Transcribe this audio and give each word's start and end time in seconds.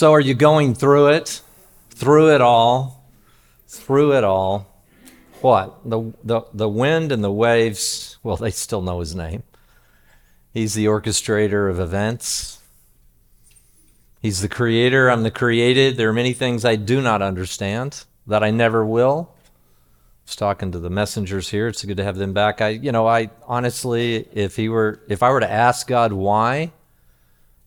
So, 0.00 0.14
are 0.14 0.20
you 0.20 0.32
going 0.32 0.74
through 0.74 1.08
it? 1.08 1.42
Through 1.90 2.34
it 2.34 2.40
all? 2.40 3.04
Through 3.68 4.14
it 4.14 4.24
all? 4.24 4.66
What? 5.42 5.78
The, 5.84 6.14
the, 6.24 6.40
the 6.54 6.70
wind 6.70 7.12
and 7.12 7.22
the 7.22 7.30
waves, 7.30 8.16
well, 8.22 8.38
they 8.38 8.50
still 8.50 8.80
know 8.80 9.00
his 9.00 9.14
name. 9.14 9.42
He's 10.54 10.72
the 10.72 10.86
orchestrator 10.86 11.68
of 11.68 11.78
events. 11.78 12.60
He's 14.22 14.40
the 14.40 14.48
creator. 14.48 15.10
I'm 15.10 15.22
the 15.22 15.30
created. 15.30 15.98
There 15.98 16.08
are 16.08 16.14
many 16.14 16.32
things 16.32 16.64
I 16.64 16.76
do 16.76 17.02
not 17.02 17.20
understand 17.20 18.04
that 18.26 18.42
I 18.42 18.50
never 18.50 18.86
will. 18.86 19.34
I 20.24 20.34
talking 20.34 20.72
to 20.72 20.78
the 20.78 20.88
messengers 20.88 21.50
here. 21.50 21.68
It's 21.68 21.84
good 21.84 21.98
to 21.98 22.04
have 22.04 22.16
them 22.16 22.32
back. 22.32 22.62
I, 22.62 22.68
you 22.70 22.90
know, 22.90 23.06
I 23.06 23.28
honestly, 23.46 24.26
if 24.32 24.56
he 24.56 24.70
were, 24.70 25.02
if 25.10 25.22
I 25.22 25.28
were 25.28 25.40
to 25.40 25.52
ask 25.52 25.86
God 25.86 26.14
why, 26.14 26.72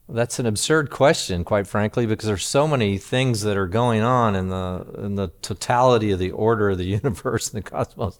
that's 0.08 0.38
an 0.38 0.46
absurd 0.46 0.90
question, 0.90 1.44
quite 1.44 1.66
frankly, 1.66 2.06
because 2.06 2.26
there's 2.26 2.46
so 2.46 2.68
many 2.68 2.98
things 2.98 3.42
that 3.42 3.56
are 3.56 3.66
going 3.66 4.02
on 4.02 4.36
in 4.36 4.48
the 4.48 4.86
in 4.98 5.14
the 5.14 5.28
totality 5.40 6.10
of 6.10 6.18
the 6.18 6.30
order 6.30 6.70
of 6.70 6.78
the 6.78 6.84
universe 7.02 7.52
and 7.52 7.64
the 7.64 7.70
cosmos. 7.70 8.18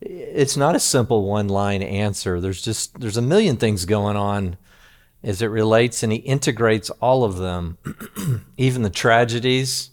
It's 0.00 0.56
not 0.56 0.74
a 0.74 0.80
simple 0.80 1.24
one-line 1.24 1.82
answer. 1.82 2.40
There's 2.40 2.62
just 2.62 3.00
there's 3.00 3.16
a 3.16 3.22
million 3.22 3.56
things 3.56 3.84
going 3.84 4.16
on 4.16 4.56
as 5.22 5.40
it 5.40 5.46
relates, 5.46 6.02
and 6.02 6.12
he 6.12 6.18
integrates 6.18 6.90
all 6.90 7.24
of 7.24 7.36
them, 7.36 7.78
even 8.56 8.82
the 8.82 8.90
tragedies, 8.90 9.90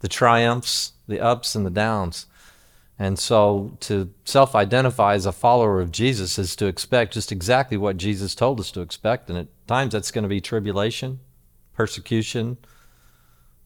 the 0.00 0.08
triumphs, 0.08 0.92
the 1.06 1.20
ups 1.20 1.54
and 1.54 1.64
the 1.64 1.70
downs. 1.70 2.26
And 2.98 3.18
so 3.18 3.76
to 3.80 4.12
self 4.24 4.54
identify 4.54 5.14
as 5.14 5.26
a 5.26 5.32
follower 5.32 5.80
of 5.80 5.90
Jesus 5.90 6.38
is 6.38 6.54
to 6.56 6.66
expect 6.66 7.14
just 7.14 7.32
exactly 7.32 7.76
what 7.76 7.96
Jesus 7.96 8.34
told 8.34 8.60
us 8.60 8.70
to 8.72 8.80
expect. 8.80 9.28
And 9.28 9.38
at 9.38 9.48
times 9.72 9.94
that's 9.94 10.10
going 10.10 10.22
to 10.22 10.28
be 10.28 10.38
tribulation, 10.38 11.18
persecution. 11.72 12.58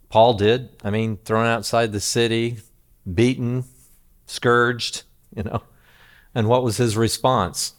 Paul 0.09 0.35
did. 0.35 0.69
I 0.85 0.91
mean, 0.91 1.17
thrown 1.25 1.47
outside 1.47 1.91
the 1.91 1.99
city, 1.99 2.59
beaten, 3.13 3.65
scourged, 4.27 5.03
you 5.35 5.43
know. 5.43 5.65
And 6.33 6.47
what 6.47 6.63
was 6.63 6.77
his 6.77 6.97
response? 6.97 7.75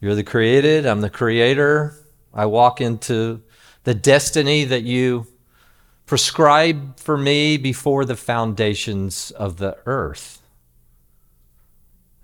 You're 0.00 0.14
the 0.14 0.24
created, 0.24 0.86
I'm 0.86 1.02
the 1.02 1.10
creator. 1.10 1.98
I 2.32 2.46
walk 2.46 2.80
into 2.80 3.42
the 3.84 3.94
destiny 3.94 4.64
that 4.64 4.84
you 4.84 5.26
prescribed 6.06 7.00
for 7.00 7.18
me 7.18 7.58
before 7.58 8.06
the 8.06 8.16
foundations 8.16 9.30
of 9.32 9.58
the 9.58 9.76
earth. 9.84 10.40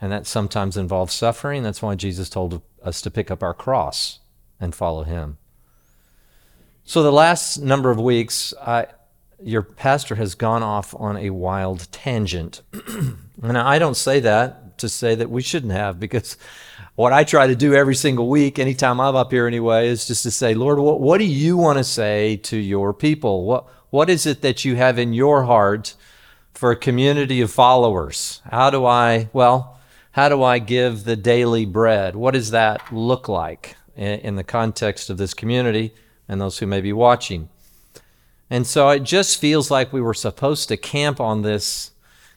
And 0.00 0.10
that 0.10 0.26
sometimes 0.26 0.78
involves 0.78 1.12
suffering. 1.12 1.62
That's 1.62 1.82
why 1.82 1.96
Jesus 1.96 2.30
told 2.30 2.62
us 2.82 3.02
to 3.02 3.10
pick 3.10 3.30
up 3.30 3.42
our 3.42 3.52
cross 3.52 4.20
and 4.62 4.74
follow 4.74 5.02
him. 5.02 5.36
So, 6.84 7.02
the 7.02 7.12
last 7.12 7.58
number 7.58 7.90
of 7.90 8.00
weeks, 8.00 8.54
I, 8.60 8.86
your 9.42 9.62
pastor 9.62 10.14
has 10.14 10.34
gone 10.34 10.62
off 10.62 10.94
on 10.94 11.16
a 11.16 11.30
wild 11.30 11.90
tangent. 11.92 12.62
and 13.42 13.58
I 13.58 13.78
don't 13.78 13.96
say 13.96 14.20
that 14.20 14.78
to 14.78 14.88
say 14.88 15.14
that 15.16 15.30
we 15.30 15.42
shouldn't 15.42 15.72
have, 15.72 16.00
because 16.00 16.36
what 16.94 17.12
I 17.12 17.24
try 17.24 17.46
to 17.46 17.56
do 17.56 17.74
every 17.74 17.94
single 17.94 18.28
week, 18.28 18.58
anytime 18.58 19.00
I'm 19.00 19.16
up 19.16 19.32
here 19.32 19.46
anyway, 19.46 19.88
is 19.88 20.06
just 20.06 20.22
to 20.24 20.30
say, 20.30 20.54
Lord, 20.54 20.78
what, 20.78 21.00
what 21.00 21.18
do 21.18 21.24
you 21.24 21.56
want 21.56 21.78
to 21.78 21.84
say 21.84 22.36
to 22.38 22.56
your 22.56 22.92
people? 22.92 23.44
What, 23.44 23.66
what 23.90 24.10
is 24.10 24.26
it 24.26 24.42
that 24.42 24.64
you 24.64 24.76
have 24.76 24.98
in 24.98 25.12
your 25.12 25.44
heart 25.44 25.94
for 26.52 26.70
a 26.70 26.76
community 26.76 27.40
of 27.40 27.50
followers? 27.50 28.40
How 28.50 28.70
do 28.70 28.86
I, 28.86 29.28
well, 29.32 29.78
how 30.12 30.28
do 30.28 30.42
I 30.42 30.58
give 30.58 31.04
the 31.04 31.16
daily 31.16 31.64
bread? 31.64 32.16
What 32.16 32.34
does 32.34 32.50
that 32.50 32.92
look 32.92 33.28
like 33.28 33.76
in, 33.96 34.36
the 34.36 34.44
context 34.44 35.10
of 35.10 35.18
this 35.18 35.34
community 35.34 35.94
and 36.28 36.40
those 36.40 36.58
who 36.58 36.66
may 36.66 36.80
be 36.80 36.92
watching? 36.92 37.48
And 38.50 38.66
so 38.66 38.90
it 38.90 39.02
just 39.02 39.40
feels 39.40 39.70
like 39.70 39.92
we 39.92 40.00
were 40.00 40.14
supposed 40.14 40.68
to 40.68 40.76
camp 40.76 41.20
on 41.20 41.42
this, 41.42 41.92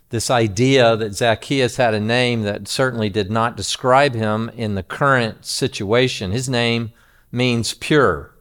this 0.10 0.30
idea 0.30 0.96
that 0.96 1.14
Zacchaeus 1.14 1.76
had 1.76 1.94
a 1.94 2.00
name 2.00 2.44
that 2.44 2.68
certainly 2.68 3.10
did 3.10 3.30
not 3.30 3.58
describe 3.58 4.16
him 4.16 4.50
in 4.56 4.76
the 4.76 4.84
current 4.84 5.46
situation. 5.46 6.32
His 6.32 6.48
name 6.48 6.94
means 7.32 7.74
pure. 7.74 8.32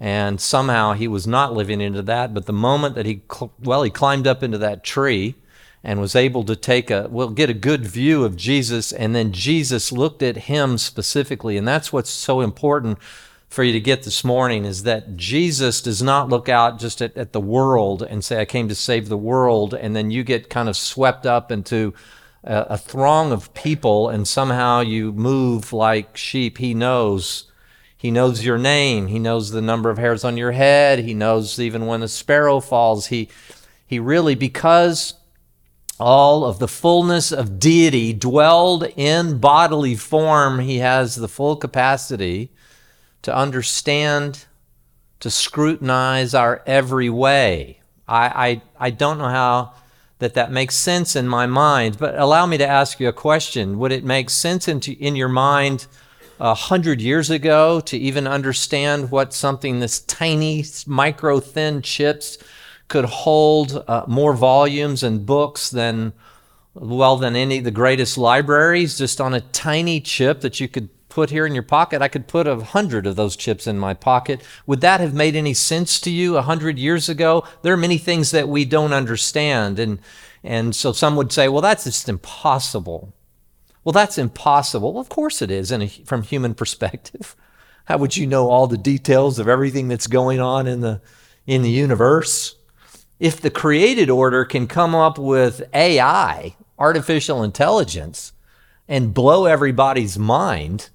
And 0.00 0.40
somehow 0.40 0.94
he 0.94 1.06
was 1.06 1.26
not 1.26 1.52
living 1.52 1.80
into 1.80 2.02
that. 2.02 2.34
But 2.34 2.46
the 2.46 2.52
moment 2.52 2.94
that 2.94 3.06
he, 3.06 3.22
well, 3.62 3.82
he 3.82 3.90
climbed 3.90 4.26
up 4.26 4.42
into 4.42 4.58
that 4.58 4.82
tree 4.82 5.36
and 5.84 6.00
was 6.00 6.14
able 6.14 6.44
to 6.44 6.56
take 6.56 6.90
a 6.90 7.08
well 7.10 7.30
get 7.30 7.50
a 7.50 7.54
good 7.54 7.86
view 7.86 8.24
of 8.24 8.36
Jesus 8.36 8.92
and 8.92 9.14
then 9.14 9.32
Jesus 9.32 9.92
looked 9.92 10.22
at 10.22 10.36
him 10.48 10.78
specifically 10.78 11.56
and 11.56 11.66
that's 11.66 11.92
what's 11.92 12.10
so 12.10 12.40
important 12.40 12.98
for 13.52 13.62
you 13.62 13.72
to 13.72 13.80
get 13.80 14.02
this 14.04 14.24
morning 14.24 14.64
is 14.64 14.84
that 14.84 15.14
Jesus 15.16 15.82
does 15.82 16.02
not 16.02 16.30
look 16.30 16.48
out 16.48 16.78
just 16.78 17.02
at, 17.02 17.14
at 17.18 17.32
the 17.32 17.40
world 17.40 18.02
and 18.02 18.24
say 18.24 18.40
I 18.40 18.46
came 18.46 18.68
to 18.68 18.74
save 18.74 19.08
the 19.08 19.16
world 19.16 19.74
and 19.74 19.94
then 19.94 20.10
you 20.10 20.24
get 20.24 20.48
kind 20.48 20.70
of 20.70 20.76
swept 20.76 21.26
up 21.26 21.52
into 21.52 21.92
a, 22.44 22.56
a 22.70 22.78
throng 22.78 23.30
of 23.30 23.52
people 23.52 24.08
and 24.08 24.26
somehow 24.26 24.80
you 24.80 25.12
move 25.12 25.72
like 25.72 26.16
sheep. 26.16 26.58
He 26.58 26.72
knows 26.74 27.44
he 27.96 28.10
knows 28.10 28.44
your 28.44 28.58
name. 28.58 29.06
He 29.06 29.20
knows 29.20 29.50
the 29.50 29.62
number 29.62 29.88
of 29.88 29.98
hairs 29.98 30.24
on 30.24 30.36
your 30.36 30.50
head. 30.50 30.98
He 31.00 31.14
knows 31.14 31.60
even 31.60 31.86
when 31.86 32.02
a 32.02 32.08
sparrow 32.08 32.58
falls. 32.58 33.08
He 33.08 33.28
he 33.86 33.98
really 33.98 34.34
because 34.34 35.14
all 35.98 36.44
of 36.44 36.58
the 36.58 36.68
fullness 36.68 37.32
of 37.32 37.58
deity 37.58 38.12
dwelled 38.12 38.84
in 38.96 39.38
bodily 39.38 39.94
form, 39.94 40.58
he 40.58 40.78
has 40.78 41.16
the 41.16 41.28
full 41.28 41.56
capacity 41.56 42.50
to 43.22 43.34
understand, 43.34 44.46
to 45.20 45.30
scrutinize 45.30 46.34
our 46.34 46.62
every 46.66 47.08
way. 47.08 47.80
I, 48.08 48.60
I, 48.78 48.86
I 48.86 48.90
don't 48.90 49.18
know 49.18 49.28
how 49.28 49.74
that 50.18 50.34
that 50.34 50.52
makes 50.52 50.76
sense 50.76 51.16
in 51.16 51.26
my 51.26 51.46
mind, 51.46 51.98
but 51.98 52.18
allow 52.18 52.46
me 52.46 52.58
to 52.58 52.66
ask 52.66 53.00
you 53.00 53.08
a 53.08 53.12
question. 53.12 53.78
Would 53.78 53.92
it 53.92 54.04
make 54.04 54.30
sense 54.30 54.68
in, 54.68 54.80
in 54.80 55.16
your 55.16 55.28
mind 55.28 55.86
a 56.40 56.54
hundred 56.54 57.00
years 57.00 57.30
ago 57.30 57.80
to 57.80 57.96
even 57.96 58.26
understand 58.26 59.10
what 59.10 59.32
something 59.32 59.80
this 59.80 60.00
tiny, 60.00 60.64
micro 60.86 61.38
thin 61.40 61.82
chips 61.82 62.38
could 62.92 63.04
hold 63.06 63.82
uh, 63.88 64.04
more 64.06 64.34
volumes 64.34 65.02
and 65.02 65.24
books 65.24 65.70
than 65.70 66.12
well 66.74 67.16
than 67.16 67.34
any 67.34 67.56
of 67.56 67.64
the 67.64 67.70
greatest 67.70 68.18
libraries 68.18 68.98
just 68.98 69.18
on 69.18 69.32
a 69.32 69.40
tiny 69.40 69.98
chip 69.98 70.42
that 70.42 70.60
you 70.60 70.68
could 70.68 70.90
put 71.08 71.30
here 71.30 71.46
in 71.46 71.54
your 71.54 71.62
pocket. 71.62 72.02
I 72.02 72.08
could 72.08 72.28
put 72.28 72.46
a 72.46 72.56
hundred 72.56 73.06
of 73.06 73.16
those 73.16 73.34
chips 73.34 73.66
in 73.66 73.78
my 73.78 73.94
pocket. 73.94 74.42
Would 74.66 74.82
that 74.82 75.00
have 75.00 75.14
made 75.14 75.34
any 75.34 75.54
sense 75.54 75.98
to 76.02 76.10
you 76.10 76.36
a 76.36 76.42
hundred 76.42 76.78
years 76.78 77.08
ago? 77.08 77.44
There 77.62 77.72
are 77.72 77.78
many 77.78 77.96
things 77.96 78.30
that 78.32 78.46
we 78.46 78.66
don't 78.66 78.92
understand 78.92 79.78
and 79.78 79.98
and 80.44 80.76
so 80.76 80.92
some 80.92 81.16
would 81.16 81.32
say 81.32 81.48
well 81.48 81.62
that's 81.62 81.84
just 81.84 82.10
impossible. 82.10 83.14
Well 83.84 83.94
that's 83.94 84.18
impossible. 84.18 85.00
Of 85.00 85.08
course 85.08 85.40
it 85.40 85.50
is 85.50 85.72
a, 85.72 85.88
from 86.04 86.24
human 86.24 86.52
perspective. 86.62 87.36
How 87.86 87.96
would 87.96 88.18
you 88.18 88.26
know 88.26 88.50
all 88.50 88.66
the 88.66 88.76
details 88.76 89.38
of 89.38 89.48
everything 89.48 89.88
that's 89.88 90.06
going 90.06 90.40
on 90.40 90.66
in 90.66 90.80
the 90.82 91.00
in 91.46 91.62
the 91.62 91.70
universe 91.70 92.56
if 93.22 93.40
the 93.40 93.50
created 93.50 94.10
order 94.10 94.44
can 94.44 94.66
come 94.66 94.96
up 94.96 95.16
with 95.16 95.62
AI, 95.72 96.56
artificial 96.76 97.44
intelligence, 97.44 98.32
and 98.88 99.14
blow 99.14 99.44
everybody's 99.44 100.18
mind, 100.18 100.90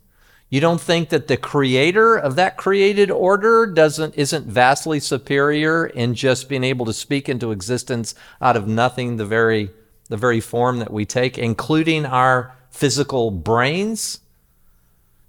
you 0.49 0.59
don't 0.59 0.81
think 0.81 1.07
that 1.07 1.29
the 1.29 1.37
creator 1.37 2.17
of 2.17 2.35
that 2.35 2.57
created 2.57 3.09
order 3.09 3.65
doesn't 3.65 4.13
isn't 4.15 4.45
vastly 4.45 4.99
superior 4.99 5.87
in 5.87 6.13
just 6.13 6.49
being 6.49 6.65
able 6.65 6.85
to 6.85 6.91
speak 6.91 7.29
into 7.29 7.53
existence 7.53 8.13
out 8.41 8.57
of 8.57 8.67
nothing 8.67 9.15
the 9.15 9.25
very 9.25 9.71
the 10.09 10.17
very 10.17 10.41
form 10.41 10.79
that 10.79 10.91
we 10.91 11.05
take, 11.05 11.37
including 11.37 12.05
our 12.05 12.53
physical 12.69 13.31
brains? 13.31 14.19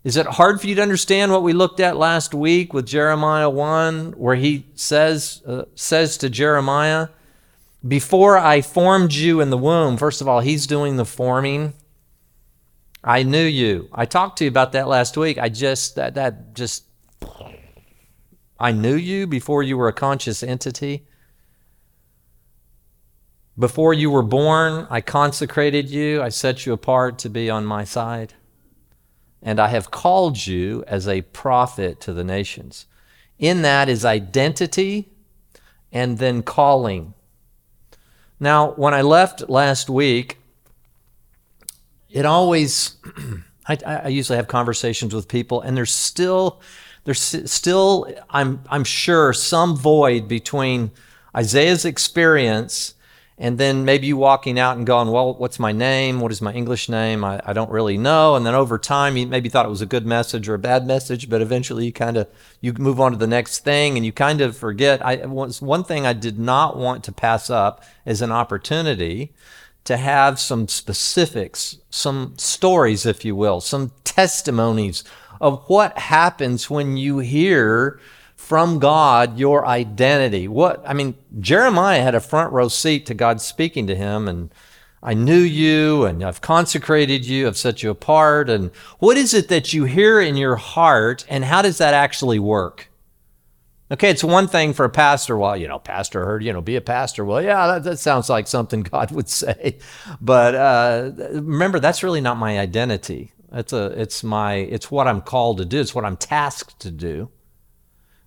Is 0.08 0.16
it 0.16 0.24
hard 0.26 0.58
for 0.58 0.66
you 0.66 0.74
to 0.76 0.80
understand 0.80 1.32
what 1.32 1.42
we 1.42 1.52
looked 1.52 1.80
at 1.80 1.98
last 1.98 2.32
week 2.32 2.72
with 2.72 2.86
Jeremiah 2.86 3.50
1, 3.50 4.12
where 4.12 4.36
he 4.36 4.64
says, 4.74 5.42
uh, 5.46 5.64
says 5.74 6.16
to 6.16 6.30
Jeremiah, 6.30 7.08
Before 7.86 8.38
I 8.38 8.62
formed 8.62 9.12
you 9.12 9.42
in 9.42 9.50
the 9.50 9.58
womb, 9.58 9.98
first 9.98 10.22
of 10.22 10.26
all, 10.26 10.40
he's 10.40 10.66
doing 10.66 10.96
the 10.96 11.04
forming. 11.04 11.74
I 13.04 13.22
knew 13.22 13.44
you. 13.44 13.90
I 13.92 14.06
talked 14.06 14.38
to 14.38 14.44
you 14.44 14.48
about 14.48 14.72
that 14.72 14.88
last 14.88 15.18
week. 15.18 15.36
I 15.36 15.50
just, 15.50 15.96
that, 15.96 16.14
that 16.14 16.54
just, 16.54 16.84
I 18.58 18.72
knew 18.72 18.96
you 18.96 19.26
before 19.26 19.62
you 19.62 19.76
were 19.76 19.88
a 19.88 19.92
conscious 19.92 20.42
entity. 20.42 21.06
Before 23.58 23.92
you 23.92 24.10
were 24.10 24.22
born, 24.22 24.86
I 24.88 25.02
consecrated 25.02 25.90
you. 25.90 26.22
I 26.22 26.30
set 26.30 26.64
you 26.64 26.72
apart 26.72 27.18
to 27.18 27.28
be 27.28 27.50
on 27.50 27.66
my 27.66 27.84
side 27.84 28.32
and 29.42 29.60
I 29.60 29.68
have 29.68 29.90
called 29.90 30.46
you 30.46 30.84
as 30.86 31.06
a 31.06 31.22
prophet 31.22 32.00
to 32.00 32.12
the 32.12 32.24
nations. 32.24 32.86
In 33.38 33.62
that 33.62 33.88
is 33.88 34.04
identity 34.04 35.08
and 35.92 36.18
then 36.18 36.42
calling. 36.42 37.14
Now, 38.40 38.72
when 38.72 38.94
I 38.94 39.02
left 39.02 39.48
last 39.48 39.88
week, 39.88 40.38
it 42.10 42.24
always, 42.24 42.96
I, 43.68 43.78
I, 43.86 44.08
usually 44.08 44.36
have 44.36 44.48
conversations 44.48 45.14
with 45.14 45.28
people, 45.28 45.60
and 45.60 45.76
there's 45.76 45.92
still, 45.92 46.60
There's 47.04 47.20
still, 47.20 48.12
I'm, 48.30 48.62
I'm 48.68 48.84
sure, 48.84 49.32
some 49.32 49.76
void 49.76 50.28
between 50.28 50.90
Isaiah's 51.34 51.84
experience 51.84 52.94
and 53.40 53.56
then 53.56 53.84
maybe 53.84 54.08
you 54.08 54.16
walking 54.16 54.58
out 54.58 54.76
and 54.76 54.84
going, 54.86 55.12
well, 55.12 55.34
what's 55.34 55.60
my 55.60 55.70
name? 55.70 56.18
What 56.18 56.32
is 56.32 56.42
my 56.42 56.52
English 56.52 56.88
name? 56.88 57.24
I, 57.24 57.40
I 57.44 57.52
don't 57.52 57.70
really 57.70 57.96
know. 57.96 58.34
And 58.34 58.44
then 58.44 58.54
over 58.54 58.78
time, 58.78 59.16
you 59.16 59.28
maybe 59.28 59.48
thought 59.48 59.64
it 59.64 59.70
was 59.70 59.80
a 59.80 59.86
good 59.86 60.04
message 60.04 60.48
or 60.48 60.54
a 60.54 60.58
bad 60.58 60.86
message, 60.86 61.30
but 61.30 61.40
eventually 61.40 61.86
you 61.86 61.92
kind 61.92 62.16
of 62.16 62.26
you 62.60 62.72
move 62.72 63.00
on 63.00 63.12
to 63.12 63.18
the 63.18 63.28
next 63.28 63.60
thing 63.60 63.96
and 63.96 64.04
you 64.04 64.10
kind 64.10 64.40
of 64.40 64.56
forget. 64.56 65.04
I 65.06 65.24
was 65.26 65.62
one 65.62 65.84
thing 65.84 66.04
I 66.04 66.14
did 66.14 66.38
not 66.38 66.76
want 66.76 67.04
to 67.04 67.12
pass 67.12 67.48
up 67.48 67.84
as 68.04 68.20
an 68.22 68.32
opportunity 68.32 69.32
to 69.84 69.96
have 69.96 70.40
some 70.40 70.66
specifics, 70.66 71.78
some 71.90 72.34
stories, 72.36 73.06
if 73.06 73.24
you 73.24 73.36
will, 73.36 73.60
some 73.60 73.92
testimonies 74.02 75.04
of 75.40 75.62
what 75.68 75.96
happens 75.96 76.68
when 76.68 76.96
you 76.96 77.20
hear 77.20 78.00
from 78.48 78.78
God 78.78 79.38
your 79.38 79.66
identity. 79.66 80.48
What 80.48 80.82
I 80.88 80.94
mean, 80.94 81.16
Jeremiah 81.38 82.00
had 82.00 82.14
a 82.14 82.20
front 82.20 82.50
row 82.50 82.68
seat 82.68 83.04
to 83.04 83.12
God 83.12 83.42
speaking 83.42 83.86
to 83.88 83.94
him 83.94 84.26
and 84.26 84.50
I 85.02 85.12
knew 85.12 85.38
you 85.38 86.06
and 86.06 86.24
I've 86.24 86.40
consecrated 86.40 87.26
you, 87.26 87.46
I've 87.46 87.58
set 87.58 87.82
you 87.82 87.90
apart. 87.90 88.48
And 88.48 88.70
what 89.00 89.18
is 89.18 89.34
it 89.34 89.48
that 89.48 89.74
you 89.74 89.84
hear 89.84 90.18
in 90.18 90.34
your 90.38 90.56
heart 90.56 91.26
and 91.28 91.44
how 91.44 91.60
does 91.60 91.76
that 91.76 91.92
actually 91.92 92.38
work? 92.38 92.88
Okay, 93.90 94.08
it's 94.08 94.24
one 94.24 94.48
thing 94.48 94.72
for 94.72 94.86
a 94.86 94.90
pastor. 94.90 95.36
Well, 95.36 95.54
you 95.54 95.68
know, 95.68 95.78
pastor 95.78 96.24
heard, 96.24 96.42
you 96.42 96.54
know, 96.54 96.62
be 96.62 96.76
a 96.76 96.80
pastor. 96.80 97.26
Well, 97.26 97.42
yeah, 97.42 97.66
that, 97.66 97.84
that 97.84 97.98
sounds 97.98 98.30
like 98.30 98.46
something 98.46 98.80
God 98.94 99.10
would 99.10 99.28
say. 99.28 99.76
But 100.22 100.54
uh, 100.54 101.10
remember, 101.34 101.80
that's 101.80 102.02
really 102.02 102.22
not 102.22 102.38
my 102.38 102.58
identity. 102.58 103.32
It's 103.52 103.74
a, 103.74 103.88
it's 104.00 104.24
my, 104.24 104.54
it's 104.54 104.90
what 104.90 105.06
I'm 105.06 105.20
called 105.20 105.58
to 105.58 105.66
do. 105.66 105.80
It's 105.80 105.94
what 105.94 106.06
I'm 106.06 106.16
tasked 106.16 106.80
to 106.80 106.90
do. 106.90 107.28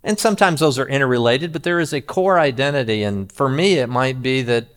And 0.03 0.19
sometimes 0.19 0.59
those 0.59 0.79
are 0.79 0.87
interrelated, 0.87 1.53
but 1.53 1.63
there 1.63 1.79
is 1.79 1.93
a 1.93 2.01
core 2.01 2.39
identity. 2.39 3.03
And 3.03 3.31
for 3.31 3.47
me, 3.47 3.75
it 3.75 3.87
might 3.87 4.21
be 4.21 4.41
that 4.43 4.67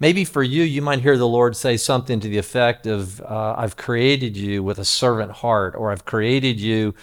maybe 0.00 0.24
for 0.24 0.42
you, 0.42 0.64
you 0.64 0.82
might 0.82 1.00
hear 1.00 1.16
the 1.16 1.28
Lord 1.28 1.56
say 1.56 1.76
something 1.76 2.18
to 2.20 2.28
the 2.28 2.38
effect 2.38 2.86
of, 2.86 3.20
uh, 3.20 3.54
I've 3.56 3.76
created 3.76 4.36
you 4.36 4.62
with 4.62 4.78
a 4.78 4.84
servant 4.84 5.30
heart, 5.30 5.74
or 5.76 5.92
I've 5.92 6.04
created 6.04 6.58
you 6.58 6.94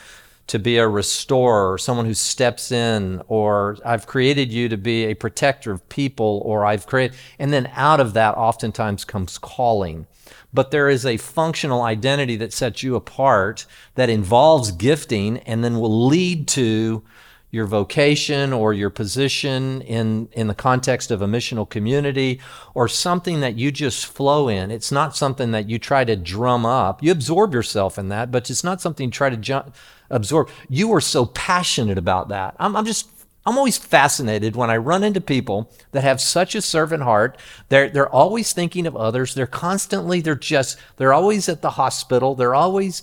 to 0.47 0.59
be 0.59 0.77
a 0.77 0.87
restorer, 0.87 1.73
or 1.73 1.77
someone 1.77 2.07
who 2.07 2.13
steps 2.15 2.71
in, 2.71 3.21
or 3.27 3.77
I've 3.85 4.07
created 4.07 4.51
you 4.51 4.67
to 4.69 4.77
be 4.77 5.05
a 5.05 5.13
protector 5.13 5.71
of 5.71 5.87
people, 5.89 6.41
or 6.43 6.65
I've 6.65 6.87
created, 6.87 7.15
and 7.37 7.53
then 7.53 7.69
out 7.75 7.99
of 7.99 8.13
that 8.15 8.35
oftentimes 8.35 9.05
comes 9.05 9.37
calling. 9.37 10.07
But 10.51 10.71
there 10.71 10.89
is 10.89 11.05
a 11.05 11.17
functional 11.17 11.83
identity 11.83 12.35
that 12.37 12.51
sets 12.51 12.81
you 12.81 12.95
apart 12.95 13.67
that 13.93 14.09
involves 14.09 14.71
gifting 14.71 15.37
and 15.39 15.63
then 15.63 15.79
will 15.79 16.07
lead 16.07 16.47
to 16.49 17.03
your 17.51 17.65
vocation 17.65 18.53
or 18.53 18.73
your 18.73 18.89
position 18.89 19.81
in, 19.81 20.29
in 20.33 20.47
the 20.47 20.53
context 20.53 21.09
of 21.09 21.21
a 21.21 21.27
missional 21.27 21.67
community 21.67 22.39
or 22.75 22.87
something 22.87 23.39
that 23.39 23.57
you 23.57 23.71
just 23.71 24.05
flow 24.05 24.47
in. 24.47 24.69
It's 24.69 24.91
not 24.91 25.15
something 25.15 25.51
that 25.51 25.69
you 25.69 25.79
try 25.79 26.03
to 26.05 26.15
drum 26.15 26.65
up. 26.65 27.01
You 27.01 27.11
absorb 27.11 27.53
yourself 27.53 27.97
in 27.97 28.09
that, 28.09 28.31
but 28.31 28.49
it's 28.49 28.63
not 28.63 28.81
something 28.81 29.07
you 29.07 29.11
try 29.11 29.29
to 29.29 29.37
ju- 29.37 29.71
absorb. 30.09 30.49
You 30.69 30.93
are 30.93 31.01
so 31.01 31.25
passionate 31.25 31.97
about 31.97 32.29
that. 32.29 32.55
I'm, 32.59 32.75
I'm 32.75 32.85
just 32.85 33.09
I'm 33.45 33.57
always 33.57 33.79
fascinated 33.79 34.55
when 34.55 34.69
I 34.69 34.77
run 34.77 35.03
into 35.03 35.21
people 35.21 35.71
that 35.91 36.03
have 36.03 36.21
such 36.21 36.53
a 36.53 36.61
servant 36.61 37.01
heart. 37.01 37.39
They're, 37.69 37.89
they're 37.89 38.09
always 38.09 38.53
thinking 38.53 38.85
of 38.85 38.95
others. 38.95 39.33
They're 39.33 39.47
constantly, 39.47 40.21
they're 40.21 40.35
just, 40.35 40.77
they're 40.97 41.13
always 41.13 41.49
at 41.49 41.63
the 41.63 41.71
hospital. 41.71 42.35
They're 42.35 42.53
always 42.53 43.01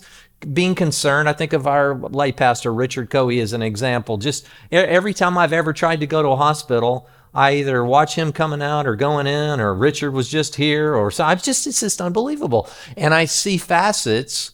being 0.53 0.75
concerned. 0.75 1.27
I 1.27 1.33
think 1.33 1.53
of 1.53 1.67
our 1.67 1.95
lay 1.95 2.31
pastor, 2.31 2.73
Richard 2.73 3.09
Coey, 3.09 3.39
as 3.39 3.53
an 3.53 3.61
example. 3.61 4.17
Just 4.17 4.45
every 4.71 5.13
time 5.13 5.37
I've 5.37 5.53
ever 5.53 5.73
tried 5.73 5.99
to 6.01 6.07
go 6.07 6.21
to 6.21 6.29
a 6.29 6.35
hospital, 6.35 7.07
I 7.33 7.55
either 7.55 7.83
watch 7.83 8.15
him 8.15 8.31
coming 8.31 8.61
out 8.61 8.87
or 8.87 8.95
going 8.95 9.27
in, 9.27 9.59
or 9.59 9.73
Richard 9.73 10.11
was 10.11 10.29
just 10.29 10.55
here, 10.55 10.95
or 10.95 11.11
so. 11.11 11.23
I'm 11.23 11.37
just, 11.39 11.67
it's 11.67 11.81
just 11.81 12.01
unbelievable. 12.01 12.69
And 12.95 13.13
I 13.13 13.25
see 13.25 13.57
facets 13.57 14.51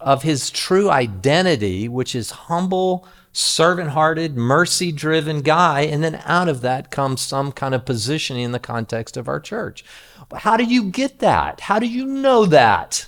of 0.00 0.22
his 0.22 0.50
true 0.50 0.90
identity, 0.90 1.88
which 1.88 2.14
is 2.14 2.30
humble, 2.30 3.06
servant 3.32 3.90
hearted, 3.90 4.36
mercy 4.36 4.92
driven 4.92 5.42
guy. 5.42 5.82
And 5.82 6.02
then 6.02 6.20
out 6.24 6.48
of 6.48 6.60
that 6.62 6.90
comes 6.90 7.20
some 7.20 7.52
kind 7.52 7.74
of 7.74 7.84
positioning 7.84 8.44
in 8.44 8.52
the 8.52 8.58
context 8.58 9.16
of 9.16 9.28
our 9.28 9.40
church. 9.40 9.84
But 10.28 10.40
how 10.40 10.56
do 10.56 10.64
you 10.64 10.84
get 10.84 11.18
that? 11.20 11.60
How 11.60 11.78
do 11.78 11.86
you 11.86 12.06
know 12.06 12.46
that? 12.46 13.07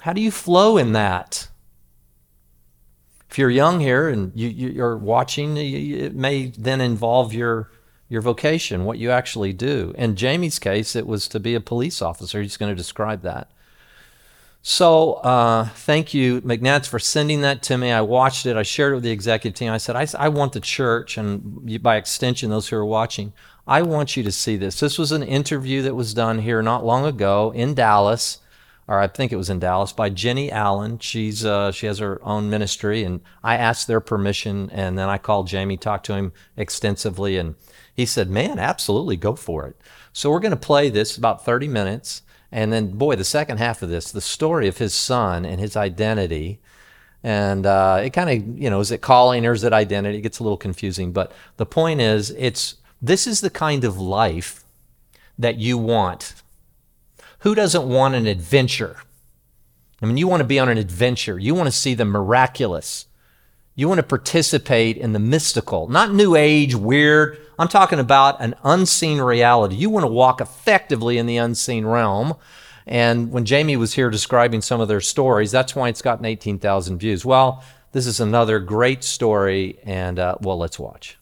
How 0.00 0.12
do 0.12 0.20
you 0.20 0.30
flow 0.30 0.76
in 0.76 0.92
that? 0.92 1.48
If 3.30 3.38
you're 3.38 3.50
young 3.50 3.80
here 3.80 4.08
and 4.08 4.32
you, 4.34 4.48
you're 4.48 4.96
watching, 4.96 5.56
it 5.56 6.14
may 6.14 6.46
then 6.46 6.80
involve 6.80 7.32
your 7.32 7.70
your 8.08 8.20
vocation, 8.20 8.84
what 8.84 8.98
you 8.98 9.12
actually 9.12 9.52
do. 9.52 9.94
In 9.96 10.16
Jamie's 10.16 10.58
case, 10.58 10.96
it 10.96 11.06
was 11.06 11.28
to 11.28 11.38
be 11.38 11.54
a 11.54 11.60
police 11.60 12.02
officer. 12.02 12.42
He's 12.42 12.56
going 12.56 12.72
to 12.72 12.76
describe 12.76 13.22
that. 13.22 13.52
So 14.62 15.14
uh, 15.14 15.66
thank 15.68 16.12
you, 16.12 16.40
McNats, 16.40 16.86
for 16.86 16.98
sending 16.98 17.42
that 17.42 17.62
to 17.62 17.78
me. 17.78 17.92
I 17.92 18.00
watched 18.00 18.46
it. 18.46 18.56
I 18.56 18.64
shared 18.64 18.92
it 18.92 18.94
with 18.96 19.04
the 19.04 19.12
executive 19.12 19.56
team. 19.56 19.70
I 19.70 19.78
said, 19.78 19.94
I, 19.94 20.08
I 20.18 20.28
want 20.28 20.54
the 20.54 20.60
church, 20.60 21.16
and 21.16 21.80
by 21.80 21.96
extension, 21.96 22.50
those 22.50 22.66
who 22.68 22.76
are 22.76 22.84
watching, 22.84 23.32
I 23.64 23.82
want 23.82 24.16
you 24.16 24.24
to 24.24 24.32
see 24.32 24.56
this. 24.56 24.80
This 24.80 24.98
was 24.98 25.12
an 25.12 25.22
interview 25.22 25.80
that 25.82 25.94
was 25.94 26.12
done 26.12 26.40
here 26.40 26.62
not 26.62 26.84
long 26.84 27.06
ago 27.06 27.52
in 27.54 27.74
Dallas 27.74 28.38
or 28.90 28.98
I 28.98 29.06
think 29.06 29.30
it 29.30 29.36
was 29.36 29.48
in 29.48 29.60
Dallas, 29.60 29.92
by 29.92 30.08
Jennie 30.08 30.50
Allen. 30.50 30.98
She's 30.98 31.46
uh, 31.46 31.70
she 31.70 31.86
has 31.86 32.00
her 32.00 32.20
own 32.24 32.50
ministry, 32.50 33.04
and 33.04 33.20
I 33.42 33.56
asked 33.56 33.86
their 33.86 34.00
permission, 34.00 34.68
and 34.70 34.98
then 34.98 35.08
I 35.08 35.16
called 35.16 35.46
Jamie, 35.46 35.76
talked 35.76 36.06
to 36.06 36.14
him 36.14 36.32
extensively, 36.56 37.36
and 37.36 37.54
he 37.94 38.04
said, 38.04 38.28
"Man, 38.28 38.58
absolutely, 38.58 39.16
go 39.16 39.36
for 39.36 39.64
it." 39.68 39.76
So 40.12 40.28
we're 40.28 40.40
going 40.40 40.50
to 40.50 40.56
play 40.56 40.90
this 40.90 41.16
about 41.16 41.44
30 41.44 41.68
minutes, 41.68 42.22
and 42.50 42.72
then 42.72 42.90
boy, 42.90 43.14
the 43.14 43.22
second 43.22 43.58
half 43.58 43.80
of 43.80 43.90
this, 43.90 44.10
the 44.10 44.20
story 44.20 44.66
of 44.66 44.78
his 44.78 44.92
son 44.92 45.44
and 45.44 45.60
his 45.60 45.76
identity. 45.76 46.60
And 47.22 47.66
uh, 47.66 48.00
it 48.02 48.10
kind 48.10 48.30
of, 48.30 48.58
you 48.58 48.70
know, 48.70 48.80
is 48.80 48.90
it 48.90 49.02
calling 49.02 49.46
or 49.46 49.52
is 49.52 49.62
it 49.62 49.74
identity? 49.74 50.18
It 50.18 50.22
gets 50.22 50.38
a 50.38 50.42
little 50.42 50.56
confusing. 50.56 51.12
But 51.12 51.32
the 51.58 51.66
point 51.66 52.00
is, 52.00 52.30
it's 52.30 52.76
this 53.00 53.26
is 53.26 53.40
the 53.40 53.50
kind 53.50 53.84
of 53.84 53.98
life 53.98 54.64
that 55.38 55.58
you 55.58 55.78
want 55.78 56.39
who 57.40 57.54
doesn't 57.54 57.88
want 57.88 58.14
an 58.14 58.26
adventure? 58.26 58.96
I 60.02 60.06
mean, 60.06 60.16
you 60.16 60.28
want 60.28 60.40
to 60.40 60.46
be 60.46 60.58
on 60.58 60.68
an 60.68 60.78
adventure. 60.78 61.38
You 61.38 61.54
want 61.54 61.66
to 61.66 61.72
see 61.72 61.94
the 61.94 62.04
miraculous. 62.04 63.06
You 63.74 63.88
want 63.88 63.98
to 63.98 64.06
participate 64.06 64.96
in 64.96 65.12
the 65.12 65.18
mystical, 65.18 65.88
not 65.88 66.12
new 66.12 66.34
age, 66.34 66.74
weird. 66.74 67.38
I'm 67.58 67.68
talking 67.68 67.98
about 67.98 68.40
an 68.40 68.54
unseen 68.64 69.20
reality. 69.20 69.76
You 69.76 69.90
want 69.90 70.04
to 70.04 70.12
walk 70.12 70.40
effectively 70.40 71.18
in 71.18 71.26
the 71.26 71.36
unseen 71.36 71.86
realm. 71.86 72.34
And 72.86 73.30
when 73.30 73.44
Jamie 73.44 73.76
was 73.76 73.94
here 73.94 74.10
describing 74.10 74.62
some 74.62 74.80
of 74.80 74.88
their 74.88 75.00
stories, 75.00 75.50
that's 75.50 75.76
why 75.76 75.88
it's 75.88 76.02
gotten 76.02 76.24
18,000 76.24 76.98
views. 76.98 77.24
Well, 77.24 77.62
this 77.92 78.06
is 78.06 78.20
another 78.20 78.58
great 78.58 79.04
story. 79.04 79.78
And 79.84 80.18
uh, 80.18 80.36
well, 80.40 80.58
let's 80.58 80.78
watch. 80.78 81.18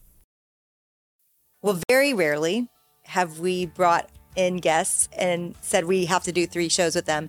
Well, 1.63 1.81
very 1.89 2.15
rarely 2.15 2.69
have 3.05 3.41
we 3.41 3.67
brought 3.67 4.09
in 4.39 4.59
guests 4.59 5.09
and 5.19 5.55
said 5.61 5.85
we 5.85 6.07
have 6.07 6.23
to 6.23 6.33
do 6.33 6.47
three 6.47 6.69
shows 6.69 6.95
with 6.95 7.07
them. 7.07 7.29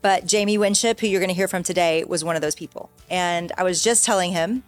But 0.00 0.26
Jamie 0.26 0.58
Winship, 0.58 1.00
who 1.00 1.06
you're 1.06 1.20
going 1.20 1.28
to 1.28 1.34
hear 1.34 1.48
from 1.48 1.62
today, 1.62 2.02
was 2.04 2.24
one 2.24 2.34
of 2.34 2.42
those 2.42 2.54
people. 2.54 2.90
And 3.10 3.52
I 3.56 3.62
was 3.62 3.82
just 3.82 4.04
telling 4.04 4.32
him 4.32 4.62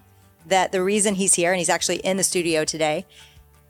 that 0.47 0.71
the 0.71 0.83
reason 0.83 1.15
he's 1.15 1.35
here, 1.35 1.53
and 1.53 1.59
he's 1.59 1.69
actually 1.69 1.97
in 1.97 2.19
the 2.19 2.25
studio 2.25 2.65
today, 2.65 3.07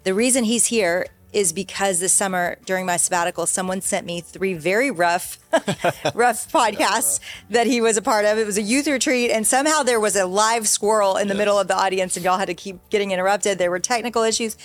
the 0.02 0.14
reason 0.14 0.44
he's 0.44 0.66
here 0.66 1.06
is 1.32 1.52
because 1.52 2.00
this 2.00 2.12
summer 2.12 2.56
during 2.64 2.86
my 2.86 2.96
sabbatical, 2.96 3.46
someone 3.46 3.80
sent 3.80 4.06
me 4.06 4.20
three 4.20 4.54
very 4.54 4.90
rough, 4.90 5.38
rough 6.14 6.50
podcasts 6.50 7.20
that 7.50 7.66
he 7.66 7.80
was 7.80 7.96
a 7.96 8.02
part 8.02 8.24
of. 8.24 8.38
It 8.38 8.46
was 8.46 8.58
a 8.58 8.62
youth 8.62 8.86
retreat, 8.86 9.30
and 9.30 9.46
somehow 9.46 9.82
there 9.82 10.00
was 10.00 10.16
a 10.16 10.26
live 10.26 10.66
squirrel 10.66 11.16
in 11.16 11.28
the 11.28 11.34
middle 11.34 11.58
of 11.58 11.68
the 11.68 11.76
audience, 11.76 12.16
and 12.16 12.24
y'all 12.24 12.38
had 12.38 12.46
to 12.46 12.54
keep 12.54 12.78
getting 12.90 13.10
interrupted. 13.10 13.58
There 13.58 13.70
were 13.70 13.80
technical 13.80 14.22
issues, 14.22 14.56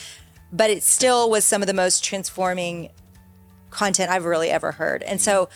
but 0.52 0.70
it 0.70 0.84
still 0.84 1.30
was 1.30 1.46
some 1.46 1.62
of 1.62 1.68
the 1.68 1.74
most 1.74 2.04
transforming 2.04 2.90
content 3.72 4.12
I've 4.12 4.26
really 4.26 4.50
ever 4.50 4.74
heard. 4.74 5.02
And 5.04 5.20
so 5.20 5.50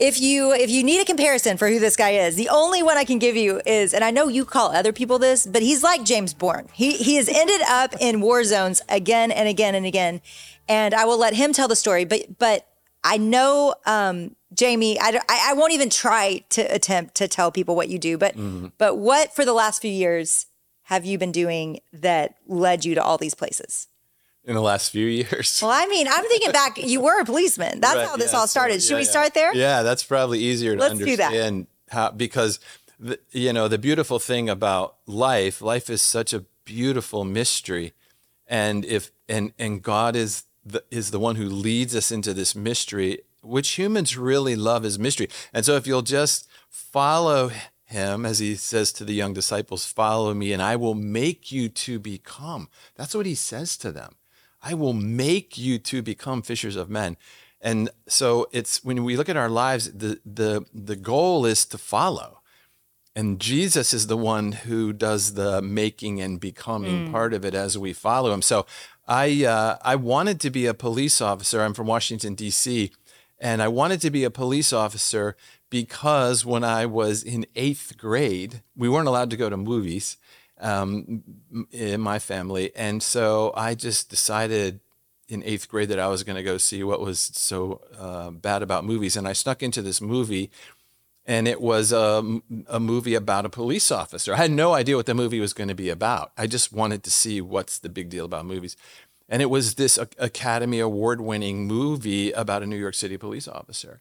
if 0.00 0.20
you 0.20 0.52
if 0.52 0.70
you 0.70 0.82
need 0.82 1.00
a 1.00 1.04
comparison 1.04 1.56
for 1.58 1.68
who 1.68 1.78
this 1.78 1.94
guy 1.94 2.10
is, 2.10 2.34
the 2.34 2.48
only 2.48 2.82
one 2.82 2.96
I 2.96 3.04
can 3.04 3.18
give 3.18 3.36
you 3.36 3.60
is, 3.66 3.92
and 3.92 4.02
I 4.02 4.10
know 4.10 4.28
you 4.28 4.44
call 4.44 4.72
other 4.72 4.92
people 4.92 5.18
this, 5.18 5.46
but 5.46 5.62
he's 5.62 5.82
like 5.82 6.04
James 6.04 6.32
Bourne. 6.32 6.68
He 6.72 6.92
he 6.92 7.16
has 7.16 7.28
ended 7.28 7.60
up 7.68 7.94
in 8.00 8.20
war 8.20 8.42
zones 8.44 8.80
again 8.88 9.30
and 9.30 9.48
again 9.48 9.74
and 9.74 9.84
again, 9.84 10.22
and 10.68 10.94
I 10.94 11.04
will 11.04 11.18
let 11.18 11.34
him 11.34 11.52
tell 11.52 11.68
the 11.68 11.76
story. 11.76 12.06
But 12.06 12.38
but 12.38 12.66
I 13.04 13.18
know 13.18 13.74
um, 13.84 14.34
Jamie. 14.54 14.98
I, 14.98 15.20
I 15.28 15.52
won't 15.52 15.74
even 15.74 15.90
try 15.90 16.44
to 16.50 16.62
attempt 16.62 17.16
to 17.16 17.28
tell 17.28 17.52
people 17.52 17.76
what 17.76 17.90
you 17.90 17.98
do. 17.98 18.16
But 18.16 18.36
mm-hmm. 18.36 18.68
but 18.78 18.96
what 18.96 19.34
for 19.34 19.44
the 19.44 19.52
last 19.52 19.82
few 19.82 19.92
years 19.92 20.46
have 20.84 21.04
you 21.04 21.18
been 21.18 21.32
doing 21.32 21.80
that 21.92 22.36
led 22.46 22.86
you 22.86 22.94
to 22.94 23.02
all 23.02 23.18
these 23.18 23.34
places? 23.34 23.86
In 24.50 24.56
the 24.56 24.62
last 24.62 24.90
few 24.90 25.06
years. 25.20 25.60
Well, 25.62 25.70
I 25.70 25.86
mean, 25.86 26.06
I'm 26.08 26.24
thinking 26.24 26.52
back. 26.52 26.76
You 26.76 27.00
were 27.00 27.20
a 27.20 27.24
policeman. 27.24 27.80
That's 27.80 27.96
right, 27.96 28.06
how 28.06 28.16
this 28.16 28.32
yeah, 28.32 28.38
all 28.38 28.46
started. 28.46 28.82
So, 28.82 28.88
Should 28.88 28.94
yeah, 28.94 28.98
we 28.98 29.04
start 29.04 29.34
there? 29.34 29.54
Yeah, 29.54 29.82
that's 29.82 30.02
probably 30.02 30.40
easier 30.40 30.74
to 30.74 30.80
Let's 30.80 31.00
understand 31.00 31.68
how 31.88 32.10
because 32.10 32.60
the, 32.98 33.18
you 33.30 33.52
know, 33.52 33.68
the 33.68 33.78
beautiful 33.78 34.18
thing 34.18 34.50
about 34.50 34.96
life, 35.06 35.62
life 35.62 35.88
is 35.88 36.02
such 36.02 36.34
a 36.34 36.44
beautiful 36.64 37.24
mystery. 37.24 37.92
And 38.46 38.84
if 38.84 39.12
and 39.28 39.52
and 39.58 39.82
God 39.82 40.16
is 40.16 40.44
the 40.66 40.82
is 40.90 41.12
the 41.12 41.20
one 41.20 41.36
who 41.36 41.46
leads 41.46 41.94
us 41.94 42.10
into 42.10 42.34
this 42.34 42.54
mystery, 42.54 43.20
which 43.42 43.70
humans 43.78 44.16
really 44.16 44.56
love 44.56 44.84
is 44.84 44.98
mystery. 44.98 45.28
And 45.54 45.64
so 45.64 45.76
if 45.76 45.86
you'll 45.86 46.02
just 46.02 46.48
follow 46.68 47.50
him 47.84 48.24
as 48.24 48.38
he 48.38 48.54
says 48.54 48.92
to 48.92 49.04
the 49.04 49.14
young 49.14 49.32
disciples, 49.32 49.84
follow 49.84 50.34
me 50.34 50.52
and 50.52 50.62
I 50.62 50.76
will 50.76 50.94
make 50.94 51.50
you 51.50 51.68
to 51.68 51.98
become. 51.98 52.68
That's 52.96 53.14
what 53.14 53.26
he 53.26 53.34
says 53.34 53.76
to 53.78 53.92
them. 53.92 54.16
I 54.62 54.74
will 54.74 54.92
make 54.92 55.56
you 55.56 55.78
to 55.78 56.02
become 56.02 56.42
fishers 56.42 56.76
of 56.76 56.90
men. 56.90 57.16
And 57.60 57.90
so 58.06 58.46
it's 58.52 58.82
when 58.84 59.04
we 59.04 59.16
look 59.16 59.28
at 59.28 59.36
our 59.36 59.50
lives, 59.50 59.92
the 59.92 60.20
the 60.24 60.64
the 60.72 60.96
goal 60.96 61.46
is 61.46 61.64
to 61.66 61.78
follow 61.78 62.40
and 63.16 63.40
Jesus 63.40 63.92
is 63.92 64.06
the 64.06 64.16
one 64.16 64.52
who 64.52 64.92
does 64.92 65.34
the 65.34 65.60
making 65.60 66.20
and 66.20 66.38
becoming 66.38 67.08
mm. 67.08 67.12
part 67.12 67.34
of 67.34 67.44
it 67.44 67.54
as 67.54 67.76
we 67.76 67.92
follow 67.92 68.32
him. 68.32 68.42
So 68.42 68.66
I 69.08 69.44
uh, 69.44 69.78
I 69.82 69.96
wanted 69.96 70.40
to 70.40 70.50
be 70.50 70.66
a 70.66 70.74
police 70.74 71.20
officer. 71.20 71.60
I'm 71.60 71.74
from 71.74 71.86
Washington 71.86 72.34
D.C. 72.34 72.92
and 73.38 73.62
I 73.62 73.68
wanted 73.68 74.00
to 74.02 74.10
be 74.10 74.24
a 74.24 74.30
police 74.30 74.72
officer 74.72 75.36
because 75.70 76.44
when 76.44 76.62
I 76.62 76.86
was 76.86 77.22
in 77.22 77.46
eighth 77.56 77.98
grade, 77.98 78.62
we 78.76 78.88
weren't 78.88 79.08
allowed 79.08 79.30
to 79.30 79.36
go 79.36 79.50
to 79.50 79.56
movies 79.56 80.16
um, 80.60 81.22
in 81.70 82.00
my 82.00 82.18
family, 82.18 82.72
and 82.76 83.02
so 83.02 83.52
I 83.56 83.74
just 83.74 84.10
decided 84.10 84.80
in 85.28 85.42
eighth 85.44 85.68
grade 85.68 85.88
that 85.90 86.00
I 86.00 86.08
was 86.08 86.24
going 86.24 86.36
to 86.36 86.42
go 86.42 86.58
see 86.58 86.82
what 86.82 87.00
was 87.00 87.20
so 87.34 87.80
uh, 87.98 88.30
bad 88.30 88.62
about 88.62 88.84
movies, 88.84 89.16
and 89.16 89.28
I 89.28 89.32
snuck 89.32 89.62
into 89.62 89.82
this 89.82 90.00
movie 90.00 90.50
and 91.26 91.46
it 91.46 91.60
was 91.60 91.92
a, 91.92 92.40
a 92.66 92.80
movie 92.80 93.14
about 93.14 93.46
a 93.46 93.50
police 93.50 93.92
officer. 93.92 94.34
I 94.34 94.38
had 94.38 94.50
no 94.50 94.74
idea 94.74 94.96
what 94.96 95.06
the 95.06 95.14
movie 95.14 95.38
was 95.38 95.52
going 95.52 95.68
to 95.68 95.74
be 95.74 95.88
about. 95.88 96.32
I 96.36 96.48
just 96.48 96.72
wanted 96.72 97.04
to 97.04 97.10
see 97.10 97.40
what's 97.40 97.78
the 97.78 97.88
big 97.88 98.08
deal 98.08 98.24
about 98.24 98.46
movies. 98.46 98.76
And 99.28 99.40
it 99.40 99.50
was 99.50 99.76
this 99.76 99.96
Academy 100.18 100.80
Award 100.80 101.20
winning 101.20 101.68
movie 101.68 102.32
about 102.32 102.64
a 102.64 102.66
New 102.66 102.76
York 102.76 102.94
City 102.94 103.16
police 103.16 103.46
officer. 103.46 104.00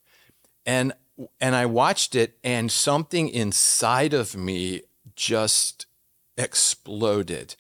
And 0.66 0.94
and 1.40 1.54
I 1.54 1.66
watched 1.68 2.16
it 2.16 2.38
and 2.44 2.72
something 2.72 3.30
inside 3.30 4.14
of 4.14 4.36
me 4.36 4.84
just 5.16 5.86
exploded. 6.40 7.56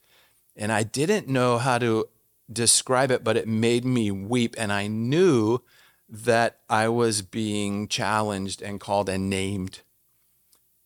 And 0.55 0.71
I 0.71 0.83
didn't 0.83 1.27
know 1.27 1.57
how 1.59 1.77
to 1.77 2.09
describe 2.51 3.11
it, 3.11 3.23
but 3.23 3.37
it 3.37 3.47
made 3.47 3.85
me 3.85 4.09
weep. 4.09 4.55
And 4.57 4.73
I 4.73 4.87
knew 4.87 5.61
that 6.07 6.59
I 6.69 6.87
was 6.87 7.21
being 7.21 7.87
challenged 7.87 8.61
and 8.61 8.79
called 8.79 9.09
and 9.09 9.29
named 9.29 9.81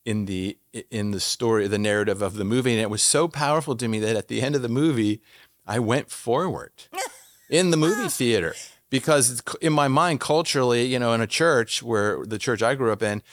in 0.06 0.26
the 0.26 0.58
in 0.92 1.12
the 1.12 1.20
story, 1.20 1.68
the 1.68 1.78
narrative 1.78 2.22
of 2.22 2.34
the 2.34 2.44
movie, 2.44 2.74
and 2.74 2.82
it 2.82 2.90
was 2.90 3.02
so 3.02 3.30
powerful 3.30 3.74
to 3.78 3.88
me 3.88 4.00
that 4.00 4.18
at 4.18 4.28
the 4.28 4.42
end 4.42 4.54
of 4.54 4.62
the 4.62 4.68
movie, 4.68 5.22
I 5.66 5.80
went 5.80 6.12
forward 6.12 6.72
in 7.50 7.72
the 7.72 7.78
movie 7.78 8.10
theater. 8.10 8.54
Because 8.90 9.42
in 9.60 9.74
my 9.74 9.88
mind, 9.88 10.20
culturally, 10.20 10.86
you 10.86 11.00
know, 11.00 11.14
in 11.14 11.22
a 11.22 11.26
church 11.26 11.82
where 11.82 12.24
the 12.26 12.38
church 12.38 12.62
I 12.62 12.76
grew 12.76 12.92
up 12.92 13.02
in, 13.02 13.24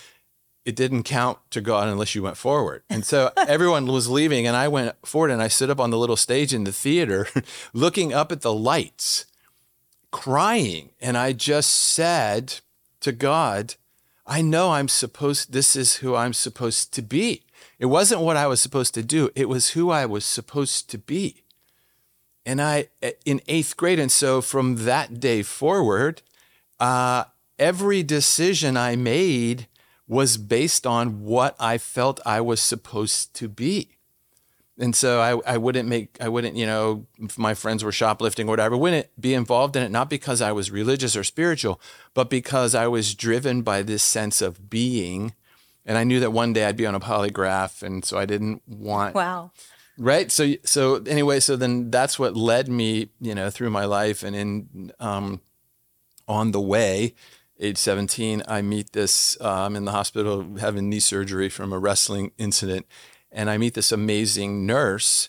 it 0.65 0.77
didn't 0.77 1.05
count 1.05 1.39
to 1.51 1.61
God 1.61 1.89
unless 1.89 2.15
you 2.15 2.23
went 2.23 2.37
forward. 2.37 2.83
And 2.91 3.05
so 3.05 3.33
everyone 3.37 3.87
was 3.87 4.09
leaving, 4.09 4.47
and 4.47 4.57
I 4.57 4.69
went 4.69 4.95
forward, 5.07 5.31
and 5.31 5.43
I 5.43 5.49
stood 5.49 5.71
up 5.71 5.81
on 5.81 5.91
the 5.91 5.99
little 5.99 6.17
stage 6.17 6.53
in 6.53 6.65
the 6.65 6.73
theater, 6.73 7.27
looking 7.73 8.13
up 8.13 8.31
at 8.33 8.43
the 8.43 8.53
lights 8.53 9.27
crying. 10.11 10.91
And 11.01 11.17
I 11.17 11.33
just 11.33 11.71
said 11.71 12.61
to 13.01 13.13
God, 13.13 13.75
I 14.27 14.43
know 14.43 14.73
I'm 14.73 14.89
supposed, 14.89 15.53
this 15.53 15.75
is 15.75 15.97
who 15.97 16.15
I'm 16.15 16.33
supposed 16.33 16.93
to 16.95 17.03
be. 17.03 17.43
It 17.79 17.87
wasn't 17.87 18.21
what 18.21 18.37
I 18.37 18.47
was 18.47 18.61
supposed 18.61 18.95
to 18.95 19.03
do, 19.03 19.31
it 19.35 19.49
was 19.49 19.71
who 19.71 19.91
I 19.91 20.07
was 20.07 20.25
supposed 20.25 20.91
to 20.91 20.99
be. 20.99 21.45
And 22.47 22.61
I, 22.61 22.89
in 23.25 23.41
eighth 23.49 23.77
grade, 23.77 23.99
and 23.99 24.11
so 24.11 24.41
from 24.41 24.85
that 24.85 25.21
day 25.21 25.43
forward, 25.43 26.23
uh, 26.79 27.25
every 27.59 28.03
decision 28.03 28.77
I 28.77 28.97
made 28.97 29.67
was 30.11 30.37
based 30.37 30.89
on 30.89 31.23
what 31.23 31.55
I 31.61 31.79
felt 31.79 32.19
I 32.27 32.41
was 32.41 32.61
supposed 32.61 33.33
to 33.35 33.49
be. 33.49 33.97
And 34.77 34.97
so 34.97 35.21
I, 35.21 35.55
I 35.55 35.57
wouldn't 35.57 35.89
make 35.89 36.17
I 36.21 36.29
wouldn't 36.29 36.57
you 36.57 36.67
know 36.67 37.07
if 37.21 37.39
my 37.39 37.55
friends 37.55 37.85
were 37.85 37.93
shoplifting 37.93 38.49
or 38.49 38.51
whatever 38.51 38.77
wouldn't 38.77 39.07
be 39.21 39.35
involved 39.35 39.77
in 39.77 39.85
it 39.85 39.93
not 39.93 40.11
because 40.11 40.43
I 40.43 40.51
was 40.51 40.73
religious 40.73 41.17
or 41.17 41.23
spiritual 41.23 41.81
but 42.13 42.29
because 42.29 42.75
I 42.75 42.89
was 42.89 43.15
driven 43.15 43.63
by 43.63 43.83
this 43.83 44.03
sense 44.03 44.43
of 44.43 44.69
being. 44.69 45.35
And 45.87 45.97
I 45.97 46.03
knew 46.03 46.19
that 46.21 46.33
one 46.33 46.53
day 46.53 46.65
I'd 46.65 46.77
be 46.77 46.87
on 46.87 46.97
a 46.97 47.01
polygraph 47.01 47.83
and 47.83 48.05
so 48.05 48.19
I 48.19 48.27
didn't 48.27 48.63
want 48.67 49.15
wow. 49.15 49.53
Right? 49.97 50.33
So 50.33 50.55
so 50.65 50.97
anyway 51.05 51.39
so 51.39 51.55
then 51.55 51.93
that's 51.93 52.19
what 52.19 52.37
led 52.37 52.69
me 52.69 53.11
you 53.21 53.37
know 53.37 53.49
through 53.49 53.71
my 53.71 53.85
life 53.85 54.25
and 54.25 54.35
in 54.35 54.93
um, 54.99 55.41
on 56.27 56.51
the 56.51 56.61
way 56.61 57.15
age 57.61 57.79
17 57.79 58.43
I 58.49 58.63
meet 58.63 58.93
this 58.93 59.37
uh, 59.41 59.65
I'm 59.65 59.77
in 59.77 59.85
the 59.85 59.93
hospital 59.93 60.57
having 60.59 60.89
knee 60.89 61.01
surgery 61.01 61.49
from 61.49 61.73
a 61.73 61.79
wrestling 61.79 62.33
incident 62.39 62.87
and 63.31 63.51
I 63.51 63.59
meet 63.59 63.75
this 63.75 63.93
amazing 63.93 64.67
nurse 64.67 65.29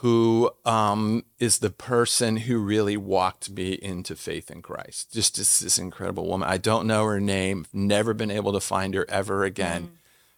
who 0.00 0.50
um, 0.66 1.24
is 1.38 1.58
the 1.58 1.70
person 1.70 2.36
who 2.36 2.58
really 2.58 2.98
walked 2.98 3.48
me 3.48 3.72
into 3.72 4.14
faith 4.14 4.50
in 4.50 4.60
Christ. 4.60 5.10
Just 5.10 5.36
this, 5.38 5.60
this, 5.60 5.78
incredible 5.78 6.26
woman. 6.26 6.46
I 6.46 6.58
don't 6.58 6.86
know 6.86 7.06
her 7.06 7.18
name, 7.18 7.66
never 7.72 8.12
been 8.12 8.30
able 8.30 8.52
to 8.52 8.60
find 8.60 8.92
her 8.92 9.06
ever 9.08 9.44
again, 9.44 9.82
mm. 9.84 9.90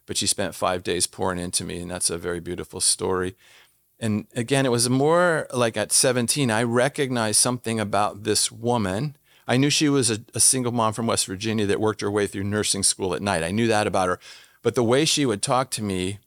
but 0.06 0.16
she 0.16 0.28
spent 0.28 0.54
five 0.54 0.84
days 0.84 1.08
pouring 1.08 1.40
into 1.40 1.64
me, 1.64 1.80
and 1.80 1.90
that's 1.90 2.08
a 2.08 2.16
very 2.16 2.38
beautiful 2.38 2.80
story. 2.80 3.34
And 3.98 4.28
again, 4.36 4.64
it 4.64 4.70
was 4.70 4.88
more 4.88 5.48
like 5.52 5.76
at 5.76 5.90
17, 5.90 6.52
I 6.52 6.62
recognized 6.62 7.40
something 7.40 7.80
about 7.80 8.22
this 8.22 8.52
woman. 8.52 9.16
I 9.48 9.56
knew 9.56 9.70
she 9.70 9.88
was 9.88 10.10
a, 10.10 10.18
a 10.34 10.40
single 10.40 10.72
mom 10.72 10.92
from 10.92 11.06
West 11.08 11.26
Virginia 11.26 11.66
that 11.66 11.80
worked 11.80 12.02
her 12.02 12.10
way 12.10 12.28
through 12.28 12.44
nursing 12.44 12.84
school 12.84 13.14
at 13.14 13.22
night. 13.22 13.42
I 13.42 13.50
knew 13.50 13.66
that 13.66 13.86
about 13.86 14.08
her. 14.08 14.20
But 14.62 14.74
the 14.76 14.84
way 14.84 15.04
she 15.04 15.26
would 15.26 15.42
talk 15.42 15.70
to 15.70 15.82
me 15.82 16.18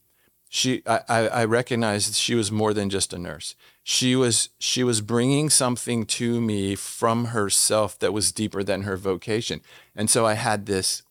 she 0.53 0.83
I, 0.85 1.29
I 1.29 1.45
recognized 1.45 2.15
she 2.15 2.35
was 2.35 2.51
more 2.51 2.73
than 2.73 2.89
just 2.89 3.13
a 3.13 3.17
nurse 3.17 3.55
she 3.83 4.17
was 4.17 4.49
she 4.59 4.83
was 4.83 4.99
bringing 4.99 5.49
something 5.49 6.05
to 6.07 6.41
me 6.41 6.75
from 6.75 7.25
herself 7.27 7.97
that 7.99 8.11
was 8.11 8.33
deeper 8.33 8.61
than 8.61 8.81
her 8.81 8.97
vocation 8.97 9.61
and 9.95 10.09
so 10.09 10.25
i 10.25 10.33
had 10.33 10.65
this 10.65 11.03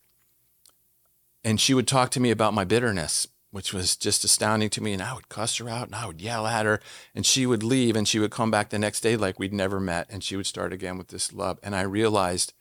and 1.42 1.58
she 1.58 1.72
would 1.72 1.88
talk 1.88 2.10
to 2.10 2.20
me 2.20 2.30
about 2.30 2.52
my 2.52 2.64
bitterness 2.64 3.28
which 3.50 3.72
was 3.72 3.96
just 3.96 4.24
astounding 4.24 4.70
to 4.70 4.82
me 4.82 4.92
and 4.92 5.02
i 5.02 5.12
would 5.12 5.28
cuss 5.28 5.56
her 5.58 5.68
out 5.68 5.86
and 5.86 5.94
i 5.94 6.06
would 6.06 6.20
yell 6.20 6.46
at 6.46 6.66
her 6.66 6.80
and 7.14 7.26
she 7.26 7.46
would 7.46 7.62
leave 7.62 7.96
and 7.96 8.08
she 8.08 8.18
would 8.18 8.30
come 8.30 8.50
back 8.50 8.70
the 8.70 8.78
next 8.78 9.00
day 9.00 9.16
like 9.16 9.38
we'd 9.38 9.52
never 9.52 9.80
met 9.80 10.06
and 10.10 10.22
she 10.22 10.36
would 10.36 10.46
start 10.46 10.72
again 10.72 10.96
with 10.96 11.08
this 11.08 11.32
love 11.32 11.58
and 11.62 11.74
i 11.74 11.82
realized 11.82 12.52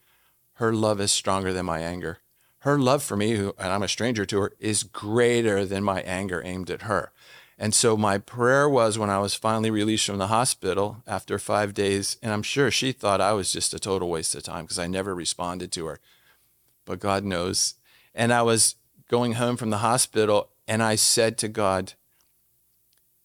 her 0.54 0.74
love 0.74 1.00
is 1.00 1.12
stronger 1.12 1.54
than 1.54 1.66
my 1.66 1.80
anger 1.80 2.20
her 2.64 2.78
love 2.78 3.02
for 3.04 3.16
me, 3.16 3.32
who, 3.36 3.54
and 3.58 3.72
I'm 3.72 3.84
a 3.84 3.88
stranger 3.88 4.26
to 4.26 4.40
her, 4.42 4.54
is 4.60 4.84
greater 4.84 5.66
than 5.66 5.84
my 5.84 6.02
anger 6.02 6.42
aimed 6.44 6.70
at 6.70 6.84
her. 6.84 7.12
And 7.58 7.74
so 7.74 7.96
my 7.98 8.18
prayer 8.18 8.68
was 8.68 8.98
when 8.98 9.10
I 9.10 9.20
was 9.20 9.34
finally 9.34 9.70
released 9.70 10.06
from 10.06 10.18
the 10.18 10.28
hospital 10.28 11.04
after 11.08 11.40
five 11.40 11.74
days, 11.74 12.18
and 12.22 12.34
I'm 12.34 12.44
sure 12.44 12.72
she 12.72 12.92
thought 12.92 13.22
I 13.22 13.34
was 13.34 13.52
just 13.52 13.74
a 13.74 13.80
total 13.80 14.10
waste 14.10 14.36
of 14.36 14.44
time 14.44 14.66
because 14.66 14.80
I 14.80 14.88
never 14.88 15.16
responded 15.16 15.72
to 15.74 15.86
her. 15.86 16.00
But 16.86 17.00
God 17.00 17.24
knows. 17.24 17.76
And 18.14 18.34
I 18.34 18.42
was 18.42 18.76
going 19.10 19.34
home 19.34 19.56
from 19.56 19.70
the 19.70 19.78
hospital, 19.78 20.50
and 20.70 20.84
I 20.84 20.96
said 20.96 21.38
to 21.40 21.48
God, 21.48 21.94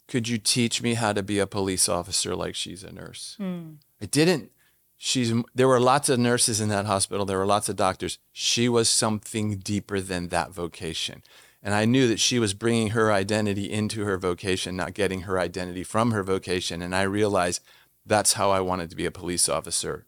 Could 0.09 0.29
you 0.29 0.39
teach 0.39 0.83
me 0.83 0.95
how 0.95 1.13
to 1.13 1.23
be 1.23 1.39
a 1.39 1.47
police 1.47 1.89
officer 1.89 2.35
like 2.35 2.55
she's 2.55 2.83
a 2.83 2.91
nurse? 2.91 3.37
Mm. 3.39 3.77
I 4.01 4.07
didn't. 4.07 4.51
She's 4.97 5.33
there 5.55 5.69
were 5.69 5.79
lots 5.79 6.09
of 6.09 6.19
nurses 6.19 6.61
in 6.61 6.71
that 6.71 6.87
hospital. 6.87 7.27
There 7.27 7.39
were 7.39 7.47
lots 7.47 7.69
of 7.69 7.77
doctors. 7.77 8.19
She 8.33 8.69
was 8.69 8.89
something 8.89 9.59
deeper 9.59 10.01
than 10.01 10.29
that 10.29 10.53
vocation. 10.53 11.23
And 11.63 11.75
i 11.75 11.85
knew 11.87 12.09
that 12.09 12.21
she 12.21 12.39
was 12.39 12.53
bringing 12.53 12.91
her 12.91 13.11
identity 13.11 13.71
into 13.71 14.05
her 14.05 14.19
vocation 14.19 14.77
not 14.77 14.93
getting 14.93 15.23
her 15.23 15.39
identity 15.39 15.83
from 15.83 16.11
her 16.13 16.23
vocation. 16.23 16.81
And 16.81 16.95
i 16.95 17.03
realized 17.03 17.63
that's 18.07 18.35
how 18.35 18.51
i 18.51 18.61
wanted 18.61 18.89
to 18.91 18.97
be 18.97 19.07
a 19.07 19.11
police 19.11 19.49
officer. 19.49 20.07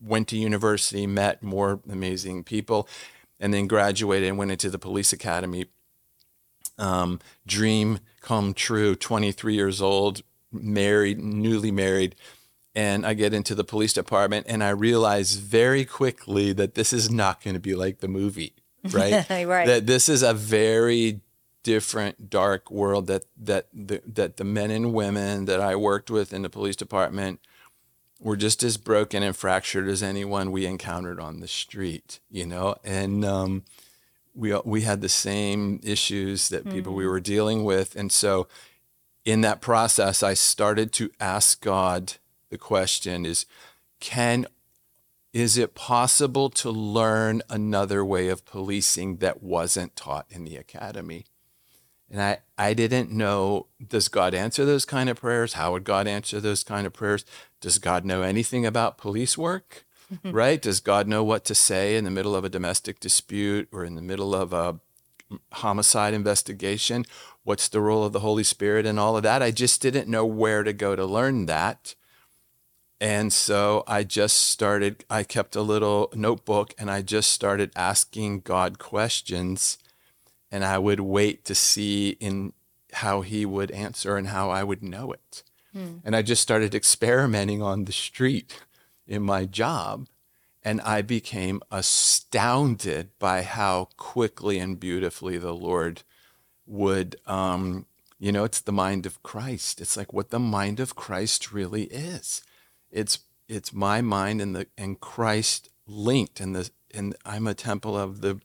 Went 0.00 0.28
to 0.28 0.36
university 0.36 1.06
met 1.06 1.42
more 1.42 1.80
amazing 1.90 2.44
people 2.44 2.88
and 3.40 3.52
then 3.52 3.66
graduated 3.66 4.28
and 4.28 4.38
went 4.38 4.52
into 4.52 4.70
the 4.70 4.78
police 4.78 5.12
academy 5.12 5.66
um, 6.78 7.20
dream 7.46 7.98
come 8.20 8.54
true 8.54 8.94
23 8.94 9.54
years 9.54 9.80
old 9.80 10.22
married 10.52 11.18
newly 11.18 11.70
married 11.70 12.14
and 12.76 13.06
I 13.06 13.14
get 13.14 13.32
into 13.32 13.54
the 13.54 13.64
police 13.64 13.94
department 13.94 14.46
and 14.48 14.62
I 14.62 14.68
realize 14.68 15.36
very 15.36 15.86
quickly 15.86 16.52
that 16.52 16.74
this 16.74 16.92
is 16.92 17.10
not 17.10 17.42
going 17.42 17.54
to 17.54 17.60
be 17.60 17.74
like 17.74 18.00
the 18.00 18.08
movie, 18.08 18.52
right? 18.92 19.28
right. 19.30 19.66
That 19.66 19.86
this 19.86 20.10
is 20.10 20.22
a 20.22 20.34
very 20.34 21.20
different 21.62 22.28
dark 22.28 22.70
world 22.70 23.06
that 23.06 23.24
that 23.36 23.66
the, 23.72 24.02
that 24.06 24.36
the 24.36 24.44
men 24.44 24.70
and 24.70 24.92
women 24.92 25.46
that 25.46 25.58
I 25.58 25.74
worked 25.74 26.10
with 26.10 26.34
in 26.34 26.42
the 26.42 26.50
police 26.50 26.76
department 26.76 27.40
were 28.20 28.36
just 28.36 28.62
as 28.62 28.76
broken 28.76 29.22
and 29.22 29.34
fractured 29.34 29.88
as 29.88 30.02
anyone 30.02 30.52
we 30.52 30.66
encountered 30.66 31.18
on 31.18 31.40
the 31.40 31.48
street, 31.48 32.20
you 32.30 32.46
know? 32.46 32.76
And 32.84 33.24
um, 33.24 33.64
we 34.36 34.54
we 34.64 34.82
had 34.82 35.00
the 35.00 35.08
same 35.08 35.80
issues 35.82 36.48
that 36.50 36.68
people 36.68 36.94
we 36.94 37.04
hmm. 37.04 37.10
were 37.10 37.20
dealing 37.20 37.64
with, 37.64 37.96
and 37.96 38.12
so 38.12 38.46
in 39.24 39.40
that 39.40 39.60
process, 39.60 40.22
I 40.22 40.34
started 40.34 40.92
to 40.94 41.10
ask 41.18 41.60
God 41.60 42.14
the 42.50 42.58
question: 42.58 43.26
Is 43.26 43.46
can 43.98 44.46
is 45.32 45.58
it 45.58 45.74
possible 45.74 46.48
to 46.48 46.70
learn 46.70 47.42
another 47.50 48.02
way 48.02 48.28
of 48.28 48.46
policing 48.46 49.16
that 49.18 49.42
wasn't 49.42 49.94
taught 49.94 50.24
in 50.30 50.44
the 50.44 50.56
academy? 50.56 51.26
And 52.10 52.22
I, 52.22 52.38
I 52.56 52.72
didn't 52.72 53.10
know, 53.10 53.66
does 53.86 54.08
God 54.08 54.32
answer 54.32 54.64
those 54.64 54.86
kind 54.86 55.10
of 55.10 55.20
prayers? 55.20 55.52
How 55.54 55.72
would 55.72 55.84
God 55.84 56.06
answer 56.06 56.40
those 56.40 56.64
kind 56.64 56.86
of 56.86 56.94
prayers? 56.94 57.24
Does 57.60 57.78
God 57.78 58.04
know 58.04 58.22
anything 58.22 58.64
about 58.64 58.96
police 58.96 59.36
work? 59.36 59.84
right? 60.24 60.60
Does 60.60 60.80
God 60.80 61.08
know 61.08 61.24
what 61.24 61.44
to 61.46 61.54
say 61.54 61.96
in 61.96 62.04
the 62.04 62.10
middle 62.10 62.34
of 62.34 62.44
a 62.44 62.48
domestic 62.48 63.00
dispute 63.00 63.68
or 63.72 63.84
in 63.84 63.94
the 63.94 64.02
middle 64.02 64.34
of 64.34 64.52
a 64.52 64.80
homicide 65.52 66.14
investigation? 66.14 67.04
What's 67.44 67.68
the 67.68 67.80
role 67.80 68.04
of 68.04 68.12
the 68.12 68.20
Holy 68.20 68.44
Spirit 68.44 68.86
and 68.86 68.98
all 68.98 69.16
of 69.16 69.22
that? 69.22 69.42
I 69.42 69.50
just 69.50 69.80
didn't 69.80 70.08
know 70.08 70.24
where 70.24 70.62
to 70.62 70.72
go 70.72 70.96
to 70.96 71.04
learn 71.04 71.46
that. 71.46 71.94
And 73.00 73.32
so 73.32 73.84
I 73.86 74.04
just 74.04 74.36
started, 74.38 75.04
I 75.10 75.22
kept 75.22 75.54
a 75.54 75.62
little 75.62 76.10
notebook 76.14 76.74
and 76.78 76.90
I 76.90 77.02
just 77.02 77.30
started 77.30 77.70
asking 77.76 78.40
God 78.40 78.78
questions 78.78 79.78
and 80.50 80.64
I 80.64 80.78
would 80.78 81.00
wait 81.00 81.44
to 81.46 81.54
see 81.54 82.10
in 82.20 82.52
how 82.94 83.20
he 83.20 83.44
would 83.44 83.70
answer 83.72 84.16
and 84.16 84.28
how 84.28 84.48
I 84.50 84.64
would 84.64 84.82
know 84.82 85.12
it. 85.12 85.42
Hmm. 85.72 85.98
And 86.04 86.16
I 86.16 86.22
just 86.22 86.40
started 86.40 86.74
experimenting 86.74 87.60
on 87.60 87.84
the 87.84 87.92
street 87.92 88.62
in 89.06 89.22
my 89.22 89.44
job 89.44 90.08
and 90.62 90.80
I 90.80 91.02
became 91.02 91.60
astounded 91.70 93.10
by 93.18 93.42
how 93.42 93.88
quickly 93.96 94.58
and 94.58 94.78
beautifully 94.80 95.38
the 95.38 95.54
Lord 95.54 96.02
would 96.66 97.16
um, 97.26 97.86
you 98.18 98.32
know, 98.32 98.44
it's 98.44 98.60
the 98.60 98.72
mind 98.72 99.06
of 99.06 99.22
Christ. 99.22 99.80
It's 99.80 99.96
like 99.96 100.12
what 100.12 100.30
the 100.30 100.38
mind 100.38 100.80
of 100.80 100.96
Christ 100.96 101.52
really 101.52 101.84
is. 101.84 102.42
It's 102.90 103.20
it's 103.48 103.72
my 103.72 104.00
mind 104.00 104.40
and 104.40 104.56
the 104.56 104.66
and 104.76 104.98
Christ 104.98 105.68
linked 105.86 106.40
and 106.40 106.56
the 106.56 106.70
and 106.94 107.14
I'm 107.24 107.46
a 107.46 107.54
temple 107.54 107.96
of 107.96 108.20
the 108.20 108.40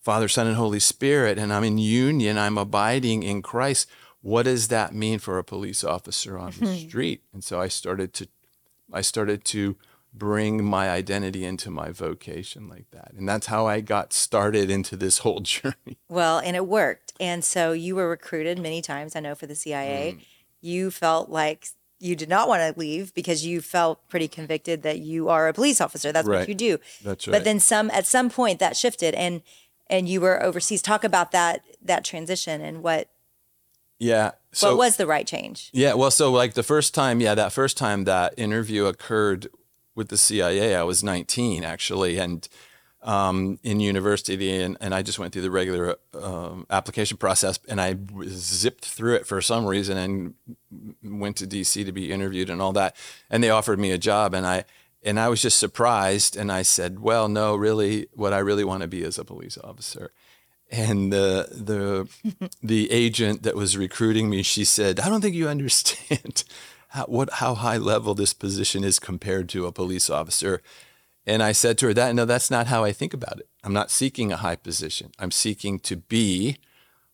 Father, 0.00 0.28
Son, 0.28 0.46
and 0.46 0.56
Holy 0.56 0.80
Spirit, 0.80 1.38
and 1.38 1.50
I'm 1.50 1.64
in 1.64 1.78
union, 1.78 2.36
I'm 2.36 2.58
abiding 2.58 3.22
in 3.22 3.40
Christ. 3.40 3.88
What 4.20 4.42
does 4.42 4.68
that 4.68 4.94
mean 4.94 5.18
for 5.18 5.38
a 5.38 5.44
police 5.44 5.82
officer 5.82 6.38
on 6.38 6.52
the 6.60 6.76
street? 6.88 7.22
And 7.32 7.42
so 7.42 7.58
I 7.58 7.68
started 7.68 8.12
to 8.14 8.28
I 8.94 9.00
started 9.02 9.44
to 9.46 9.76
bring 10.16 10.62
my 10.64 10.88
identity 10.88 11.44
into 11.44 11.70
my 11.70 11.90
vocation 11.90 12.68
like 12.68 12.88
that. 12.92 13.12
And 13.16 13.28
that's 13.28 13.46
how 13.48 13.66
I 13.66 13.80
got 13.80 14.12
started 14.12 14.70
into 14.70 14.96
this 14.96 15.18
whole 15.18 15.40
journey. 15.54 15.98
Well, 16.08 16.38
and 16.38 16.54
it 16.54 16.66
worked. 16.68 17.12
And 17.18 17.44
so 17.44 17.72
you 17.72 17.96
were 17.96 18.08
recruited 18.08 18.58
many 18.58 18.80
times, 18.80 19.16
I 19.16 19.20
know, 19.20 19.34
for 19.34 19.46
the 19.46 19.56
CIA. 19.56 20.16
Mm. 20.16 20.24
You 20.60 20.90
felt 20.90 21.30
like 21.30 21.66
you 21.98 22.14
did 22.16 22.28
not 22.28 22.48
want 22.48 22.60
to 22.60 22.78
leave 22.78 23.12
because 23.14 23.44
you 23.44 23.60
felt 23.60 24.08
pretty 24.08 24.28
convicted 24.28 24.82
that 24.82 25.00
you 25.00 25.28
are 25.28 25.48
a 25.48 25.52
police 25.52 25.80
officer. 25.80 26.12
That's 26.12 26.28
Right. 26.28 26.40
what 26.40 26.48
you 26.48 26.54
do. 26.54 26.78
That's 27.02 27.26
right. 27.26 27.32
But 27.32 27.44
then 27.44 27.58
some 27.60 27.90
at 27.90 28.06
some 28.06 28.30
point 28.30 28.60
that 28.60 28.76
shifted 28.76 29.14
and 29.14 29.42
and 29.90 30.08
you 30.08 30.20
were 30.20 30.42
overseas. 30.42 30.80
Talk 30.82 31.02
about 31.04 31.32
that 31.32 31.62
that 31.82 32.04
transition 32.04 32.60
and 32.60 32.82
what 32.82 33.08
Yeah. 33.98 34.32
So 34.52 34.70
what 34.70 34.78
was 34.78 34.96
the 34.96 35.06
right 35.06 35.26
change? 35.26 35.70
Yeah, 35.72 35.94
well, 35.94 36.10
so 36.10 36.30
like 36.30 36.54
the 36.54 36.62
first 36.62 36.94
time, 36.94 37.20
yeah, 37.20 37.34
that 37.34 37.52
first 37.52 37.76
time 37.76 38.04
that 38.04 38.34
interview 38.36 38.86
occurred 38.86 39.48
with 39.94 40.08
the 40.08 40.18
CIA, 40.18 40.74
I 40.74 40.82
was 40.82 41.02
19 41.02 41.64
actually, 41.64 42.18
and 42.18 42.48
um, 43.02 43.58
in 43.62 43.80
university, 43.80 44.62
and, 44.62 44.78
and 44.80 44.94
I 44.94 45.02
just 45.02 45.18
went 45.18 45.32
through 45.32 45.42
the 45.42 45.50
regular 45.50 45.96
um, 46.14 46.66
application 46.70 47.18
process, 47.18 47.58
and 47.68 47.78
I 47.80 47.96
zipped 48.26 48.86
through 48.86 49.16
it 49.16 49.26
for 49.26 49.42
some 49.42 49.66
reason, 49.66 49.98
and 49.98 50.34
went 51.02 51.36
to 51.36 51.46
DC 51.46 51.84
to 51.84 51.92
be 51.92 52.10
interviewed 52.10 52.48
and 52.48 52.62
all 52.62 52.72
that, 52.72 52.96
and 53.28 53.44
they 53.44 53.50
offered 53.50 53.78
me 53.78 53.90
a 53.90 53.98
job, 53.98 54.32
and 54.34 54.46
I 54.46 54.64
and 55.06 55.20
I 55.20 55.28
was 55.28 55.42
just 55.42 55.58
surprised, 55.58 56.34
and 56.34 56.50
I 56.50 56.62
said, 56.62 57.00
well, 57.00 57.28
no, 57.28 57.54
really, 57.54 58.06
what 58.14 58.32
I 58.32 58.38
really 58.38 58.64
want 58.64 58.80
to 58.80 58.88
be 58.88 59.02
is 59.02 59.18
a 59.18 59.24
police 59.24 59.58
officer 59.62 60.10
and 60.74 61.12
the 61.12 61.48
the 61.50 62.50
the 62.62 62.90
agent 62.90 63.42
that 63.42 63.54
was 63.54 63.76
recruiting 63.76 64.28
me 64.28 64.42
she 64.42 64.64
said 64.64 65.00
i 65.00 65.08
don't 65.08 65.20
think 65.20 65.34
you 65.34 65.48
understand 65.48 66.44
how, 66.94 67.04
what 67.04 67.30
how 67.34 67.54
high 67.54 67.76
level 67.76 68.14
this 68.14 68.32
position 68.32 68.84
is 68.84 68.98
compared 68.98 69.48
to 69.48 69.66
a 69.66 69.72
police 69.72 70.08
officer. 70.08 70.62
And 71.26 71.42
i 71.42 71.52
said 71.52 71.76
to 71.78 71.86
her 71.86 71.94
that 71.94 72.14
no 72.14 72.24
that's 72.24 72.50
not 72.50 72.68
how 72.68 72.84
i 72.84 72.92
think 72.92 73.12
about 73.12 73.38
it. 73.40 73.48
I'm 73.62 73.72
not 73.72 73.90
seeking 73.90 74.32
a 74.32 74.36
high 74.36 74.56
position. 74.56 75.10
I'm 75.18 75.30
seeking 75.30 75.78
to 75.80 75.96
be 75.96 76.58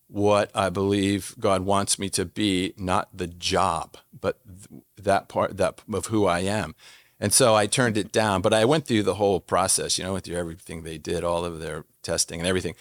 what 0.07 0.51
i 0.55 0.69
believe 0.69 1.37
god 1.39 1.63
wants 1.63 1.97
me 1.97 2.09
to 2.11 2.25
be 2.25 2.75
not 2.77 3.09
the 3.17 3.29
job 3.29 3.97
but 4.21 4.41
th- 4.45 4.83
that 4.97 5.29
part 5.29 5.57
that 5.57 5.81
of 5.93 6.07
who 6.07 6.27
i 6.27 6.41
am. 6.41 6.75
And 7.23 7.35
so 7.35 7.55
I 7.55 7.67
turned 7.67 7.99
it 7.99 8.13
down, 8.13 8.41
but 8.41 8.55
I 8.55 8.65
went 8.65 8.87
through 8.87 9.03
the 9.03 9.17
whole 9.17 9.41
process, 9.41 9.99
you 9.99 10.05
know, 10.05 10.15
went 10.15 10.25
through 10.25 10.39
everything 10.39 10.83
they 10.83 10.97
did, 10.97 11.23
all 11.23 11.45
of 11.45 11.61
their 11.61 11.85
testing 12.03 12.41
and 12.41 12.49
everything 12.49 12.75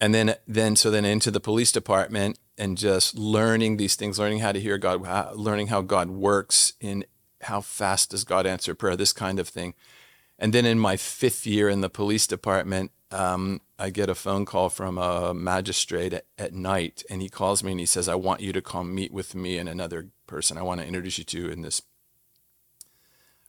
and 0.00 0.14
then 0.14 0.34
then 0.46 0.76
so 0.76 0.90
then 0.90 1.04
into 1.04 1.30
the 1.30 1.40
police 1.40 1.72
department 1.72 2.38
and 2.56 2.78
just 2.78 3.16
learning 3.16 3.76
these 3.76 3.96
things 3.96 4.18
learning 4.18 4.40
how 4.40 4.52
to 4.52 4.60
hear 4.60 4.78
god 4.78 5.36
learning 5.36 5.68
how 5.68 5.80
god 5.80 6.10
works 6.10 6.74
in 6.80 7.04
how 7.42 7.60
fast 7.60 8.10
does 8.10 8.24
god 8.24 8.46
answer 8.46 8.74
prayer 8.74 8.96
this 8.96 9.12
kind 9.12 9.38
of 9.38 9.48
thing. 9.48 9.74
And 10.38 10.52
then 10.52 10.66
in 10.66 10.78
my 10.78 10.96
fifth 10.96 11.46
year 11.46 11.68
in 11.68 11.80
the 11.80 11.90
police 11.90 12.26
department 12.26 12.90
um, 13.10 13.60
i 13.78 13.90
get 13.90 14.10
a 14.10 14.14
phone 14.14 14.44
call 14.44 14.68
from 14.68 14.98
a 14.98 15.32
magistrate 15.32 16.12
at, 16.12 16.26
at 16.36 16.52
night 16.52 17.04
and 17.08 17.22
he 17.22 17.28
calls 17.28 17.62
me 17.62 17.70
and 17.70 17.80
he 17.80 17.86
says 17.86 18.08
i 18.08 18.14
want 18.14 18.40
you 18.40 18.52
to 18.52 18.62
come 18.62 18.94
meet 18.94 19.12
with 19.12 19.34
me 19.34 19.58
and 19.58 19.68
another 19.68 20.08
person. 20.26 20.58
I 20.58 20.62
want 20.62 20.80
to 20.80 20.86
introduce 20.86 21.18
you 21.18 21.24
to 21.24 21.50
in 21.50 21.62
this 21.62 21.82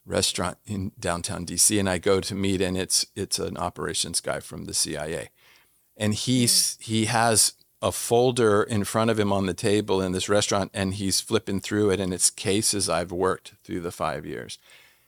restaurant 0.04 0.56
in 0.64 0.92
downtown 1.00 1.44
dc 1.44 1.80
and 1.80 1.90
i 1.90 1.98
go 1.98 2.20
to 2.20 2.32
meet 2.32 2.60
and 2.60 2.78
it's 2.78 3.04
it's 3.16 3.40
an 3.40 3.56
operations 3.56 4.20
guy 4.20 4.38
from 4.38 4.66
the 4.66 4.72
cia 4.72 5.30
and 5.96 6.14
he's 6.14 6.52
mm. 6.52 6.82
he 6.82 7.04
has 7.06 7.54
a 7.82 7.92
folder 7.92 8.62
in 8.62 8.84
front 8.84 9.10
of 9.10 9.18
him 9.18 9.32
on 9.32 9.46
the 9.46 9.54
table 9.54 10.00
in 10.00 10.12
this 10.12 10.28
restaurant 10.28 10.70
and 10.72 10.94
he's 10.94 11.20
flipping 11.20 11.60
through 11.60 11.90
it 11.90 12.00
and 12.00 12.12
it's 12.12 12.30
cases 12.30 12.88
I've 12.88 13.12
worked 13.12 13.52
through 13.62 13.80
the 13.80 13.92
5 13.92 14.24
years. 14.24 14.58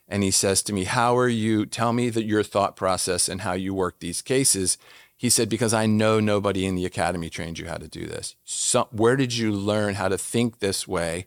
And 0.07 0.23
he 0.23 0.31
says 0.31 0.63
to 0.63 0.73
me, 0.73 0.85
"How 0.85 1.17
are 1.17 1.29
you 1.29 1.67
tell 1.67 1.93
me 1.93 2.09
that 2.11 2.25
your 2.25 2.43
thought 2.43 2.77
process 2.77 3.29
and 3.29 3.43
how 3.43 3.53
you 3.53 3.75
work 3.75 3.99
these 3.99 4.23
cases?" 4.23 4.79
He 5.17 5.31
said 5.31 5.49
because 5.49 5.75
I 5.75 5.87
know 5.87 6.21
nobody 6.21 6.65
in 6.65 6.77
the 6.77 6.87
academy 6.87 7.29
trained 7.29 7.59
you 7.59 7.67
how 7.67 7.77
to 7.77 7.89
do 7.89 8.07
this. 8.07 8.37
So, 8.45 8.89
where 8.93 9.17
did 9.17 9.37
you 9.37 9.51
learn 9.51 9.97
how 9.97 10.09
to 10.09 10.17
think 10.17 10.61
this 10.61 10.87
way? 10.87 11.27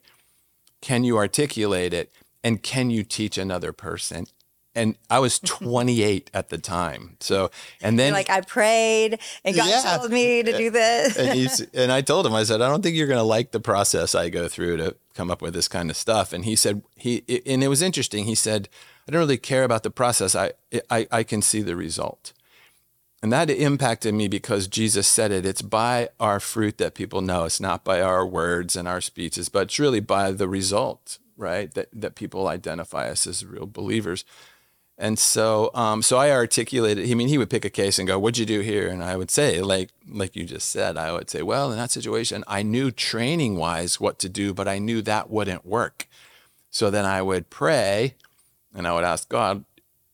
Can 0.79 1.03
you 1.03 1.17
articulate 1.17 1.93
it 1.93 2.11
and 2.43 2.63
can 2.63 2.89
you 2.89 3.03
teach 3.03 3.37
another 3.37 3.73
person? 3.73 4.27
And 4.73 4.97
I 5.09 5.19
was 5.19 5.39
28 5.43 6.29
at 6.33 6.49
the 6.49 6.57
time. 6.57 7.17
So, 7.19 7.51
and 7.81 7.99
then 7.99 8.07
You're 8.07 8.15
like 8.17 8.29
I 8.29 8.41
prayed 8.41 9.19
and 9.43 9.55
God 9.55 9.67
Yeah. 9.69 9.97
told 9.97 10.11
me 10.11 10.43
to 10.43 10.57
do 10.57 10.69
this. 10.69 11.17
and, 11.17 11.69
and 11.73 11.91
I 11.91 12.01
told 12.01 12.25
him, 12.25 12.33
I 12.33 12.43
said, 12.43 12.61
I 12.61 12.69
don't 12.69 12.81
think 12.81 12.95
you're 12.95 13.07
going 13.07 13.17
to 13.19 13.23
like 13.23 13.51
the 13.51 13.59
process 13.59 14.15
I 14.15 14.29
go 14.29 14.47
through 14.47 14.77
to 14.77 14.95
come 15.13 15.29
up 15.29 15.41
with 15.41 15.53
this 15.53 15.67
kind 15.67 15.89
of 15.89 15.97
stuff. 15.97 16.31
And 16.31 16.45
he 16.45 16.55
said, 16.55 16.81
he, 16.95 17.23
and 17.45 17.63
it 17.63 17.67
was 17.67 17.81
interesting. 17.81 18.25
He 18.25 18.35
said, 18.35 18.69
I 19.07 19.11
don't 19.11 19.19
really 19.19 19.37
care 19.37 19.63
about 19.65 19.83
the 19.83 19.91
process. 19.91 20.35
I, 20.35 20.53
I, 20.89 21.07
I 21.11 21.23
can 21.23 21.41
see 21.41 21.61
the 21.61 21.75
result. 21.75 22.31
And 23.23 23.31
that 23.31 23.49
impacted 23.51 24.13
me 24.15 24.27
because 24.27 24.67
Jesus 24.67 25.07
said 25.07 25.31
it. 25.31 25.45
It's 25.45 25.61
by 25.61 26.09
our 26.19 26.39
fruit 26.39 26.77
that 26.79 26.95
people 26.95 27.21
know. 27.21 27.43
It's 27.43 27.59
not 27.59 27.83
by 27.83 28.01
our 28.01 28.25
words 28.25 28.75
and 28.75 28.87
our 28.87 29.01
speeches, 29.01 29.47
but 29.49 29.63
it's 29.63 29.77
really 29.79 29.99
by 29.99 30.31
the 30.31 30.47
result, 30.47 31.19
right? 31.37 31.71
That, 31.73 31.89
that 31.93 32.15
people 32.15 32.47
identify 32.47 33.09
us 33.09 33.27
as 33.27 33.45
real 33.45 33.67
believers. 33.67 34.25
And 35.01 35.17
so, 35.17 35.71
um, 35.73 36.03
so 36.03 36.17
I 36.17 36.29
articulated. 36.29 37.09
I 37.09 37.15
mean, 37.15 37.27
he 37.27 37.39
would 37.39 37.49
pick 37.49 37.65
a 37.65 37.71
case 37.71 37.97
and 37.97 38.07
go, 38.07 38.19
"What'd 38.19 38.37
you 38.37 38.45
do 38.45 38.59
here?" 38.59 38.87
And 38.87 39.03
I 39.03 39.17
would 39.17 39.31
say, 39.31 39.59
like, 39.59 39.89
like 40.07 40.35
you 40.35 40.45
just 40.45 40.69
said, 40.69 40.95
I 40.95 41.11
would 41.11 41.27
say, 41.27 41.41
"Well, 41.41 41.71
in 41.71 41.77
that 41.79 41.89
situation, 41.89 42.43
I 42.45 42.61
knew 42.61 42.91
training 42.91 43.55
wise 43.55 43.99
what 43.99 44.19
to 44.19 44.29
do, 44.29 44.53
but 44.53 44.67
I 44.67 44.77
knew 44.77 45.01
that 45.01 45.31
wouldn't 45.31 45.65
work." 45.65 46.07
So 46.69 46.91
then 46.91 47.03
I 47.03 47.23
would 47.23 47.49
pray, 47.49 48.13
and 48.75 48.87
I 48.87 48.93
would 48.93 49.03
ask 49.03 49.27
God, 49.27 49.65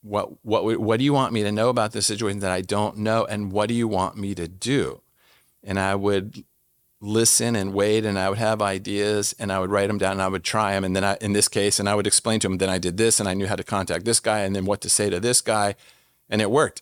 "What, 0.04 0.45
what, 0.45 0.80
what 0.80 1.00
do 1.00 1.04
you 1.04 1.12
want 1.12 1.34
me 1.34 1.43
to 1.43 1.52
know 1.52 1.67
about 1.67 1.91
this 1.91 2.08
situation 2.08 2.39
that 2.39 2.52
I 2.52 2.62
don't 2.62 3.00
know, 3.00 3.26
and 3.26 3.52
what 3.52 3.67
do 3.67 3.76
you 3.76 3.89
want 3.89 4.15
me 4.15 4.34
to 4.36 4.47
do?" 4.47 5.02
And 5.65 5.78
I 5.78 5.95
would 5.95 6.45
listen 6.99 7.55
and 7.55 7.73
wait 7.73 8.05
and 8.05 8.17
I 8.17 8.29
would 8.29 8.39
have 8.39 8.62
ideas 8.62 9.36
and 9.38 9.51
I 9.51 9.60
would 9.60 9.69
write 9.69 9.88
them 9.88 9.99
down 9.99 10.13
and 10.13 10.21
I 10.21 10.27
would 10.27 10.43
try 10.43 10.73
them 10.73 10.83
and 10.83 10.95
then 10.95 11.03
I 11.03 11.17
in 11.21 11.33
this 11.33 11.47
case 11.47 11.79
and 11.79 11.88
I 11.88 11.93
would 11.93 12.07
explain 12.07 12.39
to 12.39 12.47
him 12.47 12.57
then 12.57 12.69
I 12.69 12.79
did 12.79 12.97
this 12.97 13.19
and 13.19 13.29
I 13.29 13.36
knew 13.36 13.45
how 13.45 13.55
to 13.55 13.63
contact 13.63 14.05
this 14.05 14.19
guy 14.19 14.39
and 14.39 14.55
then 14.55 14.65
what 14.65 14.81
to 14.81 14.89
say 14.89 15.10
to 15.10 15.19
this 15.19 15.41
guy 15.41 15.75
and 16.29 16.41
it 16.41 16.49
worked. 16.51 16.81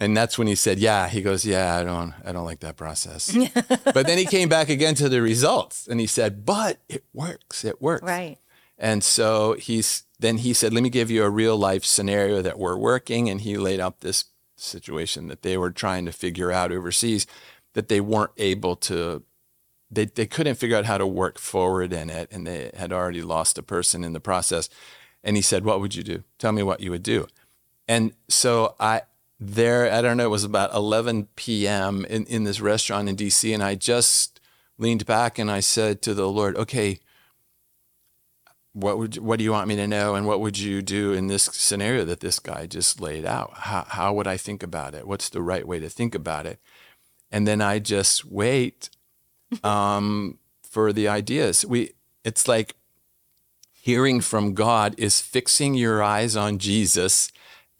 And 0.00 0.16
that's 0.16 0.36
when 0.36 0.48
he 0.48 0.56
said, 0.56 0.80
"Yeah." 0.80 1.08
He 1.08 1.22
goes, 1.22 1.44
"Yeah, 1.44 1.76
I 1.76 1.84
don't 1.84 2.12
I 2.24 2.32
don't 2.32 2.44
like 2.44 2.58
that 2.60 2.76
process." 2.76 3.32
but 3.84 4.06
then 4.06 4.18
he 4.18 4.24
came 4.24 4.48
back 4.48 4.68
again 4.68 4.96
to 4.96 5.08
the 5.08 5.22
results 5.22 5.86
and 5.86 6.00
he 6.00 6.08
said, 6.08 6.44
"But 6.44 6.78
it 6.88 7.04
works. 7.12 7.64
It 7.64 7.80
works." 7.80 8.02
right. 8.02 8.38
And 8.78 9.04
so 9.04 9.52
he's 9.52 10.02
then 10.18 10.38
he 10.38 10.54
said, 10.54 10.72
"Let 10.72 10.82
me 10.82 10.90
give 10.90 11.08
you 11.08 11.22
a 11.22 11.30
real 11.30 11.56
life 11.56 11.84
scenario 11.84 12.42
that 12.42 12.58
we're 12.58 12.76
working." 12.76 13.30
And 13.30 13.42
he 13.42 13.56
laid 13.56 13.78
out 13.78 14.00
this 14.00 14.24
situation 14.56 15.28
that 15.28 15.42
they 15.42 15.56
were 15.56 15.70
trying 15.70 16.04
to 16.06 16.12
figure 16.12 16.50
out 16.50 16.72
overseas 16.72 17.26
that 17.74 17.88
they 17.88 18.00
weren't 18.00 18.32
able 18.38 18.74
to 18.76 19.22
they, 19.92 20.06
they 20.06 20.26
couldn't 20.26 20.56
figure 20.56 20.76
out 20.76 20.86
how 20.86 20.98
to 20.98 21.06
work 21.06 21.38
forward 21.38 21.92
in 21.92 22.10
it 22.10 22.28
and 22.32 22.46
they 22.46 22.70
had 22.74 22.92
already 22.92 23.22
lost 23.22 23.58
a 23.58 23.62
person 23.62 24.02
in 24.02 24.12
the 24.12 24.20
process. 24.20 24.68
And 25.22 25.36
he 25.36 25.42
said 25.42 25.64
what 25.64 25.80
would 25.80 25.94
you 25.94 26.02
do? 26.02 26.24
Tell 26.38 26.52
me 26.52 26.62
what 26.62 26.80
you 26.80 26.90
would 26.90 27.02
do. 27.02 27.26
And 27.86 28.12
so 28.28 28.74
i 28.80 29.02
there 29.44 29.92
i 29.92 30.00
don't 30.00 30.16
know 30.16 30.26
it 30.26 30.30
was 30.30 30.44
about 30.44 30.72
11 30.72 31.26
p.m 31.34 32.04
in, 32.04 32.24
in 32.26 32.44
this 32.44 32.60
restaurant 32.60 33.08
in 33.08 33.16
dc 33.16 33.52
and 33.52 33.60
i 33.60 33.74
just 33.74 34.40
leaned 34.78 35.04
back 35.04 35.36
and 35.36 35.50
i 35.50 35.58
said 35.58 36.00
to 36.00 36.14
the 36.14 36.28
lord 36.28 36.56
okay 36.56 37.00
what 38.72 38.98
would 38.98 39.18
what 39.18 39.38
do 39.38 39.44
you 39.44 39.52
want 39.52 39.68
me 39.68 39.76
to 39.76 39.86
know 39.86 40.14
and 40.14 40.26
what 40.26 40.40
would 40.40 40.58
you 40.58 40.80
do 40.80 41.12
in 41.12 41.26
this 41.26 41.44
scenario 41.44 42.04
that 42.04 42.20
this 42.20 42.38
guy 42.38 42.66
just 42.66 43.00
laid 43.00 43.26
out? 43.26 43.52
How, 43.54 43.84
how 43.86 44.12
would 44.14 44.26
i 44.26 44.36
think 44.36 44.62
about 44.62 44.94
it? 44.94 45.06
What's 45.06 45.28
the 45.28 45.42
right 45.42 45.66
way 45.66 45.78
to 45.78 45.88
think 45.88 46.14
about 46.14 46.46
it? 46.46 46.58
And 47.30 47.46
then 47.46 47.60
i 47.60 47.78
just 47.78 48.24
wait 48.24 48.88
um, 49.64 50.38
for 50.62 50.92
the 50.92 51.08
ideas. 51.08 51.64
We 51.66 51.92
it's 52.24 52.46
like 52.46 52.76
hearing 53.72 54.20
from 54.20 54.54
god 54.54 54.94
is 54.96 55.20
fixing 55.20 55.74
your 55.74 56.04
eyes 56.04 56.36
on 56.36 56.56
jesus 56.56 57.32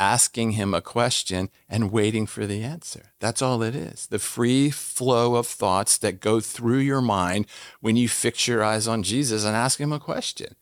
asking 0.02 0.52
him 0.52 0.74
a 0.74 0.80
question 0.80 1.48
and 1.68 1.92
waiting 1.92 2.26
for 2.26 2.44
the 2.44 2.64
answer. 2.64 3.12
That's 3.20 3.40
all 3.40 3.62
it 3.62 3.76
is. 3.76 4.08
The 4.08 4.18
free 4.18 4.68
flow 4.68 5.36
of 5.36 5.46
thoughts 5.46 5.96
that 5.98 6.18
go 6.18 6.40
through 6.40 6.80
your 6.80 7.00
mind 7.00 7.46
when 7.80 7.94
you 7.94 8.08
fix 8.08 8.48
your 8.48 8.64
eyes 8.64 8.88
on 8.88 9.04
jesus 9.04 9.44
and 9.44 9.54
ask 9.54 9.80
him 9.80 9.92
a 9.92 10.00
question 10.00 10.56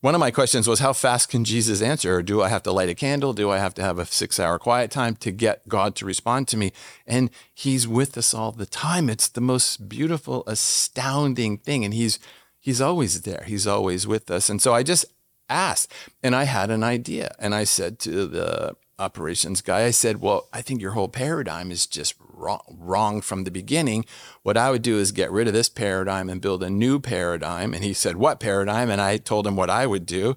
one 0.00 0.14
of 0.14 0.20
my 0.20 0.30
questions 0.30 0.68
was 0.68 0.78
how 0.78 0.92
fast 0.92 1.28
can 1.28 1.44
Jesus 1.44 1.82
answer? 1.82 2.16
Or 2.16 2.22
do 2.22 2.42
I 2.42 2.48
have 2.48 2.62
to 2.64 2.72
light 2.72 2.88
a 2.88 2.94
candle? 2.94 3.32
Do 3.32 3.50
I 3.50 3.58
have 3.58 3.74
to 3.74 3.82
have 3.82 3.98
a 3.98 4.06
six 4.06 4.38
hour 4.38 4.58
quiet 4.58 4.90
time 4.90 5.16
to 5.16 5.30
get 5.30 5.68
God 5.68 5.96
to 5.96 6.06
respond 6.06 6.46
to 6.48 6.56
me? 6.56 6.72
And 7.06 7.30
he's 7.52 7.88
with 7.88 8.16
us 8.16 8.32
all 8.32 8.52
the 8.52 8.66
time. 8.66 9.10
It's 9.10 9.28
the 9.28 9.40
most 9.40 9.88
beautiful, 9.88 10.44
astounding 10.46 11.58
thing. 11.58 11.84
And 11.84 11.92
he's 11.92 12.18
he's 12.60 12.80
always 12.80 13.22
there. 13.22 13.44
He's 13.46 13.66
always 13.66 14.06
with 14.06 14.30
us. 14.30 14.48
And 14.48 14.62
so 14.62 14.72
I 14.72 14.82
just 14.82 15.04
asked 15.48 15.92
and 16.22 16.36
I 16.36 16.44
had 16.44 16.70
an 16.70 16.84
idea. 16.84 17.34
And 17.38 17.54
I 17.54 17.64
said 17.64 17.98
to 18.00 18.26
the 18.26 18.76
operations 18.98 19.60
guy, 19.60 19.84
I 19.84 19.90
said, 19.90 20.20
Well, 20.20 20.48
I 20.52 20.62
think 20.62 20.80
your 20.80 20.92
whole 20.92 21.08
paradigm 21.08 21.70
is 21.70 21.86
just 21.86 22.14
wrong, 22.20 22.60
wrong 22.68 23.20
from 23.20 23.44
the 23.44 23.50
beginning. 23.50 24.04
What 24.42 24.56
I 24.56 24.70
would 24.70 24.82
do 24.82 24.98
is 24.98 25.12
get 25.12 25.30
rid 25.30 25.46
of 25.46 25.54
this 25.54 25.68
paradigm 25.68 26.28
and 26.28 26.40
build 26.40 26.62
a 26.62 26.70
new 26.70 26.98
paradigm. 27.00 27.74
And 27.74 27.84
he 27.84 27.92
said, 27.92 28.16
What 28.16 28.40
paradigm? 28.40 28.90
And 28.90 29.00
I 29.00 29.16
told 29.16 29.46
him 29.46 29.56
what 29.56 29.70
I 29.70 29.86
would 29.86 30.06
do. 30.06 30.36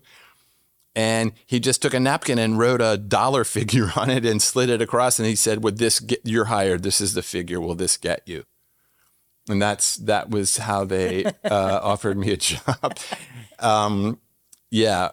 And 0.95 1.31
he 1.45 1.59
just 1.59 1.81
took 1.81 1.93
a 1.93 1.99
napkin 1.99 2.37
and 2.37 2.59
wrote 2.59 2.81
a 2.81 2.97
dollar 2.97 3.43
figure 3.45 3.91
on 3.95 4.09
it 4.09 4.25
and 4.25 4.41
slid 4.41 4.69
it 4.69 4.81
across. 4.81 5.19
And 5.19 5.27
he 5.27 5.35
said, 5.35 5.63
Would 5.63 5.77
this 5.77 5.99
get 5.99 6.21
you're 6.23 6.45
hired? 6.45 6.83
This 6.83 7.01
is 7.01 7.13
the 7.13 7.23
figure. 7.23 7.59
Will 7.59 7.75
this 7.75 7.97
get 7.97 8.21
you? 8.25 8.43
And 9.49 9.61
that's 9.61 9.95
that 9.97 10.29
was 10.29 10.57
how 10.57 10.85
they 10.85 11.25
uh, 11.43 11.79
offered 11.81 12.17
me 12.17 12.31
a 12.31 12.37
job. 12.37 12.97
Um, 13.59 14.19
yeah. 14.69 15.09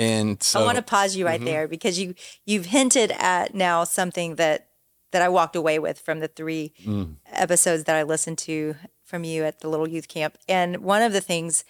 And 0.00 0.42
so 0.42 0.60
I 0.60 0.64
want 0.64 0.76
to 0.76 0.82
pause 0.82 1.14
you 1.14 1.26
right 1.26 1.38
mm-hmm. 1.38 1.44
there 1.44 1.68
because 1.68 1.98
you 1.98 2.14
you've 2.46 2.66
hinted 2.66 3.12
at 3.12 3.54
now 3.54 3.84
something 3.84 4.36
that 4.36 4.68
that 5.12 5.20
I 5.20 5.28
walked 5.28 5.56
away 5.56 5.78
with 5.78 6.00
from 6.00 6.20
the 6.20 6.28
three 6.28 6.72
mm. 6.82 7.16
episodes 7.30 7.84
that 7.84 7.96
I 7.96 8.02
listened 8.02 8.38
to 8.38 8.76
from 9.04 9.24
you 9.24 9.44
at 9.44 9.60
the 9.60 9.68
little 9.68 9.88
youth 9.88 10.08
camp. 10.08 10.38
And 10.48 10.78
one 10.78 11.02
of 11.02 11.12
the 11.12 11.20
things 11.20 11.64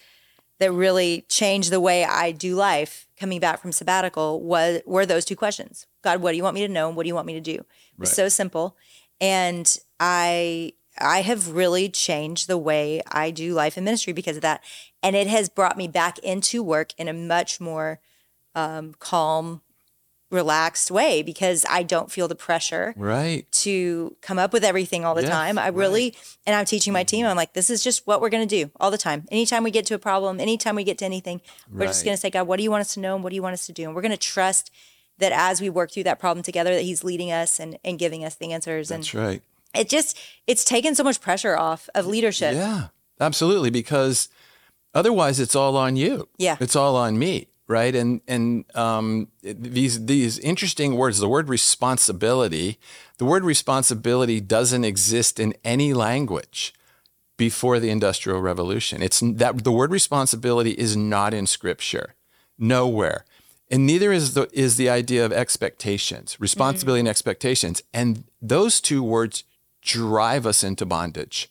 that 0.59 0.71
really 0.71 1.25
changed 1.27 1.71
the 1.71 1.79
way 1.79 2.05
I 2.05 2.31
do 2.31 2.55
life 2.55 3.07
coming 3.19 3.39
back 3.39 3.59
from 3.59 3.73
sabbatical 3.73 4.41
was 4.41 4.81
were 4.85 5.05
those 5.05 5.25
two 5.25 5.35
questions. 5.35 5.85
God, 6.01 6.21
what 6.21 6.31
do 6.31 6.37
you 6.37 6.43
want 6.43 6.55
me 6.55 6.65
to 6.65 6.71
know 6.71 6.87
and 6.87 6.95
what 6.95 7.03
do 7.03 7.07
you 7.07 7.15
want 7.15 7.27
me 7.27 7.33
to 7.33 7.41
do? 7.41 7.55
It 7.55 7.65
was 7.97 8.09
Right. 8.11 8.15
so 8.15 8.29
simple. 8.29 8.77
And 9.19 9.77
I 9.99 10.73
I 10.97 11.21
have 11.21 11.51
really 11.51 11.89
changed 11.89 12.47
the 12.47 12.57
way 12.57 13.01
I 13.11 13.31
do 13.31 13.53
life 13.53 13.75
and 13.75 13.83
ministry 13.83 14.13
because 14.13 14.37
of 14.37 14.41
that. 14.43 14.63
And 15.03 15.17
it 15.17 15.27
has 15.27 15.49
brought 15.49 15.77
me 15.77 15.89
back 15.89 16.17
into 16.19 16.63
work 16.63 16.93
in 16.97 17.09
a 17.09 17.13
much 17.13 17.59
more 17.59 17.99
um, 18.55 18.95
calm, 18.99 19.61
relaxed 20.29 20.89
way 20.89 21.21
because 21.21 21.65
I 21.69 21.83
don't 21.83 22.09
feel 22.09 22.27
the 22.29 22.35
pressure 22.35 22.93
right. 22.95 23.45
to 23.51 24.15
come 24.21 24.39
up 24.39 24.53
with 24.53 24.63
everything 24.63 25.03
all 25.03 25.13
the 25.13 25.23
Yeah, 25.23 25.29
time. 25.29 25.59
I 25.59 25.67
really, 25.67 26.15
and 26.45 26.55
I'm 26.55 26.63
teaching 26.65 26.93
my 26.93 27.03
team, 27.03 27.25
I'm 27.25 27.35
like, 27.35 27.53
this 27.53 27.69
is 27.69 27.83
just 27.83 28.07
what 28.07 28.21
we're 28.21 28.29
going 28.29 28.47
to 28.47 28.63
do 28.63 28.71
all 28.79 28.91
the 28.91 28.97
time. 28.97 29.25
Anytime 29.29 29.63
we 29.63 29.71
get 29.71 29.85
to 29.87 29.93
a 29.93 29.99
problem, 29.99 30.39
anytime 30.39 30.75
we 30.75 30.85
get 30.85 30.97
to 30.99 31.05
anything, 31.05 31.41
we're 31.69 31.87
just 31.87 32.05
going 32.05 32.15
to 32.15 32.19
say, 32.21 32.29
God, 32.29 32.47
what 32.47 32.57
do 32.57 32.63
you 32.63 32.71
want 32.71 32.81
us 32.81 32.93
to 32.93 33.01
know? 33.01 33.15
And 33.15 33.23
what 33.23 33.31
do 33.31 33.35
you 33.35 33.43
want 33.43 33.53
us 33.53 33.65
to 33.65 33.73
do? 33.73 33.83
And 33.83 33.93
we're 33.93 34.01
going 34.01 34.11
to 34.11 34.17
trust 34.17 34.71
that 35.17 35.33
as 35.33 35.59
we 35.59 35.69
work 35.69 35.91
through 35.91 36.03
that 36.03 36.17
problem 36.17 36.43
together, 36.43 36.73
that 36.73 36.81
He's 36.81 37.03
leading 37.03 37.31
us 37.31 37.59
and, 37.59 37.77
and 37.83 37.99
giving 37.99 38.23
us 38.23 38.35
the 38.35 38.53
answers. 38.53 38.89
And 38.89 39.03
That's 39.03 39.13
right. 39.13 39.41
it 39.75 39.89
just, 39.89 40.17
it's 40.47 40.63
taken 40.63 40.95
so 40.95 41.03
much 41.03 41.19
pressure 41.19 41.57
off 41.57 41.89
of 41.93 42.05
leadership. 42.07 42.55
Yeah, 42.55 42.87
absolutely. 43.19 43.69
Because 43.69 44.29
otherwise, 44.93 45.41
it's 45.41 45.55
all 45.55 45.75
on 45.75 45.97
you. 45.97 46.29
Yeah. 46.37 46.55
it's 46.61 46.75
all 46.75 46.95
on 46.95 47.19
me, 47.19 47.47
right? 47.71 47.95
And 47.95 48.21
and 48.27 48.65
um, 48.75 49.29
these 49.41 50.05
these 50.05 50.37
interesting 50.39 50.95
words. 50.95 51.19
The 51.19 51.27
word 51.27 51.49
responsibility. 51.49 52.77
The 53.17 53.25
word 53.25 53.43
responsibility 53.43 54.39
doesn't 54.39 54.83
exist 54.83 55.39
in 55.39 55.53
any 55.63 55.93
language 55.93 56.73
before 57.37 57.79
the 57.79 57.89
Industrial 57.89 58.39
Revolution. 58.39 59.01
It's 59.01 59.19
that 59.21 59.63
the 59.63 59.71
word 59.71 59.91
responsibility 59.91 60.71
is 60.71 60.95
not 60.95 61.33
in 61.33 61.47
Scripture, 61.47 62.13
nowhere. 62.59 63.25
And 63.71 63.87
neither 63.87 64.11
is 64.11 64.33
the 64.33 64.49
is 64.51 64.75
the 64.75 64.89
idea 64.89 65.25
of 65.25 65.31
expectations, 65.31 66.37
responsibility 66.39 66.99
and 66.99 67.09
expectations. 67.09 67.81
And 67.93 68.25
those 68.41 68.81
two 68.81 69.01
words 69.01 69.45
drive 69.81 70.45
us 70.45 70.63
into 70.63 70.85
bondage 70.85 71.49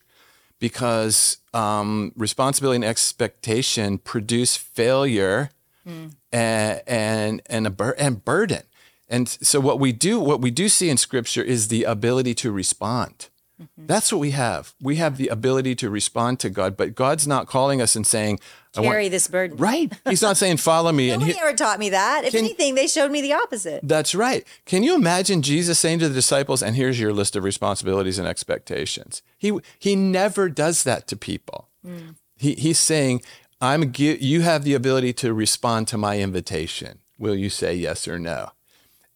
because 0.60 1.38
um, 1.54 2.12
responsibility 2.16 2.76
and 2.76 2.84
expectation 2.84 3.98
produce 3.98 4.56
failure 4.56 5.50
Mm. 5.86 6.12
and 6.32 6.82
and 6.86 7.42
and 7.46 7.66
a 7.66 7.70
bur- 7.70 7.96
and 7.98 8.24
burden. 8.24 8.62
And 9.08 9.28
so 9.28 9.58
what 9.60 9.80
we 9.80 9.92
do 9.92 10.20
what 10.20 10.40
we 10.40 10.50
do 10.50 10.68
see 10.68 10.88
in 10.90 10.96
scripture 10.96 11.42
is 11.42 11.68
the 11.68 11.84
ability 11.84 12.34
to 12.36 12.52
respond. 12.52 13.28
Mm-hmm. 13.60 13.86
That's 13.86 14.10
what 14.12 14.20
we 14.20 14.30
have. 14.30 14.72
We 14.80 14.96
have 14.96 15.18
the 15.18 15.28
ability 15.28 15.74
to 15.76 15.90
respond 15.90 16.40
to 16.40 16.48
God, 16.48 16.76
but 16.78 16.94
God's 16.94 17.26
not 17.28 17.46
calling 17.46 17.82
us 17.82 17.94
and 17.94 18.06
saying, 18.06 18.40
I 18.74 18.80
want, 18.80 19.10
this 19.10 19.28
burden. 19.28 19.58
right. 19.58 19.92
He's 20.08 20.22
not 20.22 20.38
saying, 20.38 20.56
follow 20.58 20.92
me. 20.92 21.10
and 21.14 21.22
he- 21.22 21.38
ever 21.38 21.52
taught 21.54 21.78
me 21.78 21.90
that. 21.90 22.24
If 22.24 22.30
Can- 22.32 22.44
anything, 22.44 22.74
they 22.74 22.86
showed 22.86 23.10
me 23.10 23.20
the 23.20 23.34
opposite. 23.34 23.80
that's 23.82 24.14
right. 24.14 24.46
Can 24.64 24.82
you 24.82 24.94
imagine 24.94 25.42
Jesus 25.42 25.78
saying 25.78 25.98
to 25.98 26.08
the 26.08 26.14
disciples, 26.14 26.62
and 26.62 26.74
here's 26.74 26.98
your 26.98 27.12
list 27.12 27.36
of 27.36 27.44
responsibilities 27.44 28.18
and 28.18 28.26
expectations? 28.26 29.20
He 29.36 29.52
he 29.78 29.94
never 29.94 30.48
does 30.48 30.82
that 30.84 31.06
to 31.08 31.16
people. 31.16 31.68
Mm. 31.86 32.14
He, 32.36 32.54
he's 32.54 32.78
saying, 32.78 33.20
I'm 33.60 33.92
you 33.96 34.40
have 34.40 34.64
the 34.64 34.74
ability 34.74 35.12
to 35.14 35.34
respond 35.34 35.88
to 35.88 35.98
my 35.98 36.18
invitation. 36.18 36.98
Will 37.18 37.34
you 37.34 37.50
say 37.50 37.74
yes 37.74 38.08
or 38.08 38.18
no? 38.18 38.52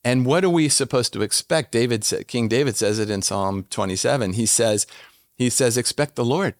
And 0.04 0.26
what 0.26 0.44
are 0.44 0.50
we 0.50 0.68
supposed 0.68 1.14
to 1.14 1.22
expect? 1.22 1.72
David 1.72 2.04
said, 2.04 2.28
King 2.28 2.46
David 2.48 2.76
says 2.76 2.98
it 2.98 3.08
in 3.08 3.22
Psalm 3.22 3.64
27. 3.70 4.34
He 4.34 4.44
says, 4.44 4.86
he 5.34 5.48
says, 5.48 5.78
expect 5.78 6.14
the 6.14 6.24
Lord. 6.24 6.54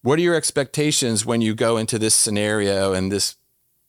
What 0.00 0.18
are 0.18 0.22
your 0.22 0.34
expectations 0.34 1.26
when 1.26 1.42
you 1.42 1.54
go 1.54 1.76
into 1.76 1.98
this 1.98 2.14
scenario 2.14 2.94
and 2.94 3.12
this 3.12 3.36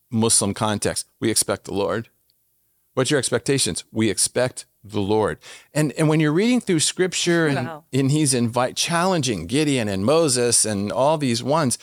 Muslim 0.09 0.53
context? 0.53 1.07
We 1.21 1.29
expect 1.29 1.63
the 1.63 1.73
Lord. 1.73 2.09
What's 2.93 3.09
your 3.11 3.19
expectations? 3.19 3.85
We 3.91 4.09
expect 4.09 4.65
the 4.83 4.99
Lord. 5.01 5.37
And 5.73 5.91
and 5.93 6.09
when 6.09 6.19
you're 6.19 6.31
reading 6.33 6.59
through 6.59 6.79
scripture 6.79 7.45
and, 7.47 7.67
Wow. 7.67 7.83
and 7.93 8.09
he's 8.11 8.33
invite 8.33 8.75
challenging 8.75 9.45
Gideon 9.45 9.87
and 9.87 10.03
Moses 10.05 10.65
and 10.65 10.91
all 10.91 11.17
these 11.17 11.43
ones, 11.43 11.77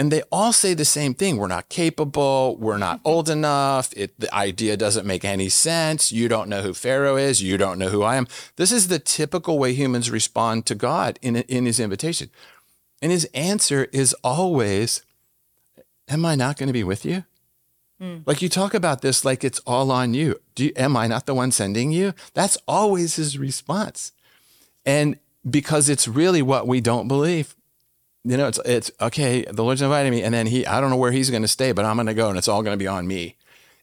and 0.00 0.10
they 0.10 0.22
all 0.32 0.54
say 0.54 0.72
the 0.72 0.86
same 0.86 1.12
thing. 1.12 1.36
We're 1.36 1.46
not 1.46 1.68
capable, 1.68 2.56
we're 2.56 2.78
not 2.78 3.00
mm-hmm. 3.00 3.08
old 3.08 3.28
enough, 3.28 3.92
it 3.94 4.18
the 4.18 4.34
idea 4.34 4.78
doesn't 4.78 5.06
make 5.06 5.26
any 5.26 5.50
sense. 5.50 6.10
You 6.10 6.26
don't 6.26 6.48
know 6.48 6.62
who 6.62 6.72
Pharaoh 6.72 7.18
is, 7.18 7.42
you 7.42 7.58
don't 7.58 7.78
know 7.78 7.90
who 7.90 8.02
I 8.02 8.16
am. 8.16 8.26
This 8.56 8.72
is 8.72 8.88
the 8.88 8.98
typical 8.98 9.58
way 9.58 9.74
humans 9.74 10.10
respond 10.10 10.64
to 10.66 10.74
God 10.74 11.18
in 11.20 11.36
in 11.36 11.66
his 11.66 11.78
invitation. 11.78 12.30
And 13.02 13.12
his 13.12 13.26
answer 13.34 13.88
is 13.92 14.14
always, 14.24 15.02
Am 16.08 16.24
I 16.24 16.34
not 16.34 16.56
going 16.56 16.68
to 16.68 16.72
be 16.72 16.82
with 16.82 17.04
you? 17.04 17.24
Mm. 18.00 18.22
Like 18.24 18.40
you 18.40 18.48
talk 18.48 18.72
about 18.72 19.02
this 19.02 19.22
like 19.22 19.44
it's 19.44 19.60
all 19.66 19.92
on 19.92 20.14
you. 20.14 20.40
Do 20.54 20.64
you, 20.64 20.72
am 20.76 20.96
I 20.96 21.08
not 21.08 21.26
the 21.26 21.34
one 21.34 21.52
sending 21.52 21.92
you? 21.92 22.14
That's 22.32 22.56
always 22.66 23.16
his 23.16 23.36
response. 23.36 24.12
And 24.86 25.18
because 25.48 25.90
it's 25.90 26.08
really 26.08 26.40
what 26.40 26.66
we 26.66 26.80
don't 26.80 27.06
believe. 27.06 27.54
You 28.24 28.36
know, 28.36 28.48
it's 28.48 28.60
it's 28.64 28.90
okay, 29.00 29.42
the 29.42 29.64
Lord's 29.64 29.82
inviting 29.82 30.12
me 30.12 30.22
and 30.22 30.34
then 30.34 30.46
he 30.46 30.66
I 30.66 30.80
don't 30.80 30.90
know 30.90 30.96
where 30.96 31.12
he's 31.12 31.30
going 31.30 31.42
to 31.42 31.48
stay, 31.48 31.72
but 31.72 31.84
I'm 31.84 31.96
going 31.96 32.06
to 32.06 32.14
go 32.14 32.28
and 32.28 32.36
it's 32.36 32.48
all 32.48 32.62
going 32.62 32.74
to 32.74 32.82
be 32.82 32.86
on 32.86 33.06
me. 33.06 33.36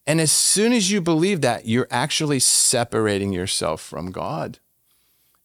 And 0.06 0.22
as 0.22 0.32
soon 0.32 0.72
as 0.72 0.90
you 0.92 1.02
believe 1.02 1.42
that, 1.42 1.66
you're 1.66 1.88
actually 1.92 2.40
separating 2.40 3.34
yourself 3.34 3.82
from 3.82 4.12
God 4.12 4.60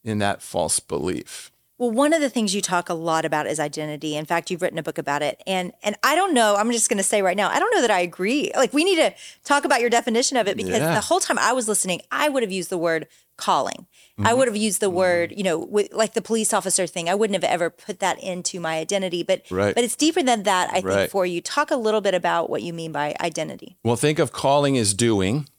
in 0.03 0.19
that 0.19 0.41
false 0.41 0.79
belief. 0.79 1.51
Well, 1.79 1.89
one 1.91 2.13
of 2.13 2.21
the 2.21 2.29
things 2.29 2.53
you 2.53 2.61
talk 2.61 2.87
a 2.87 2.93
lot 2.93 3.25
about 3.25 3.47
is 3.47 3.59
identity. 3.59 4.15
In 4.15 4.25
fact, 4.25 4.51
you've 4.51 4.61
written 4.61 4.77
a 4.77 4.83
book 4.83 4.97
about 4.99 5.21
it. 5.23 5.41
And 5.47 5.73
and 5.81 5.95
I 6.03 6.15
don't 6.15 6.33
know, 6.33 6.55
I'm 6.55 6.71
just 6.71 6.87
going 6.87 6.97
to 6.97 7.03
say 7.03 7.21
right 7.21 7.35
now, 7.35 7.49
I 7.49 7.57
don't 7.59 7.73
know 7.73 7.81
that 7.81 7.91
I 7.91 7.99
agree. 8.01 8.51
Like 8.55 8.73
we 8.73 8.83
need 8.83 8.97
to 8.97 9.13
talk 9.43 9.65
about 9.65 9.81
your 9.81 9.89
definition 9.89 10.37
of 10.37 10.47
it 10.47 10.55
because 10.55 10.79
Yeah. 10.79 10.93
the 10.93 11.01
whole 11.01 11.19
time 11.19 11.39
I 11.39 11.51
was 11.53 11.67
listening, 11.67 12.01
I 12.11 12.29
would 12.29 12.43
have 12.43 12.51
used 12.51 12.69
the 12.69 12.77
word 12.77 13.07
calling. 13.37 13.87
Mm-hmm. 14.19 14.27
I 14.27 14.33
would 14.35 14.47
have 14.47 14.55
used 14.55 14.79
the 14.79 14.91
word, 14.91 15.33
you 15.35 15.41
know, 15.43 15.57
with, 15.57 15.91
like 15.91 16.13
the 16.13 16.21
police 16.21 16.53
officer 16.53 16.85
thing. 16.85 17.09
I 17.09 17.15
wouldn't 17.15 17.33
have 17.41 17.51
ever 17.51 17.71
put 17.71 17.99
that 17.99 18.21
into 18.23 18.59
my 18.59 18.77
identity, 18.77 19.23
but 19.23 19.41
Right. 19.49 19.73
but 19.73 19.83
it's 19.83 19.95
deeper 19.95 20.21
than 20.21 20.43
that, 20.43 20.69
I 20.69 20.73
think 20.75 20.85
Right. 20.85 21.09
for 21.09 21.25
you. 21.25 21.41
Talk 21.41 21.71
a 21.71 21.75
little 21.75 22.01
bit 22.01 22.13
about 22.13 22.51
what 22.51 22.61
you 22.61 22.71
mean 22.73 22.91
by 22.91 23.15
identity. 23.19 23.75
Well, 23.83 23.95
think 23.95 24.19
of 24.19 24.31
calling 24.31 24.77
as 24.77 24.93
doing, 24.93 25.49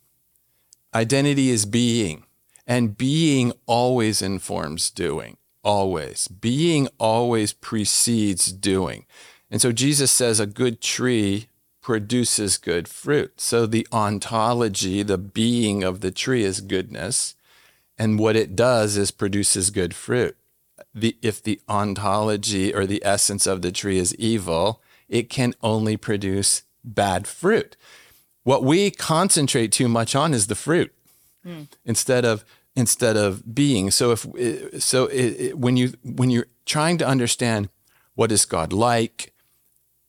identity 0.94 1.50
is 1.50 1.66
being, 1.66 2.22
and 2.66 2.96
being 2.96 3.52
always 3.66 4.22
informs 4.22 4.88
doing. 4.90 5.36
Always. 5.64 6.28
Being 6.28 6.88
always 6.98 7.52
precedes 7.52 8.52
doing. 8.52 9.06
And 9.50 9.60
so 9.60 9.72
Jesus 9.72 10.12
says 10.12 10.38
a 10.38 10.46
good 10.46 10.80
tree 10.80 11.48
produces 11.80 12.56
good 12.56 12.88
fruit. 12.88 13.40
So 13.40 13.66
the 13.66 13.86
ontology, 13.92 15.02
the 15.02 15.18
being 15.18 15.82
of 15.82 16.00
the 16.00 16.10
tree 16.10 16.42
is 16.42 16.60
goodness. 16.60 17.34
And 17.98 18.18
what 18.18 18.36
it 18.36 18.56
does 18.56 18.96
is 18.96 19.10
produces 19.10 19.70
good 19.70 19.94
fruit. 19.94 20.36
The, 20.94 21.16
if 21.22 21.42
the 21.42 21.60
ontology 21.68 22.74
or 22.74 22.86
the 22.86 23.02
essence 23.04 23.46
of 23.46 23.62
the 23.62 23.72
tree 23.72 23.98
is 23.98 24.14
evil, 24.16 24.82
it 25.08 25.28
can 25.28 25.54
only 25.62 25.96
produce 25.96 26.62
bad 26.82 27.26
fruit. 27.26 27.76
What 28.44 28.64
we 28.64 28.90
concentrate 28.90 29.72
too 29.72 29.88
much 29.88 30.14
on 30.14 30.34
is 30.34 30.46
the 30.46 30.54
fruit 30.54 30.92
hmm. 31.42 31.62
instead 31.84 32.24
of 32.24 32.44
instead 32.76 33.16
of 33.16 33.54
being. 33.54 33.90
So 33.90 34.10
if 34.12 34.26
so, 34.82 35.06
it, 35.06 35.26
it- 35.40 35.58
when 35.58 35.76
you 35.76 35.92
when 36.02 36.30
you're 36.30 36.46
trying 36.66 36.98
to 36.98 37.06
understand 37.06 37.68
what 38.14 38.32
is 38.32 38.44
God 38.44 38.72
like, 38.72 39.32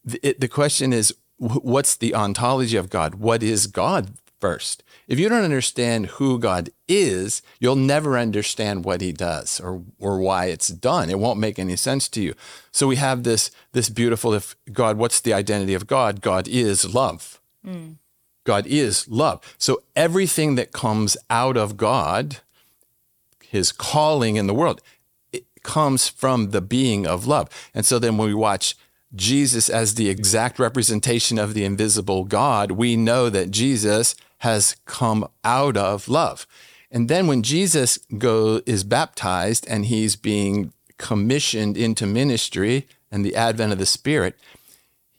the, 0.04 0.19
it, 0.28 0.39
the 0.39 0.47
question 0.47 0.93
is 0.93 1.13
what's 1.38 1.95
the 1.97 2.15
ontology 2.15 2.78
of 2.78 2.89
God? 2.89 3.15
What 3.15 3.43
is 3.43 3.67
God 3.67 4.12
first? 4.39 4.84
If 5.08 5.19
you 5.19 5.30
don't 5.30 5.43
understand 5.43 6.08
who 6.17 6.39
God 6.39 6.69
is, 6.88 7.41
you'll 7.60 7.75
never 7.75 8.17
understand 8.17 8.86
what 8.86 9.01
He 9.01 9.12
does 9.12 9.60
or 9.60 9.82
or 9.99 10.19
why 10.19 10.45
it's 10.45 10.69
done. 10.69 11.10
It 11.10 11.19
won't 11.19 11.39
make 11.39 11.60
any 11.60 11.75
sense 11.75 12.08
to 12.10 12.21
you. 12.21 12.34
So 12.71 12.88
we 12.88 12.95
have 12.95 13.23
this 13.23 13.51
this 13.73 13.89
beautiful. 13.89 14.34
If 14.34 14.56
God, 14.71 14.97
what's 14.97 15.21
the 15.21 15.34
identity 15.34 15.73
of 15.75 15.86
God? 15.88 16.21
God 16.21 16.47
is 16.47 16.93
love. 16.93 17.39
Mm. 17.65 17.97
God 18.45 18.67
is 18.67 19.08
love. 19.08 19.41
So 19.58 19.82
everything 19.95 20.56
that 20.56 20.71
comes 20.71 21.17
out 21.30 21.58
of 21.58 21.78
God, 21.78 22.38
his 23.50 23.72
calling 23.72 24.36
in 24.36 24.48
the 24.48 24.54
world, 24.54 24.82
it 25.32 25.46
comes 25.64 26.08
from 26.08 26.52
the 26.52 26.62
being 26.62 27.06
of 27.06 27.28
love. 27.28 27.50
And 27.74 27.86
so 27.86 28.00
then 28.00 28.18
when 28.18 28.28
we 28.28 28.34
watch 28.34 28.76
Jesus 29.14 29.70
as 29.70 29.96
the 29.96 30.10
exact 30.10 30.60
representation 30.60 31.40
of 31.40 31.54
the 31.54 31.64
invisible 31.64 32.26
God, 32.26 32.72
we 32.72 32.96
know 32.96 33.30
that 33.30 33.52
Jesus 33.52 34.16
has 34.40 34.76
come 34.86 35.28
out 35.44 35.78
of 35.78 36.08
love. 36.08 36.46
And 36.92 37.10
then 37.10 37.28
when 37.28 37.44
Jesus 37.44 37.98
go 38.18 38.62
is 38.66 38.84
baptized 38.84 39.66
and 39.68 39.86
he's 39.86 40.16
being 40.16 40.72
commissioned 40.98 41.78
into 41.78 42.06
ministry 42.06 42.88
and 43.12 43.26
the 43.26 43.36
advent 43.36 43.74
of 43.74 43.80
the 43.80 43.86
Spirit, 43.86 44.38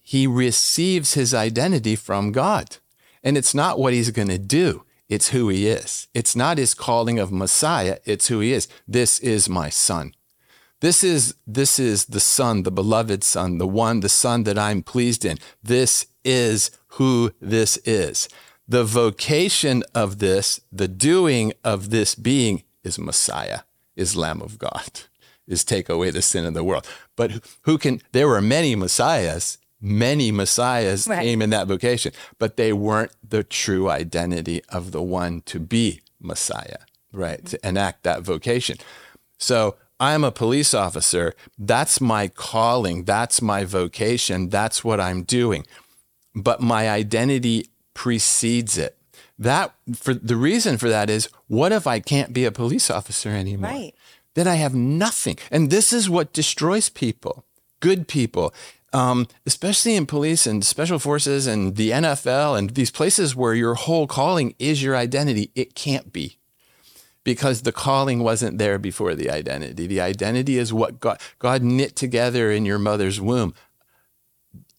he 0.02 0.26
receives 0.26 1.14
his 1.14 1.34
identity 1.34 1.96
from 1.96 2.32
God. 2.32 2.76
And 3.22 3.36
it's 3.36 3.54
not 3.54 3.78
what 3.78 3.92
he's 3.92 4.10
going 4.10 4.28
to 4.28 4.38
do, 4.38 4.84
it's 5.08 5.28
who 5.28 5.48
he 5.48 5.68
is. 5.68 6.08
It's 6.14 6.34
not 6.34 6.58
his 6.58 6.74
calling 6.74 7.18
of 7.18 7.32
Messiah, 7.32 7.98
it's 8.04 8.28
who 8.28 8.40
he 8.40 8.52
is. 8.52 8.68
This 8.86 9.18
is 9.20 9.48
my 9.48 9.68
son. 9.68 10.14
This 10.80 11.02
is 11.02 11.34
this 11.46 11.78
is 11.78 12.06
the 12.06 12.20
son, 12.20 12.64
the 12.64 12.70
beloved 12.70 13.24
son, 13.24 13.58
the 13.58 13.66
one, 13.66 14.00
the 14.00 14.08
son 14.08 14.42
that 14.44 14.58
I'm 14.58 14.82
pleased 14.82 15.24
in. 15.24 15.38
This 15.62 16.06
is 16.24 16.70
who 16.88 17.32
this 17.40 17.78
is. 17.78 18.28
The 18.68 18.84
vocation 18.84 19.84
of 19.94 20.18
this, 20.18 20.60
the 20.70 20.88
doing 20.88 21.52
of 21.64 21.90
this 21.90 22.14
being 22.14 22.64
is 22.82 22.98
Messiah, 22.98 23.60
is 23.94 24.16
Lamb 24.16 24.42
of 24.42 24.58
God, 24.58 25.00
is 25.46 25.64
take 25.64 25.88
away 25.88 26.10
the 26.10 26.20
sin 26.20 26.44
of 26.44 26.54
the 26.54 26.64
world. 26.64 26.86
But 27.16 27.42
who 27.62 27.78
can 27.78 28.02
there 28.12 28.28
were 28.28 28.42
many 28.42 28.74
messiahs, 28.76 29.56
many 29.80 30.32
messiahs 30.32 31.06
Right. 31.06 31.22
came 31.22 31.42
in 31.42 31.50
that 31.50 31.66
vocation, 31.66 32.12
but 32.38 32.56
they 32.56 32.72
weren't 32.72 33.12
the 33.26 33.44
true 33.44 33.90
identity 33.90 34.62
of 34.68 34.92
the 34.92 35.02
one 35.02 35.42
to 35.46 35.58
be 35.60 36.00
Messiah, 36.20 36.78
right? 37.12 37.44
To 37.46 37.68
enact 37.68 38.02
that 38.04 38.22
vocation. 38.22 38.78
So 39.38 39.76
I'm 40.00 40.24
a 40.24 40.32
police 40.32 40.74
officer. 40.74 41.34
That's 41.58 42.00
my 42.00 42.28
calling. 42.28 43.04
That's 43.04 43.40
my 43.42 43.64
vocation. 43.64 44.48
That's 44.48 44.82
what 44.82 45.00
I'm 45.00 45.22
doing. 45.22 45.66
But 46.34 46.60
my 46.60 46.88
identity 46.90 47.68
precedes 47.94 48.76
it. 48.78 48.96
That 49.38 49.74
for 49.94 50.14
the 50.14 50.36
reason 50.36 50.78
for 50.78 50.88
that 50.88 51.10
is 51.10 51.28
what 51.48 51.72
if 51.72 51.86
I 51.86 52.00
can't 52.00 52.32
be 52.32 52.44
a 52.44 52.52
police 52.52 52.90
officer 52.90 53.30
anymore? 53.30 53.70
Right. 53.70 53.94
Then 54.34 54.46
I 54.46 54.54
have 54.56 54.74
nothing. 54.74 55.38
And 55.50 55.70
this 55.70 55.92
is 55.92 56.08
what 56.10 56.32
destroys 56.32 56.88
people, 56.88 57.44
good 57.80 58.06
people, 58.08 58.52
um, 58.92 59.26
especially 59.44 59.96
in 59.96 60.06
police 60.06 60.46
and 60.46 60.64
special 60.64 60.98
forces 60.98 61.46
and 61.46 61.76
the 61.76 61.90
NFL 61.90 62.58
and 62.58 62.70
these 62.70 62.90
places 62.90 63.34
where 63.36 63.54
your 63.54 63.74
whole 63.74 64.06
calling 64.06 64.54
is 64.58 64.82
your 64.82 64.96
identity. 64.96 65.50
It 65.54 65.74
can't 65.74 66.12
be 66.12 66.38
because 67.24 67.62
the 67.62 67.72
calling 67.72 68.20
wasn't 68.22 68.58
there 68.58 68.78
before 68.78 69.14
the 69.14 69.28
identity. 69.30 69.86
The 69.86 70.00
identity 70.00 70.58
is 70.58 70.72
what 70.72 71.00
God, 71.00 71.20
God 71.38 71.62
knit 71.62 71.96
together 71.96 72.50
in 72.50 72.64
your 72.64 72.78
mother's 72.78 73.20
womb. 73.20 73.52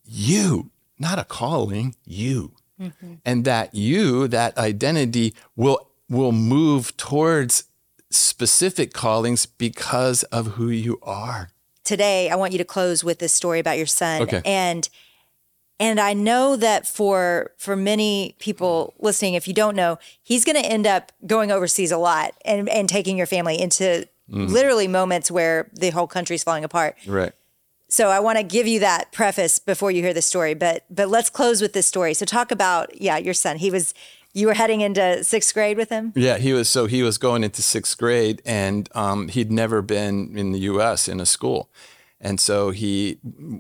You, 0.05 0.71
not 0.97 1.19
a 1.19 1.25
calling, 1.25 1.95
you. 2.05 2.53
And 3.25 3.43
that 3.45 3.75
you, 3.75 4.27
that 4.29 4.57
identity 4.57 5.33
will 5.55 5.89
will 6.09 6.31
move 6.31 6.95
towards 6.95 7.65
specific 8.09 8.93
callings 8.93 9.45
because 9.45 10.23
of 10.23 10.47
who 10.53 10.69
you 10.69 10.99
are. 11.01 11.49
Today 11.87 12.29
I 12.29 12.35
want 12.35 12.51
you 12.51 12.57
to 12.59 12.65
close 12.65 13.03
with 13.03 13.19
this 13.19 13.33
story 13.33 13.59
about 13.59 13.77
your 13.77 13.87
son. 13.87 14.21
Okay. 14.23 14.41
And 14.45 14.87
and 15.79 15.99
I 15.99 16.13
know 16.13 16.55
that 16.55 16.87
for 16.87 17.51
for 17.57 17.75
many 17.75 18.35
people 18.39 18.93
listening, 18.99 19.33
if 19.33 19.47
you 19.47 19.53
don't 19.53 19.75
know, 19.75 19.97
he's 20.21 20.45
going 20.45 20.61
to 20.61 20.67
end 20.67 20.85
up 20.85 21.11
going 21.25 21.51
overseas 21.51 21.91
a 21.91 21.97
lot 21.97 22.33
and 22.45 22.69
and 22.69 22.87
taking 22.87 23.17
your 23.17 23.27
family 23.27 23.59
into 23.59 24.07
Mm-hmm. 24.29 24.51
literally 24.51 24.89
moments 24.89 25.31
where 25.31 25.69
the 25.71 25.89
whole 25.91 26.05
country's 26.05 26.43
falling 26.43 26.65
apart. 26.65 26.97
Right. 27.07 27.31
So 27.87 28.09
I 28.09 28.19
want 28.19 28.37
to 28.37 28.43
give 28.43 28.67
you 28.67 28.81
that 28.81 29.13
preface 29.13 29.57
before 29.57 29.89
you 29.89 30.01
hear 30.01 30.13
the 30.13 30.21
story, 30.21 30.53
but 30.53 30.83
but 30.89 31.07
let's 31.07 31.29
close 31.29 31.61
with 31.61 31.71
this 31.71 31.87
story. 31.87 32.13
So 32.13 32.25
talk 32.25 32.51
about 32.51 32.99
yeah, 32.99 33.15
your 33.15 33.33
son. 33.33 33.55
He 33.55 33.71
was 33.71 33.93
you 34.37 34.45
were 34.47 34.53
heading 34.53 34.81
into 34.81 35.23
sixth 35.23 35.53
grade 35.53 35.77
with 35.77 35.89
him. 35.89 36.13
Yeah, 36.15 36.37
he 36.37 36.53
was. 36.53 36.69
So 36.69 36.85
he 36.85 37.01
was 37.01 37.17
going 37.17 37.43
into 37.43 37.61
sixth 37.63 37.97
grade, 37.97 38.41
and 38.45 38.87
um, 38.93 39.29
he'd 39.29 39.51
never 39.51 39.81
been 39.81 40.37
in 40.37 40.51
the 40.51 40.59
U.S. 40.59 41.07
in 41.07 41.19
a 41.19 41.25
school, 41.25 41.69
and 42.21 42.39
so 42.39 42.69
he, 42.69 43.17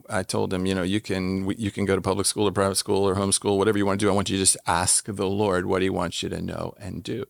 I 0.09 0.21
told 0.21 0.53
him, 0.53 0.65
you 0.67 0.75
know, 0.75 0.83
you 0.83 1.01
can 1.01 1.49
you 1.57 1.71
can 1.71 1.85
go 1.85 1.95
to 1.95 2.01
public 2.01 2.27
school 2.27 2.47
or 2.47 2.51
private 2.51 2.75
school 2.75 3.07
or 3.07 3.15
homeschool, 3.15 3.57
whatever 3.57 3.77
you 3.77 3.85
want 3.85 3.99
to 3.99 4.05
do. 4.05 4.09
I 4.09 4.13
want 4.13 4.29
you 4.29 4.37
to 4.37 4.41
just 4.41 4.57
ask 4.67 5.05
the 5.05 5.27
Lord 5.27 5.65
what 5.65 5.81
He 5.81 5.89
wants 5.89 6.21
you 6.21 6.29
to 6.29 6.41
know 6.41 6.75
and 6.79 7.01
do. 7.03 7.25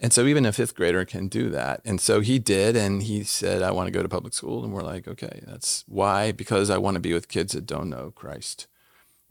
And 0.00 0.12
so 0.12 0.26
even 0.26 0.46
a 0.46 0.52
fifth 0.52 0.76
grader 0.76 1.04
can 1.04 1.26
do 1.26 1.50
that. 1.50 1.80
And 1.84 2.00
so 2.00 2.20
he 2.20 2.38
did, 2.38 2.76
and 2.76 3.02
he 3.02 3.24
said, 3.24 3.62
I 3.62 3.72
want 3.72 3.88
to 3.88 3.90
go 3.90 4.00
to 4.00 4.08
public 4.08 4.32
school. 4.32 4.62
And 4.62 4.72
we're 4.72 4.82
like, 4.82 5.08
okay, 5.08 5.42
that's 5.44 5.84
why, 5.88 6.30
because 6.30 6.70
I 6.70 6.78
want 6.78 6.94
to 6.94 7.00
be 7.00 7.12
with 7.12 7.26
kids 7.26 7.52
that 7.54 7.66
don't 7.66 7.90
know 7.90 8.12
Christ. 8.14 8.68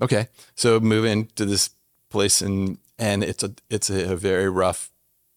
Okay. 0.02 0.28
So 0.56 0.82
move 0.82 1.06
into 1.06 1.46
this 1.46 1.70
place 2.10 2.42
and 2.42 2.80
and 3.00 3.24
it's 3.24 3.44
a 3.44 3.54
it's 3.70 3.90
a 3.90 4.16
very 4.16 4.50
rough 4.50 4.92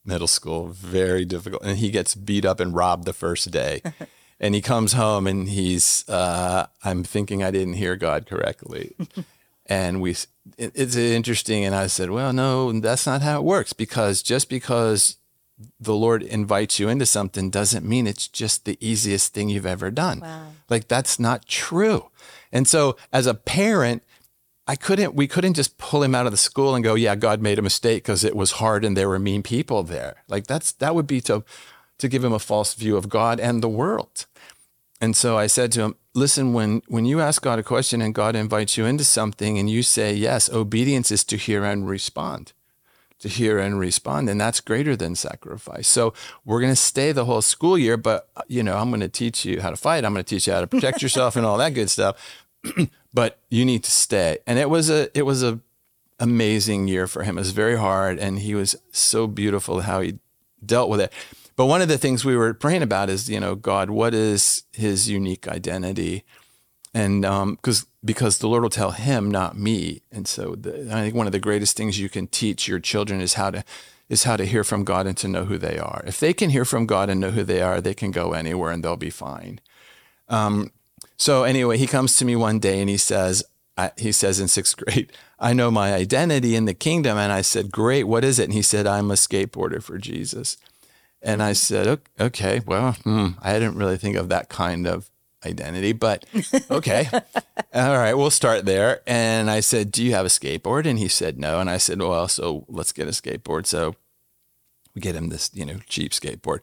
middle 0.05 0.27
school, 0.29 0.69
very 0.69 1.25
difficult. 1.25 1.63
And 1.63 1.79
he 1.79 1.91
gets 1.91 2.15
beat 2.15 2.45
up 2.45 2.61
and 2.61 2.75
robbed 2.75 3.05
the 3.05 3.13
first 3.13 3.51
day. 3.51 3.83
and 4.41 4.55
he 4.55 4.61
comes 4.63 4.95
home 4.95 5.27
and 5.27 5.49
he's 5.49 6.09
uh, 6.09 6.67
I'm 6.85 7.05
thinking 7.05 7.43
I 7.43 7.51
didn't 7.51 7.75
hear 7.75 7.97
God 7.97 8.27
correctly. 8.27 8.95
and 9.67 10.01
we 10.01 10.13
it- 10.57 10.73
it's 10.75 10.97
interesting 10.97 11.65
and 11.65 11.75
I 11.75 11.87
said, 11.87 12.11
"Well, 12.11 12.33
no, 12.33 12.73
that's 12.81 13.07
not 13.07 13.23
how 13.23 13.39
it 13.41 13.45
works 13.45 13.73
because 13.73 14.23
just 14.23 14.49
because 14.49 15.17
the 15.79 15.95
Lord 15.95 16.23
invites 16.23 16.79
you 16.79 16.89
into 16.89 17.05
something 17.05 17.51
doesn't 17.51 17.87
mean 17.87 18.07
it's 18.07 18.27
just 18.29 18.65
the 18.65 18.79
easiest 18.81 19.35
thing 19.35 19.51
you've 19.51 19.67
ever 19.67 19.91
done. 19.91 20.21
Like 20.71 20.89
that's 20.89 21.19
not 21.21 21.45
true. 21.47 22.09
And 22.51 22.67
so 22.67 22.97
as 23.13 23.27
a 23.27 23.35
parent, 23.35 24.03
I 24.73 24.77
couldn't 24.77 25.13
we 25.21 25.27
couldn't 25.35 25.59
just 25.61 25.73
pull 25.79 26.03
him 26.05 26.15
out 26.15 26.27
of 26.29 26.33
the 26.33 26.45
school 26.51 26.73
and 26.75 26.85
go, 26.85 26.95
yeah, 27.07 27.17
God 27.17 27.39
made 27.43 27.59
a 27.59 27.69
mistake 27.71 28.03
because 28.05 28.23
it 28.29 28.37
was 28.37 28.53
hard 28.63 28.85
and 28.85 28.97
there 28.97 29.09
were 29.13 29.19
mean 29.19 29.43
people 29.43 29.83
there. 29.83 30.15
Like 30.29 30.47
that's 30.47 30.73
that 30.81 30.95
would 30.95 31.07
be 31.07 31.21
to 31.23 31.37
to 31.99 32.09
give 32.09 32.25
him 32.25 32.35
a 32.35 32.39
false 32.51 32.75
view 32.83 32.97
of 32.97 33.09
God 33.09 33.41
and 33.41 33.63
the 33.63 33.75
world. 33.83 34.17
And 35.03 35.17
so 35.17 35.31
I 35.45 35.49
said 35.49 35.73
to 35.73 35.81
him, 35.85 35.93
listen, 36.15 36.47
when 36.57 36.83
when 36.95 37.05
you 37.11 37.21
ask 37.21 37.43
God 37.43 37.59
a 37.59 37.63
question 37.75 38.03
and 38.03 38.15
God 38.15 38.35
invites 38.37 38.77
you 38.79 38.87
into 38.87 39.05
something 39.05 39.59
and 39.59 39.69
you 39.69 39.83
say 39.83 40.15
yes, 40.15 40.51
obedience 40.51 41.11
is 41.17 41.25
to 41.25 41.37
hear 41.37 41.65
and 41.65 41.89
respond. 41.89 42.45
to 43.21 43.29
hear 43.29 43.59
and 43.59 43.79
respond. 43.79 44.31
And 44.31 44.41
that's 44.41 44.61
greater 44.61 44.97
than 44.97 45.15
sacrifice. 45.15 45.89
So 45.89 46.15
we're 46.45 46.61
going 46.61 46.73
to 46.73 46.77
stay 46.77 47.13
the 47.13 47.27
whole 47.27 47.43
school 47.43 47.77
year, 47.79 47.97
but 47.97 48.29
you 48.49 48.63
know, 48.63 48.77
I'm 48.79 48.91
going 48.91 49.01
to 49.01 49.09
teach 49.09 49.45
you 49.45 49.61
how 49.61 49.71
to 49.71 49.77
fight. 49.77 50.05
I'm 50.05 50.15
going 50.15 50.25
to 50.25 50.35
teach 50.35 50.47
you 50.47 50.55
how 50.55 50.63
to 50.63 50.67
protect 50.67 51.03
yourself 51.03 51.37
and 51.37 51.45
all 51.47 51.59
that 51.59 51.75
good 51.75 51.91
stuff. 51.91 52.17
but 53.15 53.39
you 53.51 53.65
need 53.65 53.85
to 53.85 53.91
stay. 53.91 54.39
And 54.47 54.59
it 54.59 54.71
was 54.71 54.91
a, 54.91 55.17
it 55.17 55.23
was 55.23 55.43
a 55.43 55.61
amazing 56.19 56.87
year 56.87 57.07
for 57.07 57.23
him. 57.23 57.39
It 57.39 57.41
was 57.41 57.53
very 57.53 57.77
hard. 57.77 58.19
And 58.19 58.39
he 58.41 58.55
was 58.55 58.77
so 58.93 59.27
beautiful 59.27 59.81
how 59.81 60.01
he 60.01 60.19
dealt 60.65 60.91
with 60.91 61.01
it. 61.01 61.13
But 61.57 61.67
one 61.67 61.83
of 61.83 61.89
the 61.89 61.99
things 61.99 62.25
we 62.25 62.37
were 62.37 62.55
praying 62.55 62.83
about 62.83 63.11
is, 63.11 63.29
you 63.29 63.41
know, 63.41 63.55
God, 63.55 63.91
what 63.91 64.15
is 64.15 64.63
his 64.73 65.11
unique 65.11 65.49
identity? 65.49 66.25
And 66.95 67.25
um, 67.25 67.57
because 67.57 67.83
um, 67.83 67.87
because 68.03 68.39
the 68.39 68.49
Lord 68.49 68.63
will 68.63 68.71
tell 68.71 68.93
him, 68.93 69.31
not 69.31 69.59
me. 69.59 70.01
And 70.11 70.27
so 70.27 70.55
the, 70.55 70.89
I 70.91 71.03
think 71.03 71.15
one 71.15 71.27
of 71.27 71.33
the 71.33 71.39
greatest 71.39 71.77
things 71.77 72.01
you 72.01 72.09
can 72.09 72.27
teach 72.27 72.67
your 72.67 72.79
children 72.79 73.21
is 73.21 73.35
how 73.35 73.51
to 73.51 73.65
is 74.09 74.25
how 74.25 74.37
to 74.37 74.45
hear 74.45 74.65
from 74.65 74.85
God 74.85 75.07
and 75.07 75.17
to 75.19 75.29
know 75.29 75.45
who 75.45 75.59
they 75.59 75.79
are. 75.79 76.03
If 76.07 76.19
they 76.19 76.33
can 76.33 76.51
hear 76.51 76.65
from 76.65 76.87
God 76.87 77.11
and 77.11 77.21
know 77.21 77.31
who 77.31 77.45
they 77.45 77.63
are, 77.63 77.81
they 77.81 77.95
can 77.95 78.11
go 78.11 78.33
anywhere 78.33 78.73
and 78.73 78.83
they'll 78.83 78.97
be 78.97 79.11
fine. 79.11 79.61
Um, 80.29 80.73
so 81.21 81.45
anyway, 81.45 81.77
he 81.77 81.87
comes 81.87 82.17
to 82.17 82.25
me 82.25 82.35
one 82.35 82.59
day 82.59 82.81
and 82.81 82.89
he 82.89 82.97
says, 82.97 83.45
I, 83.77 83.91
he 83.99 84.11
says 84.11 84.41
in 84.41 84.49
sixth 84.49 84.75
grade, 84.79 85.13
I 85.39 85.53
know 85.53 85.71
my 85.71 85.93
identity 85.93 86.57
in 86.57 86.65
the 86.65 86.73
kingdom. 86.73 87.19
And 87.19 87.31
I 87.31 87.43
said, 87.43 87.71
Great, 87.71 88.05
what 88.05 88.25
is 88.25 88.39
it? 88.39 88.45
And 88.45 88.55
he 88.55 88.63
said, 88.63 88.87
I'm 88.87 89.11
a 89.11 89.15
skateboarder 89.15 89.83
for 89.83 89.99
Jesus. 89.99 90.57
And 91.21 91.43
I 91.43 91.53
said, 91.53 92.01
Okay, 92.19 92.63
well, 92.65 92.93
hmm, 92.93 93.33
I 93.43 93.53
didn't 93.53 93.77
really 93.77 93.99
think 93.99 94.17
of 94.17 94.31
that 94.31 94.49
kind 94.49 94.87
of 94.87 95.11
identity, 95.45 95.93
but 95.93 96.25
okay. 96.71 97.11
All 97.75 97.99
right, 97.99 98.15
we'll 98.15 98.31
start 98.31 98.65
there. 98.65 99.03
And 99.07 99.51
I 99.51 99.61
said, 99.61 99.93
Do 99.93 100.03
you 100.03 100.13
have 100.13 100.25
a 100.25 100.31
skateboard? 100.31 100.87
And 100.87 100.99
he 100.99 101.09
said, 101.09 101.39
No. 101.39 101.61
And 101.61 101.69
I 101.69 101.77
said, 101.77 102.01
Well, 102.01 102.29
so 102.29 102.65
let's 102.67 102.93
get 102.93 103.09
a 103.09 103.11
skateboard. 103.11 103.67
So 103.67 103.95
we 104.95 105.03
get 105.03 105.17
him 105.17 105.29
this, 105.29 105.51
you 105.53 105.67
know, 105.67 105.81
cheap 105.87 106.13
skateboard. 106.13 106.61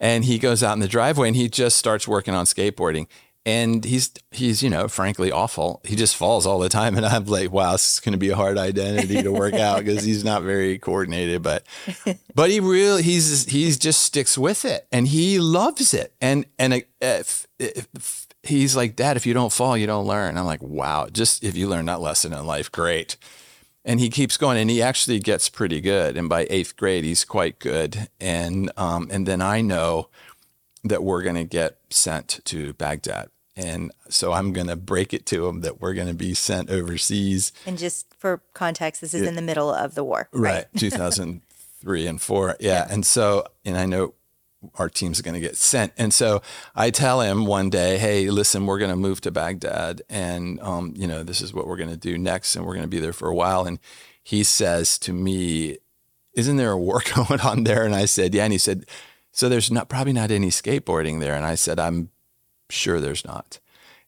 And 0.00 0.24
he 0.24 0.40
goes 0.40 0.64
out 0.64 0.72
in 0.72 0.80
the 0.80 0.88
driveway 0.88 1.28
and 1.28 1.36
he 1.36 1.48
just 1.48 1.78
starts 1.78 2.08
working 2.08 2.34
on 2.34 2.46
skateboarding 2.46 3.06
and 3.44 3.84
he's 3.84 4.10
he's 4.30 4.62
you 4.62 4.70
know 4.70 4.88
frankly 4.88 5.32
awful. 5.32 5.80
He 5.84 5.96
just 5.96 6.16
falls 6.16 6.46
all 6.46 6.58
the 6.58 6.68
time. 6.68 6.96
And 6.96 7.06
i'm 7.06 7.24
like 7.26 7.50
wow 7.50 7.72
this 7.72 7.94
is 7.94 8.00
going 8.00 8.12
to 8.12 8.18
be 8.18 8.30
a 8.30 8.36
hard 8.36 8.58
identity 8.58 9.22
to 9.22 9.32
work 9.32 9.54
out 9.54 9.78
because 9.84 10.04
he's 10.04 10.24
not 10.24 10.42
very 10.42 10.78
coordinated 10.78 11.42
but 11.42 11.64
but 12.34 12.50
he 12.50 12.60
really 12.60 13.02
he's 13.02 13.46
he's 13.46 13.78
just 13.78 14.02
sticks 14.02 14.36
with 14.38 14.64
it 14.64 14.86
and 14.92 15.08
he 15.08 15.38
loves 15.38 15.94
it. 15.94 16.14
And 16.20 16.46
and 16.58 16.84
if, 17.00 17.46
if, 17.58 18.26
he's 18.44 18.74
like 18.74 18.96
dad 18.96 19.16
if 19.16 19.26
you 19.26 19.34
don't 19.34 19.52
fall 19.52 19.76
you 19.76 19.86
don't 19.86 20.06
learn. 20.06 20.36
I'm 20.36 20.46
like 20.46 20.62
wow 20.62 21.08
just 21.10 21.42
if 21.42 21.56
you 21.56 21.68
learn 21.68 21.86
that 21.86 22.00
lesson 22.00 22.32
in 22.32 22.46
life 22.46 22.70
great. 22.70 23.16
And 23.84 23.98
he 23.98 24.10
keeps 24.10 24.36
going 24.36 24.58
and 24.58 24.70
he 24.70 24.80
actually 24.80 25.18
gets 25.18 25.48
pretty 25.48 25.80
good. 25.80 26.16
And 26.16 26.28
by 26.28 26.46
eighth 26.50 26.76
grade 26.76 27.02
he's 27.02 27.24
quite 27.24 27.58
good. 27.58 28.08
And 28.20 28.70
um 28.76 29.08
and 29.10 29.26
then 29.26 29.42
i 29.42 29.60
know 29.60 30.08
that 30.84 31.02
we're 31.02 31.22
going 31.22 31.36
to 31.36 31.44
get 31.44 31.78
sent 31.92 32.40
to 32.44 32.72
Baghdad. 32.74 33.28
And 33.54 33.92
so 34.08 34.32
I'm 34.32 34.52
going 34.52 34.68
to 34.68 34.76
break 34.76 35.12
it 35.12 35.26
to 35.26 35.44
them 35.46 35.60
that 35.60 35.80
we're 35.80 35.92
going 35.92 36.08
to 36.08 36.14
be 36.14 36.34
sent 36.34 36.70
overseas. 36.70 37.52
And 37.66 37.76
just 37.76 38.06
for 38.18 38.40
context, 38.54 39.02
this 39.02 39.12
is 39.12 39.22
it, 39.22 39.28
in 39.28 39.34
the 39.34 39.42
middle 39.42 39.70
of 39.70 39.94
the 39.94 40.02
war. 40.02 40.28
Right. 40.32 40.54
right 40.54 40.66
2003 40.76 42.06
and 42.06 42.20
four. 42.20 42.56
Yeah. 42.60 42.86
yeah. 42.86 42.86
And 42.90 43.04
so, 43.04 43.44
and 43.64 43.76
I 43.76 43.84
know 43.84 44.14
our 44.76 44.88
team's 44.88 45.20
going 45.20 45.34
to 45.34 45.40
get 45.40 45.56
sent. 45.56 45.92
And 45.98 46.14
so 46.14 46.40
I 46.74 46.90
tell 46.90 47.20
him 47.20 47.44
one 47.44 47.68
day, 47.68 47.98
hey, 47.98 48.30
listen, 48.30 48.66
we're 48.66 48.78
going 48.78 48.90
to 48.90 48.96
move 48.96 49.20
to 49.22 49.30
Baghdad. 49.30 50.02
And, 50.08 50.60
um, 50.60 50.94
you 50.96 51.06
know, 51.06 51.22
this 51.22 51.40
is 51.40 51.52
what 51.52 51.66
we're 51.66 51.76
going 51.76 51.90
to 51.90 51.96
do 51.96 52.16
next. 52.16 52.56
And 52.56 52.64
we're 52.64 52.74
going 52.74 52.84
to 52.84 52.88
be 52.88 53.00
there 53.00 53.12
for 53.12 53.28
a 53.28 53.34
while. 53.34 53.66
And 53.66 53.78
he 54.22 54.44
says 54.44 54.98
to 55.00 55.12
me, 55.12 55.78
isn't 56.34 56.56
there 56.56 56.72
a 56.72 56.78
war 56.78 57.02
going 57.14 57.40
on 57.40 57.64
there? 57.64 57.84
And 57.84 57.94
I 57.94 58.06
said, 58.06 58.34
yeah. 58.34 58.44
And 58.44 58.52
he 58.52 58.58
said, 58.58 58.86
so 59.32 59.48
there's 59.48 59.70
not 59.70 59.88
probably 59.88 60.12
not 60.12 60.30
any 60.30 60.50
skateboarding 60.50 61.18
there. 61.18 61.34
And 61.34 61.44
I 61.44 61.54
said, 61.54 61.80
I'm 61.80 62.10
sure 62.68 63.00
there's 63.00 63.24
not. 63.24 63.58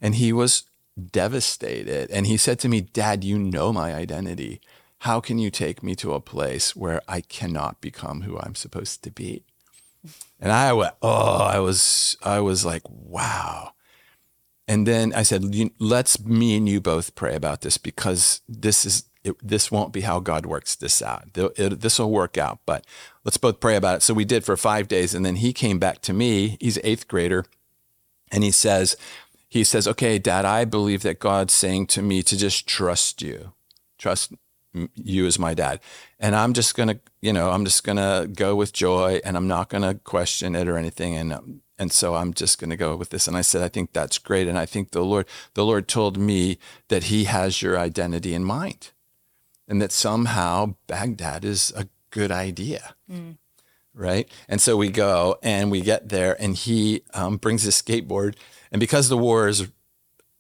And 0.01 0.15
he 0.17 0.33
was 0.33 0.65
devastated. 1.11 2.11
And 2.11 2.27
he 2.27 2.37
said 2.37 2.59
to 2.61 2.69
me, 2.69 2.83
Dad, 2.83 3.25
you 3.25 3.39
know 3.39 3.73
my 3.73 3.95
identity. 3.95 4.61
How 4.99 5.21
can 5.21 5.39
you 5.39 5.51
take 5.51 5.83
me 5.83 5.95
to 5.97 6.15
a 6.15 6.21
place 6.21 6.77
where 6.77 7.01
I 7.09 7.23
cannot 7.23 7.81
become 7.81 8.23
who 8.23 8.39
I'm 8.39 8.55
supposed 8.55 9.03
to 9.03 9.11
be? 9.11 9.43
And 10.39 10.53
I 10.53 10.73
went, 10.73 10.95
oh, 11.03 11.43
I 11.43 11.59
was, 11.59 12.17
I 12.23 12.41
was 12.41 12.65
like, 12.65 12.83
wow. 12.89 13.73
And 14.69 14.87
then 14.87 15.13
I 15.15 15.23
said, 15.23 15.45
let's 15.79 16.23
me 16.23 16.57
and 16.57 16.69
you 16.69 16.81
both 16.81 17.15
pray 17.15 17.35
about 17.35 17.63
this 17.63 17.79
because 17.79 18.41
this 18.49 18.85
is 18.85 19.05
it, 19.25 19.37
this 19.43 19.73
won't 19.73 19.93
be 19.93 20.03
how 20.03 20.21
God 20.21 20.45
works 20.45 20.77
this 20.77 21.01
out. 21.01 21.33
This 21.33 21.99
will 21.99 22.11
work 22.11 22.37
out, 22.37 22.61
but 22.67 22.87
let's 23.25 23.39
both 23.39 23.59
pray 23.59 23.75
about 23.75 23.97
it. 23.97 24.03
So 24.03 24.13
we 24.13 24.27
did 24.27 24.45
for 24.45 24.57
five 24.57 24.87
days. 24.87 25.15
And 25.15 25.25
then 25.25 25.37
he 25.37 25.53
came 25.53 25.79
back 25.79 26.03
to 26.03 26.13
me. 26.13 26.59
He's 26.61 26.79
eighth 26.85 27.09
grader. 27.09 27.47
And 28.31 28.45
he 28.45 28.51
says, 28.51 28.97
he 29.49 29.65
says, 29.65 29.89
okay, 29.89 30.19
dad, 30.19 30.45
I 30.45 30.65
believe 30.65 31.03
that 31.03 31.21
God's 31.21 31.55
saying 31.55 31.87
to 31.89 32.03
me 32.03 32.23
to 32.23 32.37
just 32.37 32.67
trust 32.67 33.23
you, 33.23 33.55
trust 33.99 34.35
you 34.95 35.27
as 35.27 35.39
my 35.39 35.55
dad. 35.55 35.81
And 36.21 36.37
I'm 36.37 36.53
just 36.53 36.75
going 36.75 36.89
to, 36.89 37.01
you 37.23 37.33
know, 37.33 37.51
I'm 37.51 37.65
just 37.65 37.85
going 37.85 37.97
to 37.97 38.29
go 38.29 38.55
with 38.55 38.73
joy 38.73 39.21
and 39.25 39.37
I'm 39.37 39.49
not 39.49 39.71
going 39.71 39.83
to 39.83 39.95
question 39.95 40.55
it 40.55 40.69
or 40.69 40.77
anything. 40.77 41.15
And, 41.15 41.61
and 41.79 41.93
so 41.93 42.17
I'm 42.17 42.35
just 42.35 42.59
going 42.59 42.71
to 42.71 42.77
go 42.77 42.97
with 42.97 43.11
this. 43.11 43.27
And 43.27 43.37
I 43.37 43.43
said, 43.43 43.63
I 43.63 43.69
think 43.69 43.93
that's 43.93 44.19
great. 44.19 44.49
And 44.49 44.59
I 44.59 44.67
think 44.67 44.91
the 44.91 45.05
Lord, 45.05 45.27
the 45.55 45.65
Lord 45.65 45.87
told 45.89 46.19
me 46.19 46.59
that 46.89 47.05
he 47.05 47.25
has 47.25 47.63
your 47.63 47.79
identity 47.79 48.35
in 48.35 48.45
mind 48.45 48.91
and 49.69 49.81
that 49.81 49.93
somehow 49.93 50.75
Baghdad 50.87 51.45
is 51.45 51.73
a 51.77 51.89
good 52.11 52.31
idea. 52.31 52.95
Mm. 53.11 53.39
Right. 53.97 54.29
And 54.49 54.61
so 54.61 54.77
we 54.77 54.89
go 54.89 55.39
and 55.43 55.71
we 55.71 55.81
get 55.81 56.09
there, 56.09 56.37
and 56.43 56.57
he 56.57 57.03
um, 57.15 57.37
brings 57.37 57.63
his 57.63 57.81
skateboard. 57.81 58.35
And 58.73 58.81
because 58.81 59.09
the 59.09 59.17
war 59.17 59.47
is 59.47 59.69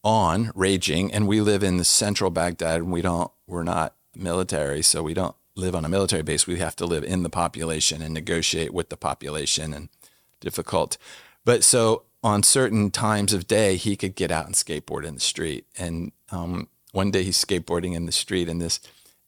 on, 0.02 0.50
raging, 0.54 1.12
and 1.14 1.28
we 1.28 1.40
live 1.40 1.62
in 1.62 1.76
the 1.76 1.84
central 1.84 2.30
Baghdad, 2.30 2.80
and 2.80 2.90
we 2.90 3.00
don't, 3.00 3.30
we're 3.46 3.62
not 3.62 3.94
military, 4.16 4.82
so 4.82 5.04
we 5.04 5.14
don't 5.14 5.36
live 5.54 5.76
on 5.76 5.84
a 5.84 5.88
military 5.88 6.22
base. 6.22 6.48
We 6.48 6.58
have 6.58 6.74
to 6.76 6.84
live 6.84 7.04
in 7.04 7.22
the 7.22 7.30
population 7.30 8.02
and 8.02 8.12
negotiate 8.12 8.74
with 8.74 8.88
the 8.88 8.96
population, 8.96 9.72
and 9.72 9.88
difficult. 10.40 10.98
But 11.44 11.62
so 11.62 12.02
on 12.24 12.42
certain 12.42 12.90
times 12.90 13.32
of 13.32 13.46
day, 13.46 13.76
he 13.76 13.96
could 13.96 14.16
get 14.16 14.32
out 14.32 14.46
and 14.46 14.54
skateboard 14.54 15.04
in 15.04 15.14
the 15.14 15.20
street. 15.20 15.66
And 15.78 16.10
um, 16.30 16.68
one 16.92 17.10
day 17.10 17.22
he's 17.22 17.42
skateboarding 17.42 17.94
in 17.94 18.06
the 18.06 18.12
street, 18.12 18.48
and 18.48 18.60
this 18.60 18.80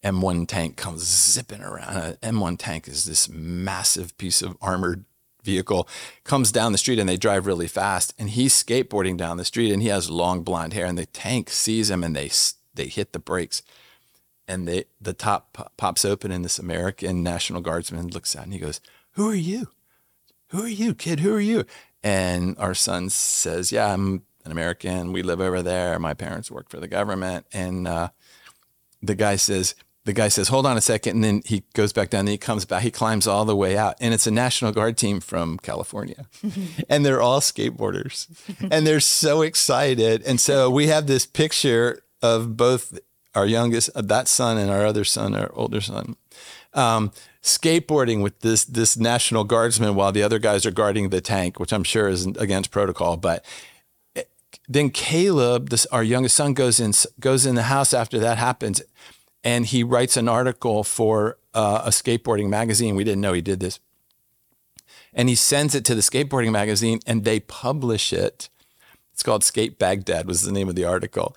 M1 0.03 0.47
tank 0.47 0.77
comes 0.77 1.03
zipping 1.03 1.61
around. 1.61 2.17
An 2.21 2.35
M1 2.35 2.57
tank 2.57 2.87
is 2.87 3.05
this 3.05 3.27
massive 3.29 4.17
piece 4.17 4.41
of 4.41 4.57
armored 4.61 5.05
vehicle 5.43 5.87
comes 6.25 6.51
down 6.51 6.73
the 6.73 6.77
street 6.77 6.99
and 6.99 7.07
they 7.07 7.15
drive 7.15 7.45
really 7.45 7.67
fast 7.67 8.13
and 8.19 8.31
he's 8.31 8.53
skateboarding 8.53 9.15
down 9.15 9.37
the 9.37 9.45
street 9.45 9.71
and 9.71 9.81
he 9.81 9.87
has 9.87 10.09
long 10.09 10.43
blonde 10.43 10.73
hair 10.73 10.85
and 10.85 10.97
the 10.97 11.05
tank 11.05 11.49
sees 11.49 11.89
him 11.89 12.03
and 12.03 12.15
they 12.15 12.29
they 12.73 12.87
hit 12.87 13.13
the 13.13 13.19
brakes 13.19 13.63
and 14.47 14.67
they 14.67 14.85
the 14.99 15.13
top 15.13 15.73
pops 15.77 16.03
open 16.03 16.31
and 16.31 16.43
this 16.43 16.59
American 16.59 17.23
National 17.23 17.61
Guardsman 17.61 18.07
looks 18.07 18.35
out 18.35 18.43
and 18.43 18.53
he 18.53 18.59
goes, 18.59 18.79
"Who 19.11 19.29
are 19.29 19.35
you? 19.35 19.69
Who 20.49 20.63
are 20.63 20.69
you, 20.69 20.93
kid? 20.93 21.19
Who 21.19 21.33
are 21.33 21.41
you?" 21.41 21.65
And 22.03 22.57
our 22.57 22.73
son 22.73 23.09
says, 23.09 23.71
"Yeah, 23.71 23.93
I'm 23.93 24.23
an 24.45 24.51
American. 24.51 25.11
We 25.11 25.23
live 25.23 25.41
over 25.41 25.61
there. 25.61 25.99
My 25.99 26.13
parents 26.13 26.51
work 26.51 26.69
for 26.69 26.79
the 26.79 26.87
government." 26.87 27.45
And 27.51 27.87
uh, 27.87 28.09
the 29.01 29.15
guy 29.15 29.35
says, 29.35 29.75
the 30.07 30.13
guy 30.13 30.29
says, 30.29 30.47
hold 30.47 30.65
on 30.65 30.77
a 30.77 30.81
second. 30.81 31.15
And 31.15 31.23
then 31.23 31.41
he 31.45 31.63
goes 31.73 31.91
back 31.91 32.09
down 32.09 32.21
and 32.21 32.29
he 32.29 32.37
comes 32.37 32.63
back. 32.63 32.81
He 32.81 32.91
climbs 32.91 33.27
all 33.27 33.43
the 33.43 33.57
way 33.57 33.77
out. 33.77 33.97
And 33.99 34.13
it's 34.13 34.25
a 34.25 34.31
National 34.31 34.71
Guard 34.71 34.97
team 34.97 35.19
from 35.19 35.57
California. 35.57 36.27
and 36.89 37.05
they're 37.05 37.21
all 37.21 37.41
skateboarders. 37.41 38.25
and 38.71 38.87
they're 38.87 39.01
so 39.01 39.41
excited. 39.41 40.23
And 40.23 40.39
so 40.39 40.69
we 40.69 40.87
have 40.87 41.07
this 41.07 41.25
picture 41.25 42.03
of 42.21 42.55
both 42.55 42.97
our 43.35 43.45
youngest, 43.45 43.89
that 43.95 44.29
son, 44.29 44.57
and 44.57 44.71
our 44.71 44.85
other 44.85 45.03
son, 45.03 45.35
our 45.35 45.51
older 45.53 45.81
son, 45.81 46.15
um, 46.73 47.11
skateboarding 47.43 48.23
with 48.23 48.39
this 48.39 48.63
this 48.63 48.95
National 48.97 49.43
Guardsman 49.43 49.93
while 49.93 50.13
the 50.13 50.23
other 50.23 50.39
guys 50.39 50.65
are 50.65 50.71
guarding 50.71 51.09
the 51.09 51.21
tank, 51.21 51.59
which 51.59 51.73
I'm 51.73 51.83
sure 51.83 52.07
is 52.07 52.25
against 52.25 52.71
protocol. 52.71 53.17
But 53.17 53.45
eh, 54.15 54.23
then 54.69 54.89
Caleb, 54.89 55.69
this, 55.69 55.85
our 55.87 56.03
youngest 56.03 56.35
son, 56.35 56.53
goes 56.53 56.79
in 56.79 56.93
goes 57.19 57.45
in 57.45 57.55
the 57.55 57.63
house 57.63 57.93
after 57.93 58.17
that 58.19 58.37
happens 58.37 58.81
and 59.47 59.65
he 59.65 59.81
writes 59.81 60.17
an 60.17 60.27
article 60.27 60.83
for 60.83 61.37
uh, 61.53 61.83
a 61.85 61.89
skateboarding 61.89 62.49
magazine. 62.49 62.97
We 62.97 63.05
didn't 63.05 63.21
know 63.21 63.31
he 63.31 63.41
did 63.41 63.61
this. 63.61 63.79
And 65.13 65.29
he 65.29 65.35
sends 65.35 65.73
it 65.73 65.85
to 65.85 65.95
the 65.95 66.01
skateboarding 66.01 66.51
magazine 66.51 66.99
and 67.07 67.23
they 67.23 67.39
publish 67.39 68.11
it. 68.11 68.49
It's 69.13 69.23
called 69.23 69.45
Skate 69.45 69.79
Baghdad 69.79 70.27
was 70.27 70.41
the 70.41 70.51
name 70.51 70.67
of 70.67 70.75
the 70.75 70.83
article. 70.83 71.33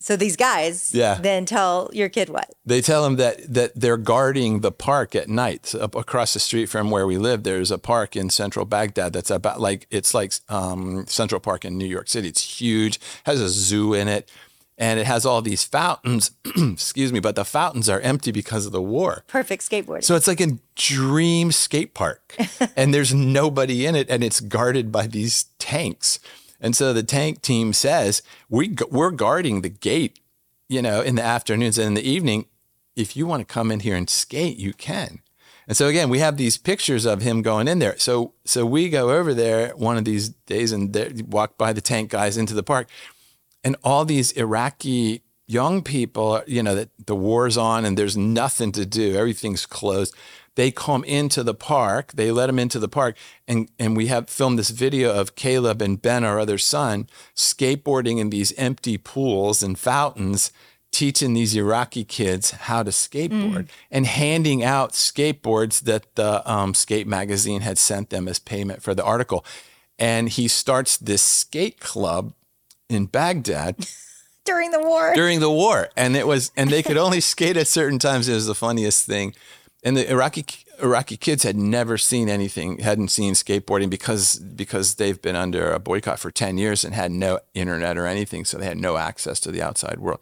So 0.00 0.16
these 0.16 0.34
guys 0.34 0.92
yeah. 0.92 1.14
then 1.20 1.46
tell 1.46 1.88
your 1.92 2.08
kid 2.08 2.28
what? 2.28 2.52
They 2.66 2.80
tell 2.80 3.06
him 3.06 3.14
that 3.16 3.54
that 3.54 3.70
they're 3.76 3.96
guarding 3.96 4.60
the 4.60 4.72
park 4.72 5.14
at 5.14 5.28
night. 5.28 5.66
So 5.66 5.78
up 5.78 5.94
across 5.94 6.34
the 6.34 6.40
street 6.40 6.66
from 6.66 6.90
where 6.90 7.06
we 7.06 7.16
live, 7.16 7.44
there's 7.44 7.70
a 7.70 7.78
park 7.78 8.16
in 8.16 8.28
central 8.28 8.64
Baghdad 8.64 9.12
that's 9.12 9.30
about 9.30 9.60
like 9.60 9.86
it's 9.88 10.12
like 10.12 10.32
um, 10.48 11.06
Central 11.06 11.40
Park 11.40 11.64
in 11.64 11.78
New 11.78 11.86
York 11.86 12.08
City. 12.08 12.26
It's 12.26 12.60
huge, 12.60 12.98
has 13.24 13.40
a 13.40 13.48
zoo 13.48 13.94
in 13.94 14.08
it 14.08 14.28
and 14.82 14.98
it 14.98 15.06
has 15.06 15.24
all 15.24 15.40
these 15.40 15.62
fountains. 15.62 16.32
excuse 16.56 17.12
me, 17.12 17.20
but 17.20 17.36
the 17.36 17.44
fountains 17.44 17.88
are 17.88 18.00
empty 18.00 18.32
because 18.32 18.66
of 18.66 18.72
the 18.72 18.82
war. 18.82 19.22
Perfect 19.28 19.62
skateboarding. 19.62 20.02
So 20.02 20.16
it's 20.16 20.26
like 20.26 20.40
a 20.40 20.58
dream 20.74 21.52
skate 21.52 21.94
park, 21.94 22.36
and 22.76 22.92
there's 22.92 23.14
nobody 23.14 23.86
in 23.86 23.94
it, 23.94 24.10
and 24.10 24.24
it's 24.24 24.40
guarded 24.40 24.90
by 24.90 25.06
these 25.06 25.44
tanks. 25.60 26.18
And 26.60 26.74
so 26.74 26.92
the 26.92 27.04
tank 27.04 27.42
team 27.42 27.72
says 27.72 28.22
we 28.50 28.74
we're 28.90 29.12
guarding 29.12 29.62
the 29.62 29.68
gate, 29.68 30.18
you 30.68 30.82
know, 30.82 31.00
in 31.00 31.14
the 31.14 31.22
afternoons 31.22 31.78
and 31.78 31.86
in 31.86 31.94
the 31.94 32.10
evening. 32.10 32.46
If 32.96 33.16
you 33.16 33.24
want 33.24 33.46
to 33.46 33.54
come 33.54 33.70
in 33.70 33.80
here 33.80 33.94
and 33.94 34.10
skate, 34.10 34.58
you 34.58 34.72
can. 34.72 35.20
And 35.68 35.76
so 35.76 35.86
again, 35.86 36.10
we 36.10 36.18
have 36.18 36.36
these 36.36 36.58
pictures 36.58 37.06
of 37.06 37.22
him 37.22 37.40
going 37.40 37.68
in 37.68 37.78
there. 37.78 37.96
So 37.98 38.34
so 38.44 38.66
we 38.66 38.90
go 38.90 39.10
over 39.12 39.32
there 39.32 39.76
one 39.76 39.96
of 39.96 40.04
these 40.04 40.30
days 40.30 40.72
and 40.72 41.24
walk 41.32 41.56
by 41.56 41.72
the 41.72 41.80
tank 41.80 42.10
guys 42.10 42.36
into 42.36 42.52
the 42.52 42.64
park, 42.64 42.88
and 43.64 43.76
all 43.82 44.04
these 44.04 44.32
Iraqi 44.32 45.22
young 45.46 45.82
people, 45.82 46.42
you 46.46 46.62
know, 46.62 46.74
that 46.74 46.90
the 47.06 47.14
war's 47.14 47.56
on 47.56 47.84
and 47.84 47.96
there's 47.96 48.16
nothing 48.16 48.72
to 48.72 48.86
do, 48.86 49.16
everything's 49.16 49.66
closed. 49.66 50.14
They 50.54 50.70
come 50.70 51.02
into 51.04 51.42
the 51.42 51.54
park, 51.54 52.12
they 52.12 52.30
let 52.30 52.46
them 52.46 52.58
into 52.58 52.78
the 52.78 52.88
park, 52.88 53.16
and, 53.48 53.70
and 53.78 53.96
we 53.96 54.08
have 54.08 54.28
filmed 54.28 54.58
this 54.58 54.70
video 54.70 55.14
of 55.14 55.34
Caleb 55.34 55.80
and 55.80 56.00
Ben, 56.00 56.24
our 56.24 56.38
other 56.38 56.58
son, 56.58 57.08
skateboarding 57.34 58.18
in 58.18 58.30
these 58.30 58.52
empty 58.58 58.98
pools 58.98 59.62
and 59.62 59.78
fountains, 59.78 60.52
teaching 60.90 61.32
these 61.32 61.56
Iraqi 61.56 62.04
kids 62.04 62.50
how 62.50 62.82
to 62.82 62.90
skateboard 62.90 63.66
and 63.90 64.04
handing 64.04 64.62
out 64.62 64.92
skateboards 64.92 65.80
that 65.84 66.14
the 66.16 66.48
um, 66.50 66.74
skate 66.74 67.06
magazine 67.06 67.62
had 67.62 67.78
sent 67.78 68.10
them 68.10 68.28
as 68.28 68.38
payment 68.38 68.82
for 68.82 68.94
the 68.94 69.02
article. 69.02 69.42
And 69.98 70.28
he 70.28 70.48
starts 70.48 70.98
this 70.98 71.22
skate 71.22 71.80
club 71.80 72.34
in 72.94 73.06
Baghdad 73.06 73.76
During 74.44 74.72
the 74.72 74.80
war. 74.80 75.14
during 75.14 75.38
the 75.38 75.50
war, 75.50 75.88
and 75.96 76.16
it 76.16 76.26
was, 76.26 76.50
and 76.56 76.68
they 76.68 76.82
could 76.82 76.96
only 76.96 77.20
skate 77.32 77.56
at 77.56 77.68
certain 77.68 78.00
times. 78.00 78.28
It 78.28 78.34
was 78.34 78.46
the 78.46 78.56
funniest 78.56 79.06
thing, 79.06 79.34
and 79.84 79.96
the 79.96 80.10
Iraqi 80.10 80.44
Iraqi 80.82 81.16
kids 81.16 81.44
had 81.44 81.56
never 81.56 81.96
seen 81.96 82.28
anything, 82.28 82.78
hadn't 82.78 83.08
seen 83.12 83.34
skateboarding 83.34 83.88
because 83.88 84.40
because 84.40 84.96
they've 84.96 85.22
been 85.22 85.36
under 85.36 85.72
a 85.72 85.78
boycott 85.78 86.18
for 86.18 86.32
ten 86.32 86.58
years 86.58 86.84
and 86.84 86.92
had 86.92 87.12
no 87.12 87.38
internet 87.54 87.96
or 87.96 88.06
anything, 88.06 88.44
so 88.44 88.58
they 88.58 88.66
had 88.66 88.78
no 88.78 88.96
access 88.96 89.38
to 89.40 89.52
the 89.52 89.62
outside 89.62 90.00
world. 90.00 90.18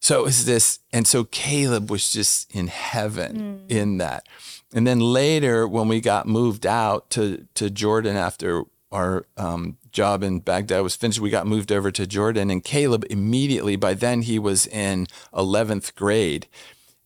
So 0.00 0.20
it 0.20 0.24
was 0.24 0.44
this, 0.44 0.80
and 0.92 1.06
so 1.06 1.24
Caleb 1.24 1.90
was 1.90 2.12
just 2.12 2.54
in 2.54 2.66
heaven 2.66 3.64
in 3.70 3.96
that. 3.96 4.26
And 4.74 4.86
then 4.86 5.00
later, 5.00 5.66
when 5.66 5.88
we 5.88 6.02
got 6.02 6.26
moved 6.28 6.66
out 6.66 7.08
to 7.10 7.46
to 7.54 7.70
Jordan 7.70 8.16
after 8.16 8.64
our 8.92 9.24
um, 9.38 9.78
job 9.96 10.22
in 10.22 10.40
Baghdad 10.40 10.82
was 10.82 10.94
finished, 10.94 11.20
we 11.20 11.30
got 11.30 11.46
moved 11.46 11.72
over 11.72 11.90
to 11.90 12.06
Jordan. 12.06 12.50
And 12.50 12.62
Caleb 12.62 13.04
immediately, 13.10 13.76
by 13.76 13.94
then 13.94 14.22
he 14.22 14.38
was 14.38 14.66
in 14.66 15.06
eleventh 15.32 15.94
grade, 15.96 16.46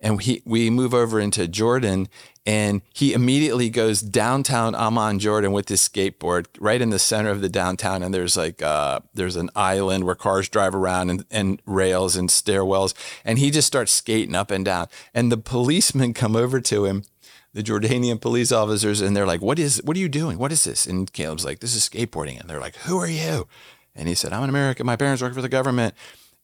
and 0.01 0.21
he 0.21 0.43
we 0.45 0.71
move 0.71 0.93
over 0.93 1.21
into 1.21 1.47
Jordan, 1.47 2.09
and 2.45 2.83
he 2.93 3.13
immediately 3.13 3.71
goes 3.71 4.01
downtown 4.01 4.75
Amman, 4.75 5.19
Jordan, 5.19 5.53
with 5.53 5.69
his 5.69 5.81
skateboard 5.81 6.47
right 6.59 6.81
in 6.81 6.91
the 6.91 6.99
center 6.99 7.31
of 7.31 7.41
the 7.43 7.49
downtown. 7.49 8.03
And 8.03 8.13
there's 8.13 8.37
like 8.37 8.63
uh, 8.63 9.01
there's 9.15 9.37
an 9.37 9.51
island 9.55 10.05
where 10.05 10.15
cars 10.17 10.49
drive 10.49 10.75
around 10.75 11.11
and, 11.11 11.25
and 11.31 11.63
rails 11.67 12.17
and 12.17 12.29
stairwells, 12.29 12.95
and 13.25 13.39
he 13.39 13.51
just 13.51 13.69
starts 13.69 13.93
skating 13.93 14.35
up 14.35 14.51
and 14.51 14.65
down. 14.65 14.89
And 15.15 15.31
the 15.31 15.39
policemen 15.39 16.15
come 16.15 16.35
over 16.35 16.61
to 16.61 16.87
him, 16.87 17.05
the 17.53 17.63
Jordanian 17.63 18.21
police 18.21 18.53
officers, 18.53 19.01
and 19.01 19.17
they're 19.17 19.27
like, 19.27 19.43
"What 19.43 19.59
is? 19.59 19.81
What 19.85 19.97
are 19.97 20.01
you 20.01 20.09
doing? 20.09 20.39
What 20.39 20.53
is 20.53 20.65
this?" 20.65 20.87
And 20.87 21.13
Caleb's 21.13 21.45
like, 21.45 21.61
"This 21.61 21.75
is 21.75 21.89
skateboarding." 21.89 22.41
And 22.41 22.49
they're 22.49 22.61
like, 22.61 22.77
"Who 22.77 22.99
are 22.99 23.09
you?" 23.09 23.49
And 23.95 24.09
he 24.09 24.15
said, 24.15 24.33
"I'm 24.33 24.43
an 24.43 24.51
American. 24.51 24.87
My 24.87 24.97
parents 24.97 25.23
work 25.23 25.35
for 25.35 25.43
the 25.43 25.49
government." 25.49 25.95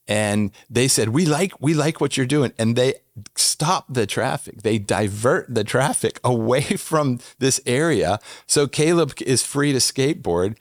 and 0.08 0.52
they 0.70 0.88
said 0.88 1.08
we 1.08 1.26
like 1.26 1.52
we 1.60 1.74
like 1.74 2.00
what 2.00 2.16
you're 2.16 2.26
doing 2.26 2.52
and 2.58 2.76
they 2.76 2.94
stop 3.34 3.86
the 3.88 4.06
traffic 4.06 4.62
they 4.62 4.78
divert 4.78 5.52
the 5.52 5.64
traffic 5.64 6.20
away 6.24 6.62
from 6.62 7.18
this 7.38 7.60
area 7.66 8.18
so 8.46 8.66
caleb 8.66 9.12
is 9.26 9.42
free 9.42 9.72
to 9.72 9.78
skateboard 9.78 10.56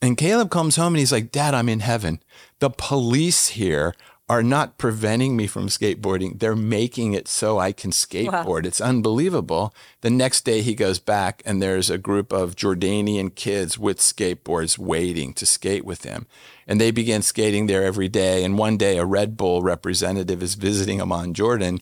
and 0.00 0.16
caleb 0.16 0.50
comes 0.50 0.76
home 0.76 0.94
and 0.94 0.98
he's 0.98 1.12
like 1.12 1.32
dad 1.32 1.54
i'm 1.54 1.68
in 1.68 1.80
heaven 1.80 2.20
the 2.60 2.70
police 2.70 3.48
here 3.48 3.94
are 4.30 4.44
not 4.44 4.78
preventing 4.78 5.36
me 5.36 5.48
from 5.48 5.66
skateboarding. 5.66 6.38
They're 6.38 6.54
making 6.54 7.14
it 7.14 7.26
so 7.26 7.58
i 7.58 7.72
can 7.72 7.90
skateboard. 7.90 8.64
It's 8.64 8.80
unbelievable. 8.80 9.74
The 10.02 10.10
next 10.10 10.44
day 10.44 10.62
he 10.62 10.76
goes 10.76 11.00
back 11.00 11.42
and 11.44 11.60
there's 11.60 11.90
a 11.90 11.98
group 11.98 12.32
of 12.32 12.54
jordanian 12.54 13.34
kids 13.34 13.76
with 13.76 13.98
skateboards 13.98 14.78
waiting 14.78 15.34
to 15.34 15.44
skate 15.44 15.84
with 15.84 16.04
him. 16.04 16.28
And 16.68 16.80
they 16.80 16.92
begin 16.92 17.22
skating 17.22 17.66
there 17.66 17.82
every 17.82 18.08
day. 18.08 18.44
And 18.44 18.56
one 18.56 18.76
day, 18.76 18.98
a 18.98 19.04
Red 19.04 19.36
Bull 19.36 19.62
representative 19.62 20.44
is 20.44 20.54
visiting 20.54 21.00
Amman, 21.00 21.34
Jordan, 21.34 21.80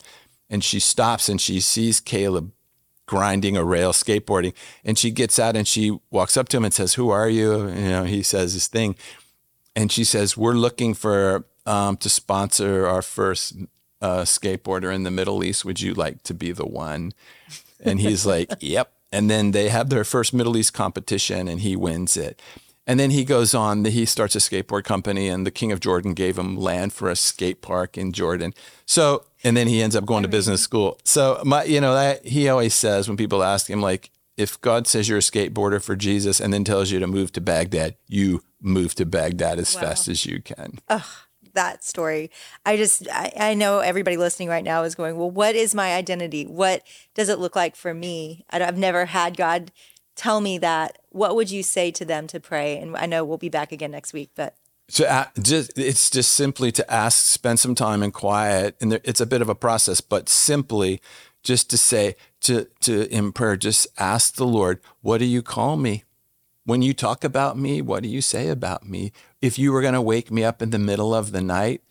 and 0.49 0.64
she 0.64 0.80
stops 0.80 1.28
and 1.28 1.38
she 1.38 1.61
sees 1.61 2.01
Caleb 2.01 2.53
grinding 3.05 3.59
a 3.59 3.64
rail 3.64 3.92
skateboarding, 3.92 4.55
and 4.84 4.96
she 4.96 5.11
gets 5.11 5.38
out 5.38 5.55
and 5.55 5.68
she 5.68 5.99
walks 6.11 6.36
up 6.38 6.49
to 6.49 6.57
him 6.57 6.64
and 6.64 6.72
says, 6.72 6.94
"Who 6.94 7.11
are 7.11 7.28
you?" 7.28 7.68
You 7.68 7.90
know, 7.90 8.05
he 8.05 8.22
says 8.22 8.55
his 8.55 8.68
thing, 8.68 8.96
and 9.76 9.92
she 9.92 10.05
says, 10.05 10.36
"We're 10.36 10.55
looking 10.55 10.94
for 10.94 11.44
um, 11.69 11.97
to 11.99 12.09
sponsor 12.09 12.87
our 12.87 13.03
first 13.03 13.57
uh, 14.01 14.23
skateboarder 14.23 14.95
in 14.95 15.03
the 15.03 15.11
Middle 15.11 15.45
East. 15.45 15.64
Would 15.64 15.81
you 15.81 15.95
like 15.95 16.23
to 16.25 16.35
be 16.35 16.53
the 16.53 16.66
one?" 16.66 17.12
And 17.81 18.01
he's 18.01 18.27
like, 18.35 18.51
"Yep." 18.61 18.93
And 19.12 19.31
then 19.31 19.53
they 19.53 19.69
have 19.69 19.89
their 19.89 20.05
first 20.05 20.35
Middle 20.35 20.57
East 20.57 20.75
competition, 20.75 21.49
and 21.49 21.61
he 21.61 21.77
wins 21.77 22.16
it. 22.16 22.41
And 22.89 22.99
then 22.99 23.11
he 23.11 23.23
goes 23.23 23.55
on, 23.55 23.85
he 23.85 24.07
starts 24.07 24.35
a 24.35 24.39
skateboard 24.39 24.85
company, 24.85 25.29
and 25.29 25.47
the 25.47 25.51
King 25.51 25.73
of 25.73 25.81
Jordan 25.81 26.14
gave 26.14 26.39
him 26.39 26.57
land 26.57 26.95
for 26.95 27.11
a 27.11 27.16
skate 27.16 27.61
park 27.61 27.99
in 27.99 28.12
Jordan. 28.12 28.55
So, 28.87 29.27
and 29.45 29.55
then 29.55 29.69
he 29.69 29.83
ends 29.83 29.95
up 29.95 30.07
going 30.07 30.23
to 30.23 30.29
business 30.29 30.62
school. 30.62 30.99
So, 31.05 31.43
my, 31.45 31.64
you 31.64 31.83
know, 31.83 31.93
that, 31.93 32.27
he 32.27 32.49
always 32.49 32.73
says 32.73 33.07
when 33.07 33.19
people 33.19 33.43
ask 33.43 33.69
him, 33.69 33.83
like, 33.83 34.11
if 34.39 34.59
God 34.62 34.87
says 34.87 35.07
you're 35.07 35.19
a 35.19 35.21
skateboarder 35.21 35.83
for 35.83 35.97
Jesus 35.97 36.41
and 36.41 36.51
then 36.51 36.64
tells 36.64 36.91
you 36.91 36.99
to 36.99 37.07
move 37.07 37.31
to 37.33 37.43
Baghdad, 37.43 37.97
you 38.07 38.43
move 38.62 38.95
to 38.95 39.05
Baghdad 39.05 39.59
as 39.59 39.75
fast 39.75 40.09
as 40.09 40.25
you 40.25 40.41
can. 40.41 40.79
That 41.59 41.85
story. 41.85 42.31
I 42.65 42.77
just, 42.77 43.09
I, 43.11 43.33
I 43.51 43.55
know 43.55 43.81
everybody 43.81 44.17
listening 44.17 44.49
right 44.49 44.65
now 44.65 44.85
is 44.85 44.95
going, 44.95 45.17
well, 45.19 45.31
what 45.31 45.55
is 45.57 45.75
my 45.75 45.95
identity? 45.95 46.45
What 46.47 46.83
does 47.15 47.29
it 47.29 47.39
look 47.39 47.57
like 47.57 47.75
for 47.77 47.93
me? 47.93 48.45
I've 48.51 48.79
never 48.79 49.07
had 49.07 49.37
God 49.37 49.73
tell 50.15 50.41
me 50.41 50.59
that. 50.59 50.99
What 51.11 51.35
would 51.37 51.51
you 51.51 51.63
say 51.63 51.91
to 51.93 52.05
them 52.05 52.27
to 52.29 52.39
pray? 52.39 52.79
And 52.79 52.97
I 52.97 53.07
know 53.07 53.25
we'll 53.25 53.39
be 53.39 53.49
back 53.49 53.73
again 53.73 53.91
next 53.91 54.13
week, 54.13 54.31
but 54.35 54.55
So 54.89 55.05
uh, 55.05 55.27
just 55.41 55.79
it's 55.79 56.11
just 56.11 56.33
simply 56.33 56.73
to 56.73 56.85
ask, 56.91 57.27
spend 57.27 57.59
some 57.59 57.75
time 57.75 58.03
in 58.03 58.11
quiet, 58.11 58.77
and 58.81 58.93
there, 58.93 59.01
it's 59.05 59.21
a 59.21 59.27
bit 59.27 59.43
of 59.43 59.49
a 59.49 59.55
process, 59.55 60.01
but 60.01 60.29
simply 60.29 61.01
just 61.43 61.71
to 61.71 61.77
say 61.77 62.17
to 62.41 62.67
to 62.81 63.09
in 63.15 63.33
prayer, 63.33 63.57
just 63.57 63.87
ask 63.99 64.37
the 64.37 64.47
Lord, 64.47 64.81
"What 65.03 65.19
do 65.19 65.25
you 65.25 65.43
call 65.43 65.77
me? 65.77 66.05
When 66.65 66.83
you 66.83 66.95
talk 66.95 67.25
about 67.25 67.57
me, 67.57 67.83
what 67.83 68.03
do 68.03 68.09
you 68.09 68.21
say 68.21 68.49
about 68.49 68.89
me? 68.89 69.13
If 69.41 69.59
you 69.59 69.72
were 69.72 69.82
going 69.82 69.95
to 69.95 70.03
wake 70.03 70.30
me 70.30 70.45
up 70.45 70.62
in 70.62 70.70
the 70.70 70.78
middle 70.78 71.14
of 71.14 71.32
the 71.32 71.41
night, 71.41 71.82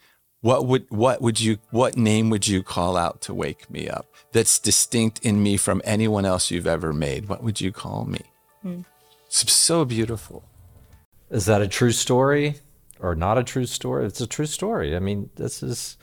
what 0.41 0.65
would 0.65 0.85
what 0.89 1.21
would 1.21 1.39
you 1.39 1.57
what 1.71 1.97
name 1.97 2.29
would 2.29 2.47
you 2.47 2.61
call 2.61 2.95
out 2.95 3.21
to 3.21 3.33
wake 3.33 3.69
me 3.69 3.89
up? 3.89 4.05
That's 4.31 4.59
distinct 4.59 5.25
in 5.25 5.41
me 5.41 5.57
from 5.57 5.81
anyone 5.83 6.25
else 6.25 6.51
you've 6.51 6.67
ever 6.67 6.93
made. 6.93 7.27
What 7.27 7.43
would 7.43 7.59
you 7.59 7.71
call 7.71 8.05
me?" 8.05 8.21
It's 9.25 9.51
so 9.51 9.83
beautiful. 9.85 10.43
Is 11.29 11.45
that 11.45 11.61
a 11.61 11.67
true 11.67 11.91
story 11.91 12.55
or 12.99 13.15
not 13.15 13.37
a 13.37 13.43
true 13.43 13.65
story? 13.65 14.05
It's 14.05 14.21
a 14.21 14.27
true 14.27 14.45
story. 14.45 14.95
I 14.95 14.99
mean, 14.99 15.29
this 15.35 15.61
is 15.63 15.97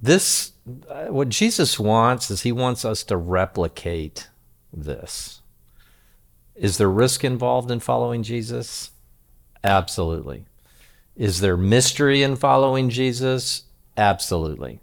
this 0.00 0.52
uh, 0.88 1.06
what 1.06 1.28
Jesus 1.28 1.78
wants 1.78 2.30
is 2.30 2.42
he 2.42 2.52
wants 2.52 2.84
us 2.84 3.02
to 3.04 3.16
replicate 3.16 4.28
this. 4.72 5.42
Is 6.54 6.78
there 6.78 6.90
risk 6.90 7.24
involved 7.24 7.70
in 7.70 7.80
following 7.80 8.22
Jesus? 8.22 8.90
Absolutely. 9.62 10.46
Is 11.20 11.40
there 11.40 11.58
mystery 11.58 12.22
in 12.22 12.34
following 12.36 12.88
Jesus? 12.88 13.64
Absolutely. 13.94 14.80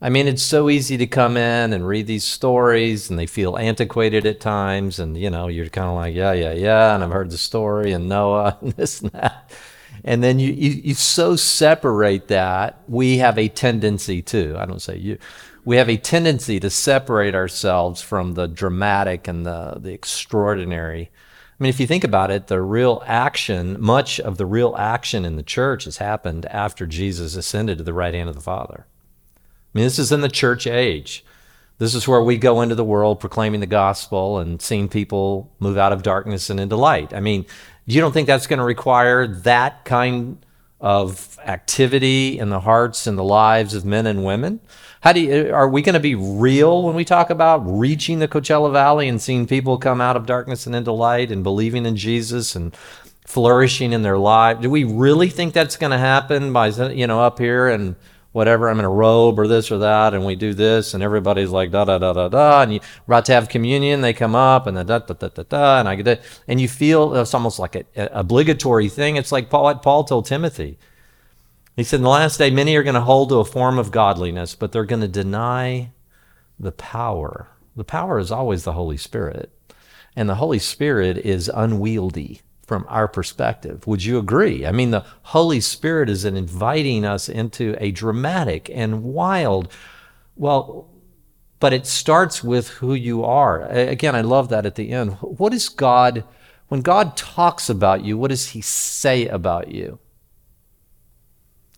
I 0.00 0.08
mean, 0.08 0.26
it's 0.26 0.42
so 0.42 0.70
easy 0.70 0.96
to 0.96 1.06
come 1.06 1.36
in 1.36 1.74
and 1.74 1.86
read 1.86 2.06
these 2.06 2.24
stories 2.24 3.10
and 3.10 3.18
they 3.18 3.26
feel 3.26 3.58
antiquated 3.58 4.24
at 4.24 4.40
times. 4.40 4.98
And, 4.98 5.18
you 5.18 5.28
know, 5.28 5.48
you're 5.48 5.68
kind 5.68 5.88
of 5.88 5.94
like, 5.94 6.14
yeah, 6.14 6.32
yeah, 6.32 6.52
yeah. 6.54 6.94
And 6.94 7.04
I've 7.04 7.10
heard 7.10 7.30
the 7.30 7.36
story 7.36 7.92
and 7.92 8.08
Noah 8.08 8.56
and 8.62 8.72
this 8.72 9.02
and 9.02 9.10
that. 9.10 9.50
And 10.02 10.24
then 10.24 10.38
you, 10.38 10.50
you, 10.50 10.70
you 10.70 10.94
so 10.94 11.36
separate 11.36 12.28
that. 12.28 12.80
We 12.88 13.18
have 13.18 13.36
a 13.36 13.48
tendency 13.48 14.22
to, 14.22 14.56
I 14.56 14.64
don't 14.64 14.80
say 14.80 14.96
you, 14.96 15.18
we 15.66 15.76
have 15.76 15.90
a 15.90 15.98
tendency 15.98 16.58
to 16.58 16.70
separate 16.70 17.34
ourselves 17.34 18.00
from 18.00 18.32
the 18.32 18.46
dramatic 18.46 19.28
and 19.28 19.44
the, 19.44 19.76
the 19.78 19.92
extraordinary. 19.92 21.10
I 21.58 21.62
mean, 21.62 21.70
if 21.70 21.80
you 21.80 21.86
think 21.86 22.04
about 22.04 22.30
it, 22.30 22.48
the 22.48 22.60
real 22.60 23.02
action, 23.06 23.80
much 23.80 24.20
of 24.20 24.36
the 24.36 24.44
real 24.44 24.74
action 24.76 25.24
in 25.24 25.36
the 25.36 25.42
church 25.42 25.84
has 25.84 25.96
happened 25.96 26.44
after 26.46 26.86
Jesus 26.86 27.34
ascended 27.34 27.78
to 27.78 27.84
the 27.84 27.94
right 27.94 28.12
hand 28.12 28.28
of 28.28 28.34
the 28.34 28.42
Father. 28.42 28.86
I 28.86 29.40
mean, 29.72 29.84
this 29.84 29.98
is 29.98 30.12
in 30.12 30.20
the 30.20 30.28
church 30.28 30.66
age. 30.66 31.24
This 31.78 31.94
is 31.94 32.06
where 32.06 32.22
we 32.22 32.36
go 32.36 32.60
into 32.60 32.74
the 32.74 32.84
world 32.84 33.20
proclaiming 33.20 33.60
the 33.60 33.66
gospel 33.66 34.38
and 34.38 34.60
seeing 34.60 34.88
people 34.88 35.50
move 35.58 35.78
out 35.78 35.92
of 35.92 36.02
darkness 36.02 36.50
and 36.50 36.60
into 36.60 36.76
light. 36.76 37.14
I 37.14 37.20
mean, 37.20 37.46
you 37.86 38.02
don't 38.02 38.12
think 38.12 38.26
that's 38.26 38.46
going 38.46 38.58
to 38.58 38.64
require 38.64 39.26
that 39.26 39.84
kind 39.86 40.44
of 40.80 41.38
activity 41.44 42.38
in 42.38 42.50
the 42.50 42.60
hearts 42.60 43.06
and 43.06 43.16
the 43.16 43.24
lives 43.24 43.74
of 43.74 43.84
men 43.84 44.06
and 44.06 44.24
women? 44.24 44.60
How 45.00 45.12
do 45.12 45.20
you, 45.20 45.52
are 45.52 45.68
we 45.68 45.82
going 45.82 45.94
to 45.94 46.00
be 46.00 46.14
real 46.14 46.82
when 46.82 46.94
we 46.94 47.04
talk 47.04 47.30
about 47.30 47.58
reaching 47.58 48.18
the 48.18 48.28
Coachella 48.28 48.72
Valley 48.72 49.08
and 49.08 49.20
seeing 49.20 49.46
people 49.46 49.78
come 49.78 50.00
out 50.00 50.16
of 50.16 50.26
darkness 50.26 50.66
and 50.66 50.74
into 50.74 50.92
light 50.92 51.30
and 51.30 51.44
believing 51.44 51.86
in 51.86 51.96
Jesus 51.96 52.56
and 52.56 52.74
flourishing 53.26 53.92
in 53.92 54.02
their 54.02 54.18
life? 54.18 54.60
Do 54.60 54.70
we 54.70 54.84
really 54.84 55.28
think 55.28 55.52
that's 55.52 55.76
going 55.76 55.90
to 55.90 55.98
happen 55.98 56.52
by 56.52 56.68
you 56.68 57.06
know 57.06 57.20
up 57.20 57.38
here 57.38 57.68
and 57.68 57.96
whatever 58.32 58.68
I'm 58.68 58.78
in 58.78 58.84
a 58.84 58.90
robe 58.90 59.38
or 59.38 59.46
this 59.48 59.70
or 59.70 59.78
that 59.78 60.12
and 60.12 60.24
we 60.24 60.34
do 60.34 60.52
this 60.52 60.92
and 60.92 61.02
everybody's 61.02 61.50
like 61.50 61.70
da 61.70 61.84
da 61.84 61.98
da 61.98 62.12
da 62.12 62.28
da 62.28 62.62
and 62.62 62.74
you 62.74 62.80
are 62.80 63.04
about 63.06 63.24
to 63.26 63.32
have 63.32 63.48
communion 63.48 64.02
they 64.02 64.12
come 64.12 64.34
up 64.34 64.66
and 64.66 64.76
da 64.76 64.82
da 64.82 64.98
da 64.98 65.14
da 65.14 65.28
da, 65.28 65.42
da 65.42 65.80
and 65.80 65.88
I 65.88 65.94
get 65.94 66.06
it 66.06 66.22
and 66.46 66.60
you 66.60 66.68
feel 66.68 67.14
it's 67.14 67.34
almost 67.34 67.58
like 67.58 67.76
an 67.76 68.08
obligatory 68.12 68.88
thing. 68.88 69.16
It's 69.16 69.32
like 69.32 69.50
Paul, 69.50 69.74
Paul 69.76 70.04
told 70.04 70.26
Timothy. 70.26 70.78
He 71.76 71.84
said, 71.84 71.98
In 71.98 72.04
the 72.04 72.08
last 72.08 72.38
day, 72.38 72.50
many 72.50 72.74
are 72.74 72.82
going 72.82 72.94
to 72.94 73.02
hold 73.02 73.28
to 73.28 73.36
a 73.36 73.44
form 73.44 73.78
of 73.78 73.90
godliness, 73.90 74.54
but 74.54 74.72
they're 74.72 74.86
going 74.86 75.02
to 75.02 75.08
deny 75.08 75.90
the 76.58 76.72
power. 76.72 77.48
The 77.76 77.84
power 77.84 78.18
is 78.18 78.32
always 78.32 78.64
the 78.64 78.72
Holy 78.72 78.96
Spirit. 78.96 79.52
And 80.16 80.28
the 80.28 80.36
Holy 80.36 80.58
Spirit 80.58 81.18
is 81.18 81.50
unwieldy 81.52 82.40
from 82.66 82.86
our 82.88 83.06
perspective. 83.06 83.86
Would 83.86 84.02
you 84.04 84.18
agree? 84.18 84.64
I 84.64 84.72
mean, 84.72 84.90
the 84.90 85.04
Holy 85.22 85.60
Spirit 85.60 86.08
is 86.08 86.24
inviting 86.24 87.04
us 87.04 87.28
into 87.28 87.76
a 87.78 87.92
dramatic 87.92 88.70
and 88.72 89.04
wild, 89.04 89.70
well, 90.34 90.88
but 91.60 91.74
it 91.74 91.86
starts 91.86 92.42
with 92.42 92.68
who 92.68 92.94
you 92.94 93.22
are. 93.22 93.62
Again, 93.64 94.16
I 94.16 94.22
love 94.22 94.48
that 94.48 94.64
at 94.64 94.76
the 94.76 94.92
end. 94.92 95.12
What 95.20 95.52
is 95.52 95.68
God, 95.68 96.24
when 96.68 96.80
God 96.80 97.18
talks 97.18 97.68
about 97.68 98.02
you, 98.02 98.16
what 98.16 98.30
does 98.30 98.48
He 98.48 98.62
say 98.62 99.26
about 99.28 99.68
you? 99.68 99.98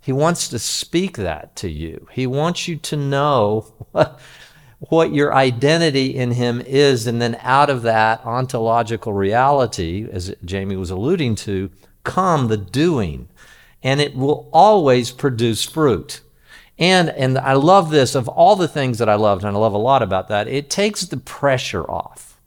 He 0.08 0.12
wants 0.12 0.48
to 0.48 0.58
speak 0.58 1.18
that 1.18 1.54
to 1.56 1.68
you. 1.68 2.08
He 2.12 2.26
wants 2.26 2.66
you 2.66 2.76
to 2.76 2.96
know 2.96 3.74
what, 3.92 4.18
what 4.78 5.12
your 5.12 5.34
identity 5.34 6.16
in 6.16 6.30
Him 6.30 6.62
is, 6.62 7.06
and 7.06 7.20
then 7.20 7.36
out 7.42 7.68
of 7.68 7.82
that 7.82 8.24
ontological 8.24 9.12
reality, 9.12 10.08
as 10.10 10.34
Jamie 10.42 10.76
was 10.76 10.88
alluding 10.88 11.34
to, 11.34 11.70
come 12.04 12.48
the 12.48 12.56
doing. 12.56 13.28
And 13.82 14.00
it 14.00 14.16
will 14.16 14.48
always 14.50 15.10
produce 15.10 15.62
fruit. 15.66 16.22
And, 16.78 17.10
and 17.10 17.36
I 17.36 17.52
love 17.52 17.90
this 17.90 18.14
of 18.14 18.28
all 18.28 18.56
the 18.56 18.66
things 18.66 18.96
that 19.00 19.10
I 19.10 19.16
loved, 19.16 19.44
and 19.44 19.54
I 19.54 19.60
love 19.60 19.74
a 19.74 19.76
lot 19.76 20.02
about 20.02 20.28
that, 20.28 20.48
it 20.48 20.70
takes 20.70 21.02
the 21.02 21.18
pressure 21.18 21.84
off. 21.84 22.40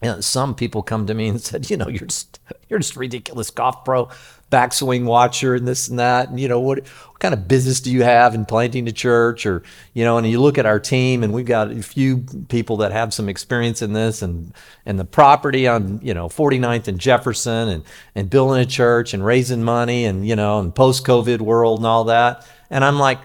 Know, 0.00 0.20
some 0.20 0.54
people 0.54 0.84
come 0.84 1.08
to 1.08 1.14
me 1.14 1.26
and 1.26 1.40
said, 1.40 1.70
you 1.70 1.76
know, 1.76 1.88
you're 1.88 2.06
just, 2.06 2.38
you're 2.68 2.78
just 2.78 2.94
ridiculous 2.94 3.50
golf 3.50 3.84
pro 3.84 4.08
backswing 4.52 5.04
watcher 5.04 5.54
and 5.54 5.66
this 5.66 5.88
and 5.88 5.98
that. 5.98 6.28
And, 6.28 6.38
you 6.38 6.46
know, 6.46 6.60
what, 6.60 6.78
what 6.80 7.18
kind 7.18 7.32
of 7.32 7.48
business 7.48 7.80
do 7.80 7.90
you 7.90 8.02
have 8.02 8.34
in 8.34 8.44
planting 8.44 8.86
a 8.86 8.92
church? 8.92 9.46
Or, 9.46 9.62
you 9.94 10.04
know, 10.04 10.18
and 10.18 10.26
you 10.28 10.40
look 10.40 10.58
at 10.58 10.66
our 10.66 10.78
team 10.78 11.24
and 11.24 11.32
we've 11.32 11.46
got 11.46 11.72
a 11.72 11.82
few 11.82 12.18
people 12.48 12.76
that 12.76 12.92
have 12.92 13.14
some 13.14 13.28
experience 13.28 13.80
in 13.80 13.94
this 13.94 14.22
and, 14.22 14.52
and 14.86 14.98
the 14.98 15.04
property 15.04 15.66
on, 15.66 15.98
you 16.02 16.14
know, 16.14 16.28
49th 16.28 16.86
and 16.86 17.00
Jefferson 17.00 17.68
and, 17.68 17.84
and 18.14 18.30
building 18.30 18.60
a 18.60 18.66
church 18.66 19.14
and 19.14 19.24
raising 19.24 19.64
money 19.64 20.04
and, 20.04 20.28
you 20.28 20.36
know, 20.36 20.60
and 20.60 20.74
post 20.74 21.04
COVID 21.06 21.40
world 21.40 21.80
and 21.80 21.86
all 21.86 22.04
that. 22.04 22.46
And 22.70 22.84
I'm 22.84 22.98
like, 22.98 23.18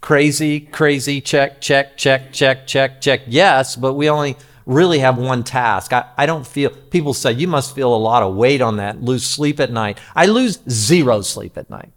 crazy, 0.00 0.60
crazy, 0.60 1.20
check, 1.20 1.60
check, 1.60 1.96
check, 1.96 2.32
check, 2.32 2.66
check, 2.66 3.00
check. 3.00 3.20
Yes, 3.26 3.76
but 3.76 3.94
we 3.94 4.08
only, 4.08 4.36
really 4.66 4.98
have 5.00 5.18
one 5.18 5.44
task. 5.44 5.92
I, 5.92 6.04
I 6.16 6.26
don't 6.26 6.46
feel, 6.46 6.70
people 6.70 7.14
say, 7.14 7.32
you 7.32 7.48
must 7.48 7.74
feel 7.74 7.94
a 7.94 7.96
lot 7.96 8.22
of 8.22 8.34
weight 8.34 8.60
on 8.60 8.76
that, 8.76 9.02
lose 9.02 9.24
sleep 9.24 9.60
at 9.60 9.72
night. 9.72 9.98
I 10.14 10.26
lose 10.26 10.60
zero 10.68 11.20
sleep 11.22 11.56
at 11.58 11.70
night. 11.70 11.92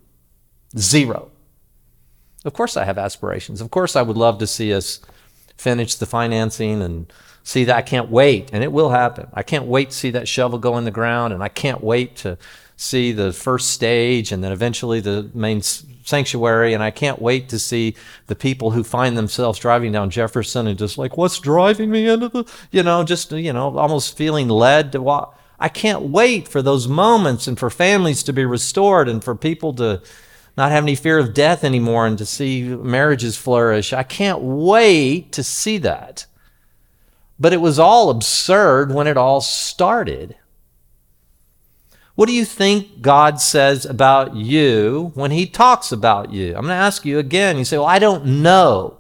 Zero. 0.77 1.31
Of 2.45 2.53
course, 2.53 2.75
I 2.75 2.85
have 2.85 2.97
aspirations. 2.97 3.61
Of 3.61 3.71
course, 3.71 3.95
I 3.95 4.01
would 4.01 4.17
love 4.17 4.39
to 4.39 4.47
see 4.47 4.73
us 4.73 4.99
finish 5.55 5.95
the 5.95 6.05
financing 6.05 6.81
and 6.81 7.11
see 7.43 7.63
that. 7.65 7.77
I 7.77 7.81
can't 7.81 8.09
wait, 8.09 8.49
and 8.51 8.63
it 8.63 8.71
will 8.71 8.89
happen. 8.89 9.27
I 9.33 9.43
can't 9.43 9.65
wait 9.65 9.91
to 9.91 9.95
see 9.95 10.09
that 10.11 10.27
shovel 10.27 10.59
go 10.59 10.77
in 10.77 10.83
the 10.83 10.91
ground, 10.91 11.33
and 11.33 11.43
I 11.43 11.49
can't 11.49 11.83
wait 11.83 12.17
to 12.17 12.37
see 12.75 13.11
the 13.11 13.31
first 13.31 13.69
stage 13.69 14.31
and 14.31 14.43
then 14.43 14.51
eventually 14.51 14.99
the 14.99 15.29
main 15.33 15.61
sanctuary. 16.03 16.73
And 16.73 16.83
I 16.83 16.91
can't 16.91 17.21
wait 17.21 17.49
to 17.49 17.59
see 17.59 17.95
the 18.27 18.35
people 18.35 18.71
who 18.71 18.83
find 18.83 19.17
themselves 19.17 19.59
driving 19.59 19.91
down 19.91 20.09
Jefferson 20.09 20.67
and 20.67 20.77
just 20.77 20.97
like, 20.97 21.17
what's 21.17 21.39
driving 21.39 21.89
me 21.89 22.07
into 22.07 22.29
the, 22.29 22.51
you 22.71 22.83
know, 22.83 23.03
just, 23.03 23.31
you 23.31 23.53
know, 23.53 23.77
almost 23.77 24.17
feeling 24.17 24.47
led 24.47 24.91
to 24.91 25.01
walk. 25.01 25.39
I 25.59 25.69
can't 25.69 26.03
wait 26.03 26.47
for 26.47 26.61
those 26.61 26.87
moments 26.87 27.47
and 27.47 27.57
for 27.57 27.69
families 27.69 28.23
to 28.23 28.33
be 28.33 28.45
restored 28.45 29.07
and 29.07 29.23
for 29.23 29.33
people 29.33 29.73
to 29.75 30.01
not 30.57 30.71
have 30.71 30.83
any 30.83 30.95
fear 30.95 31.17
of 31.17 31.33
death 31.33 31.63
anymore 31.63 32.05
and 32.05 32.17
to 32.17 32.25
see 32.25 32.63
marriages 32.63 33.37
flourish. 33.37 33.93
I 33.93 34.03
can't 34.03 34.41
wait 34.41 35.31
to 35.31 35.43
see 35.43 35.77
that. 35.79 36.25
But 37.39 37.53
it 37.53 37.61
was 37.61 37.79
all 37.79 38.09
absurd 38.09 38.93
when 38.93 39.07
it 39.07 39.17
all 39.17 39.41
started. 39.41 40.35
What 42.15 42.27
do 42.27 42.33
you 42.33 42.45
think 42.45 43.01
God 43.01 43.41
says 43.41 43.85
about 43.85 44.35
you 44.35 45.11
when 45.15 45.31
He 45.31 45.47
talks 45.47 45.91
about 45.91 46.31
you? 46.31 46.49
I'm 46.49 46.65
going 46.65 46.67
to 46.67 46.73
ask 46.73 47.05
you 47.05 47.17
again. 47.17 47.57
You 47.57 47.65
say, 47.65 47.77
Well, 47.77 47.87
I 47.87 47.99
don't 47.99 48.43
know. 48.43 48.97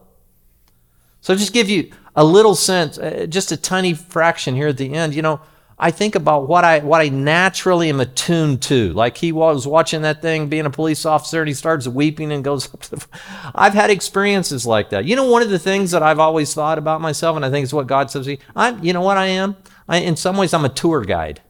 So 1.21 1.35
just 1.35 1.53
give 1.53 1.69
you 1.69 1.91
a 2.15 2.23
little 2.23 2.55
sense, 2.55 2.97
uh, 2.97 3.25
just 3.29 3.51
a 3.51 3.57
tiny 3.57 3.93
fraction 3.93 4.55
here 4.55 4.67
at 4.67 4.77
the 4.77 4.93
end. 4.93 5.15
You 5.15 5.21
know, 5.21 5.41
I 5.77 5.91
think 5.91 6.15
about 6.15 6.47
what 6.47 6.63
I 6.63 6.79
what 6.79 7.01
I 7.01 7.09
naturally 7.09 7.89
am 7.89 7.99
attuned 7.99 8.61
to. 8.63 8.93
Like 8.93 9.17
he 9.17 9.31
was 9.31 9.67
watching 9.67 10.01
that 10.01 10.21
thing, 10.21 10.49
being 10.49 10.65
a 10.65 10.69
police 10.69 11.05
officer, 11.05 11.41
and 11.41 11.47
he 11.47 11.53
starts 11.53 11.87
weeping 11.87 12.31
and 12.31 12.43
goes. 12.43 12.65
Up. 12.73 12.81
The, 12.81 13.05
I've 13.53 13.73
had 13.73 13.89
experiences 13.89 14.65
like 14.65 14.89
that. 14.89 15.05
You 15.05 15.15
know, 15.15 15.29
one 15.29 15.41
of 15.41 15.49
the 15.49 15.59
things 15.59 15.91
that 15.91 16.03
I've 16.03 16.19
always 16.19 16.53
thought 16.53 16.77
about 16.77 16.99
myself, 16.99 17.35
and 17.35 17.45
I 17.45 17.49
think 17.49 17.63
it's 17.63 17.73
what 17.73 17.87
God 17.87 18.09
says 18.09 18.25
to 18.25 18.31
me. 18.31 18.39
I'm, 18.55 18.83
you 18.83 18.91
know, 18.91 19.01
what 19.01 19.17
I 19.17 19.27
am. 19.27 19.55
I, 19.87 19.97
in 19.97 20.15
some 20.15 20.37
ways, 20.37 20.53
I'm 20.53 20.65
a 20.65 20.69
tour 20.69 21.01
guide. 21.03 21.41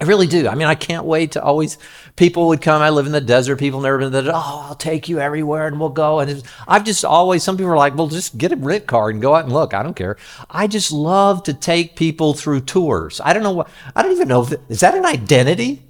I 0.00 0.06
really 0.06 0.26
do. 0.26 0.48
I 0.48 0.54
mean, 0.54 0.66
I 0.66 0.74
can't 0.74 1.04
wait 1.04 1.32
to 1.32 1.42
always, 1.42 1.76
people 2.16 2.48
would 2.48 2.62
come. 2.62 2.80
I 2.80 2.88
live 2.88 3.04
in 3.04 3.12
the 3.12 3.20
desert. 3.20 3.56
People 3.56 3.82
never 3.82 3.98
been 3.98 4.12
there. 4.12 4.32
Oh, 4.34 4.66
I'll 4.68 4.74
take 4.74 5.10
you 5.10 5.20
everywhere 5.20 5.66
and 5.66 5.78
we'll 5.78 5.90
go. 5.90 6.20
And 6.20 6.42
I've 6.66 6.84
just 6.84 7.04
always, 7.04 7.42
some 7.42 7.58
people 7.58 7.72
are 7.72 7.76
like, 7.76 7.94
well, 7.94 8.06
just 8.06 8.38
get 8.38 8.50
a 8.50 8.56
rent 8.56 8.86
card 8.86 9.14
and 9.14 9.20
go 9.20 9.34
out 9.34 9.44
and 9.44 9.52
look. 9.52 9.74
I 9.74 9.82
don't 9.82 9.94
care. 9.94 10.16
I 10.48 10.68
just 10.68 10.90
love 10.90 11.42
to 11.42 11.52
take 11.52 11.96
people 11.96 12.32
through 12.32 12.60
tours. 12.60 13.20
I 13.22 13.34
don't 13.34 13.42
know 13.42 13.52
what, 13.52 13.68
I 13.94 14.02
don't 14.02 14.12
even 14.12 14.28
know 14.28 14.42
if, 14.42 14.54
is 14.70 14.80
that 14.80 14.94
an 14.94 15.04
identity? 15.04 15.82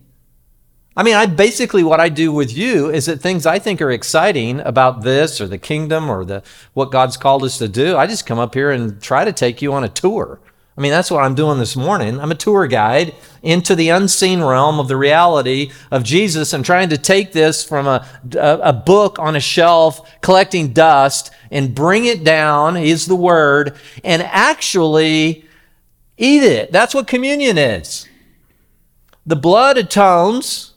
I 0.96 1.04
mean, 1.04 1.14
I 1.14 1.26
basically 1.26 1.84
what 1.84 2.00
I 2.00 2.08
do 2.08 2.32
with 2.32 2.52
you 2.52 2.90
is 2.90 3.06
that 3.06 3.20
things 3.20 3.46
I 3.46 3.60
think 3.60 3.80
are 3.80 3.92
exciting 3.92 4.58
about 4.58 5.02
this 5.02 5.40
or 5.40 5.46
the 5.46 5.56
kingdom 5.56 6.10
or 6.10 6.24
the 6.24 6.42
what 6.74 6.90
God's 6.90 7.16
called 7.16 7.44
us 7.44 7.58
to 7.58 7.68
do. 7.68 7.96
I 7.96 8.08
just 8.08 8.26
come 8.26 8.40
up 8.40 8.54
here 8.54 8.72
and 8.72 9.00
try 9.00 9.24
to 9.24 9.32
take 9.32 9.62
you 9.62 9.72
on 9.72 9.84
a 9.84 9.88
tour. 9.88 10.40
I 10.80 10.82
mean, 10.82 10.92
that's 10.92 11.10
what 11.10 11.22
I'm 11.22 11.34
doing 11.34 11.58
this 11.58 11.76
morning. 11.76 12.18
I'm 12.18 12.30
a 12.30 12.34
tour 12.34 12.66
guide 12.66 13.14
into 13.42 13.74
the 13.74 13.90
unseen 13.90 14.40
realm 14.40 14.80
of 14.80 14.88
the 14.88 14.96
reality 14.96 15.72
of 15.90 16.02
Jesus 16.02 16.54
and 16.54 16.64
trying 16.64 16.88
to 16.88 16.96
take 16.96 17.32
this 17.32 17.62
from 17.62 17.86
a, 17.86 18.08
a, 18.34 18.60
a, 18.62 18.72
book 18.72 19.18
on 19.18 19.36
a 19.36 19.40
shelf, 19.40 20.10
collecting 20.22 20.72
dust, 20.72 21.32
and 21.50 21.74
bring 21.74 22.06
it 22.06 22.24
down, 22.24 22.78
is 22.78 23.04
the 23.04 23.14
word, 23.14 23.76
and 24.04 24.22
actually 24.22 25.44
eat 26.16 26.42
it. 26.44 26.72
That's 26.72 26.94
what 26.94 27.06
communion 27.06 27.58
is. 27.58 28.08
The 29.26 29.36
blood 29.36 29.76
atones. 29.76 30.72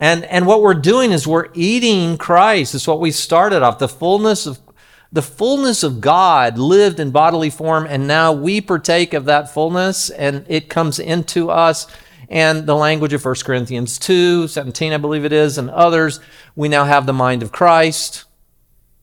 And, 0.00 0.24
and 0.24 0.44
what 0.44 0.60
we're 0.60 0.74
doing 0.74 1.12
is 1.12 1.24
we're 1.24 1.50
eating 1.54 2.18
Christ. 2.18 2.74
It's 2.74 2.88
what 2.88 2.98
we 2.98 3.12
started 3.12 3.62
off. 3.62 3.78
The 3.78 3.88
fullness 3.88 4.44
of 4.44 4.65
the 5.12 5.22
fullness 5.22 5.82
of 5.82 6.00
God 6.00 6.58
lived 6.58 7.00
in 7.00 7.10
bodily 7.10 7.50
form, 7.50 7.86
and 7.88 8.06
now 8.06 8.32
we 8.32 8.60
partake 8.60 9.14
of 9.14 9.24
that 9.26 9.52
fullness, 9.52 10.10
and 10.10 10.44
it 10.48 10.68
comes 10.68 10.98
into 10.98 11.50
us. 11.50 11.86
And 12.28 12.66
the 12.66 12.74
language 12.74 13.12
of 13.12 13.24
1 13.24 13.36
Corinthians 13.44 13.98
2, 13.98 14.48
17, 14.48 14.92
I 14.92 14.96
believe 14.96 15.24
it 15.24 15.32
is, 15.32 15.58
and 15.58 15.70
others, 15.70 16.18
we 16.56 16.68
now 16.68 16.84
have 16.84 17.06
the 17.06 17.12
mind 17.12 17.42
of 17.42 17.52
Christ. 17.52 18.24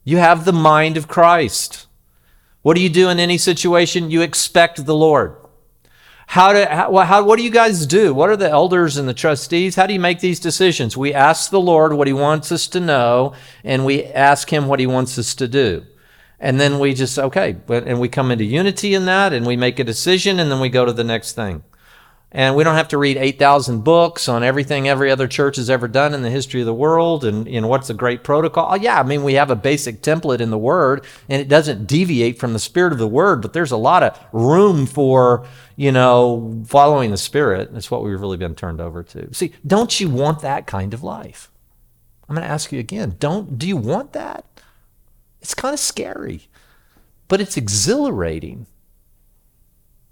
You 0.04 0.18
have 0.18 0.44
the 0.44 0.54
mind 0.54 0.98
of 0.98 1.08
Christ. 1.08 1.88
What 2.64 2.76
do 2.76 2.82
you 2.82 2.90
do 2.90 3.10
in 3.10 3.20
any 3.20 3.38
situation? 3.38 4.12
You 4.12 4.22
expect 4.22 4.86
the 4.86 4.96
Lord. 4.96 5.38
How 6.28 6.54
do, 6.54 6.66
how, 6.66 6.98
how, 7.00 7.24
what 7.24 7.38
do 7.38 7.44
you 7.44 7.52
guys 7.52 7.86
do? 7.86 8.14
What 8.14 8.30
are 8.30 8.38
the 8.38 8.50
elders 8.50 8.98
and 8.98 9.08
the 9.08 9.14
trustees? 9.14 9.76
How 9.76 9.86
do 9.86 9.94
you 9.94 10.00
make 10.00 10.20
these 10.20 10.40
decisions? 10.40 10.98
We 10.98 11.14
ask 11.14 11.50
the 11.50 11.62
Lord 11.62 11.94
what 11.94 12.08
He 12.08 12.14
wants 12.14 12.52
us 12.52 12.68
to 12.70 12.80
know, 12.80 13.34
and 13.64 13.86
we 13.86 14.06
ask 14.06 14.52
Him 14.52 14.68
what 14.68 14.80
He 14.80 14.88
wants 14.88 15.18
us 15.18 15.36
to 15.36 15.48
do. 15.48 15.86
And 16.44 16.60
then 16.60 16.78
we 16.78 16.94
just, 16.94 17.18
okay, 17.18 17.56
and 17.70 18.02
we 18.02 18.10
come 18.10 18.30
into 18.30 18.44
unity 18.44 18.94
in 18.94 19.06
that 19.06 19.32
and 19.32 19.48
we 19.48 19.56
make 19.56 19.80
a 19.80 19.84
decision 19.86 20.42
and 20.42 20.52
then 20.52 20.60
we 20.60 20.68
go 20.68 20.84
to 20.84 20.92
the 20.92 21.04
next 21.06 21.32
thing. 21.32 21.64
And 22.34 22.54
we 22.58 22.66
don't 22.66 22.76
have 22.76 22.90
to 22.90 22.98
read 22.98 23.16
8,000 23.16 23.86
books 23.86 24.28
on 24.28 24.44
everything 24.44 24.86
every 24.86 25.10
other 25.10 25.26
church 25.26 25.56
has 25.56 25.70
ever 25.70 25.88
done 25.88 26.14
in 26.14 26.22
the 26.22 26.30
history 26.30 26.60
of 26.60 26.66
the 26.66 26.74
world 26.74 27.24
and 27.24 27.46
know 27.46 27.68
what's 27.68 27.90
a 27.90 27.94
great 27.94 28.26
protocol. 28.26 28.68
Oh, 28.70 28.76
yeah, 28.76 29.00
I 29.00 29.04
mean 29.04 29.24
we 29.24 29.36
have 29.36 29.52
a 29.52 29.56
basic 29.56 30.02
template 30.02 30.42
in 30.42 30.50
the 30.50 30.58
word 30.58 31.06
and 31.30 31.42
it 31.42 31.48
doesn't 31.48 31.88
deviate 31.88 32.40
from 32.40 32.52
the 32.52 32.60
spirit 32.60 32.92
of 32.92 33.00
the 33.00 33.08
word, 33.08 33.42
but 33.42 33.54
there's 33.54 33.72
a 33.72 33.78
lot 33.78 34.04
of 34.04 34.20
room 34.34 34.86
for, 34.86 35.48
you 35.78 35.94
know, 35.94 36.62
following 36.68 37.12
the 37.12 37.18
spirit. 37.18 37.74
That's 37.74 37.90
what 37.90 38.04
we've 38.04 38.20
really 38.20 38.36
been 38.36 38.56
turned 38.56 38.82
over 38.82 39.02
to. 39.02 39.34
See, 39.34 39.54
don't 39.66 39.98
you 39.98 40.10
want 40.10 40.42
that 40.42 40.68
kind 40.68 40.94
of 40.94 41.04
life? 41.04 41.50
I'm 42.28 42.36
going 42.36 42.46
to 42.46 42.54
ask 42.54 42.74
you 42.74 42.80
again. 42.80 43.16
Don't 43.18 43.58
do 43.58 43.66
you 43.66 43.78
want 43.78 44.12
that? 44.12 44.53
It's 45.44 45.54
kind 45.54 45.74
of 45.74 45.80
scary, 45.80 46.48
but 47.28 47.42
it's 47.42 47.58
exhilarating. 47.58 48.66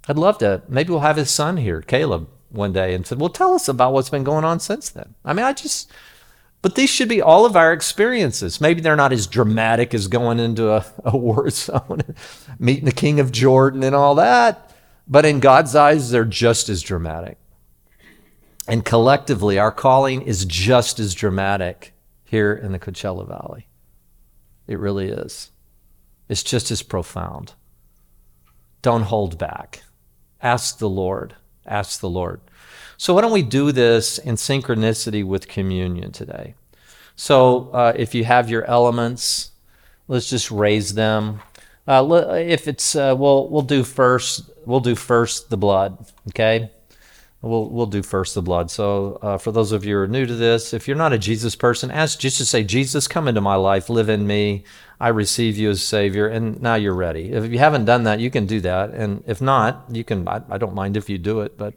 I'd 0.07 0.17
love 0.17 0.38
to. 0.39 0.61
Maybe 0.67 0.89
we'll 0.89 0.99
have 0.99 1.15
his 1.15 1.32
son 1.32 1.55
here, 1.55 1.82
Caleb, 1.82 2.27
one 2.49 2.73
day, 2.73 2.93
and 2.93 3.07
said, 3.07 3.17
"Well, 3.19 3.29
tell 3.29 3.53
us 3.53 3.69
about 3.69 3.93
what's 3.93 4.09
been 4.09 4.25
going 4.25 4.43
on 4.43 4.59
since 4.59 4.89
then." 4.89 5.15
I 5.23 5.32
mean, 5.32 5.45
I 5.45 5.53
just, 5.53 5.89
but 6.61 6.75
these 6.75 6.89
should 6.89 7.07
be 7.07 7.21
all 7.21 7.45
of 7.45 7.55
our 7.55 7.71
experiences. 7.71 8.59
Maybe 8.59 8.82
they're 8.82 8.97
not 8.97 9.13
as 9.13 9.25
dramatic 9.25 9.93
as 9.93 10.09
going 10.09 10.38
into 10.38 10.69
a, 10.69 10.86
a 11.05 11.15
war 11.15 11.49
zone, 11.49 12.01
meeting 12.59 12.86
the 12.86 12.91
king 12.91 13.21
of 13.21 13.32
Jordan, 13.32 13.84
and 13.84 13.95
all 13.95 14.15
that. 14.15 14.75
But 15.07 15.25
in 15.25 15.39
God's 15.39 15.75
eyes, 15.75 16.11
they're 16.11 16.25
just 16.25 16.67
as 16.67 16.82
dramatic. 16.82 17.38
And 18.67 18.84
collectively, 18.84 19.57
our 19.57 19.71
calling 19.71 20.23
is 20.23 20.43
just 20.43 20.99
as 20.99 21.15
dramatic 21.15 21.93
here 22.25 22.53
in 22.53 22.73
the 22.73 22.79
Coachella 22.79 23.25
Valley. 23.25 23.67
It 24.72 24.80
really 24.80 25.09
is. 25.09 25.51
It's 26.30 26.43
just 26.43 26.72
as 26.72 26.82
profound. 26.82 27.55
Don't 28.82 29.01
hold 29.01 29.38
back. 29.38 29.84
Ask 30.41 30.78
the 30.78 30.88
Lord. 30.88 31.36
Ask 31.65 31.99
the 31.99 32.09
Lord. 32.09 32.39
So, 32.95 33.13
why 33.13 33.22
don't 33.22 33.34
we 33.34 33.41
do 33.41 33.74
this 33.74 34.17
in 34.17 34.36
synchronicity 34.36 35.26
with 35.26 35.49
communion 35.49 36.13
today? 36.13 36.55
So, 37.17 37.69
uh, 37.74 37.91
if 37.97 38.15
you 38.15 38.24
have 38.24 38.49
your 38.49 38.63
elements, 38.63 39.51
let's 40.07 40.30
just 40.30 40.49
raise 40.51 40.93
them. 40.93 41.41
Uh, 41.86 42.07
if 42.38 42.69
it's, 42.69 42.95
uh, 42.95 43.13
we'll 43.17 43.49
we'll 43.49 43.61
do 43.63 43.84
first. 43.84 44.49
We'll 44.65 44.80
do 44.80 44.95
first 44.95 45.49
the 45.49 45.57
blood. 45.57 46.05
Okay. 46.30 46.72
We'll, 47.43 47.69
we'll 47.69 47.87
do 47.87 48.03
first 48.03 48.35
the 48.35 48.41
blood. 48.43 48.69
So, 48.69 49.17
uh, 49.21 49.37
for 49.39 49.51
those 49.51 49.71
of 49.71 49.83
you 49.83 49.95
who 49.95 50.01
are 50.01 50.07
new 50.07 50.27
to 50.27 50.35
this, 50.35 50.75
if 50.75 50.87
you're 50.87 50.95
not 50.95 51.11
a 51.11 51.17
Jesus 51.17 51.55
person, 51.55 51.89
ask 51.89 52.19
just 52.19 52.37
to 52.37 52.45
say, 52.45 52.63
Jesus, 52.63 53.07
come 53.07 53.27
into 53.27 53.41
my 53.41 53.55
life, 53.55 53.89
live 53.89 54.09
in 54.09 54.27
me. 54.27 54.63
I 54.99 55.07
receive 55.07 55.57
you 55.57 55.71
as 55.71 55.81
Savior, 55.81 56.27
and 56.27 56.61
now 56.61 56.75
you're 56.75 56.93
ready. 56.93 57.31
If 57.31 57.51
you 57.51 57.57
haven't 57.57 57.85
done 57.85 58.03
that, 58.03 58.19
you 58.19 58.29
can 58.29 58.45
do 58.45 58.61
that. 58.61 58.91
And 58.91 59.23
if 59.25 59.41
not, 59.41 59.85
you 59.89 60.03
can, 60.03 60.27
I, 60.27 60.41
I 60.51 60.59
don't 60.59 60.75
mind 60.75 60.95
if 60.95 61.09
you 61.09 61.17
do 61.17 61.41
it, 61.41 61.57
but 61.57 61.73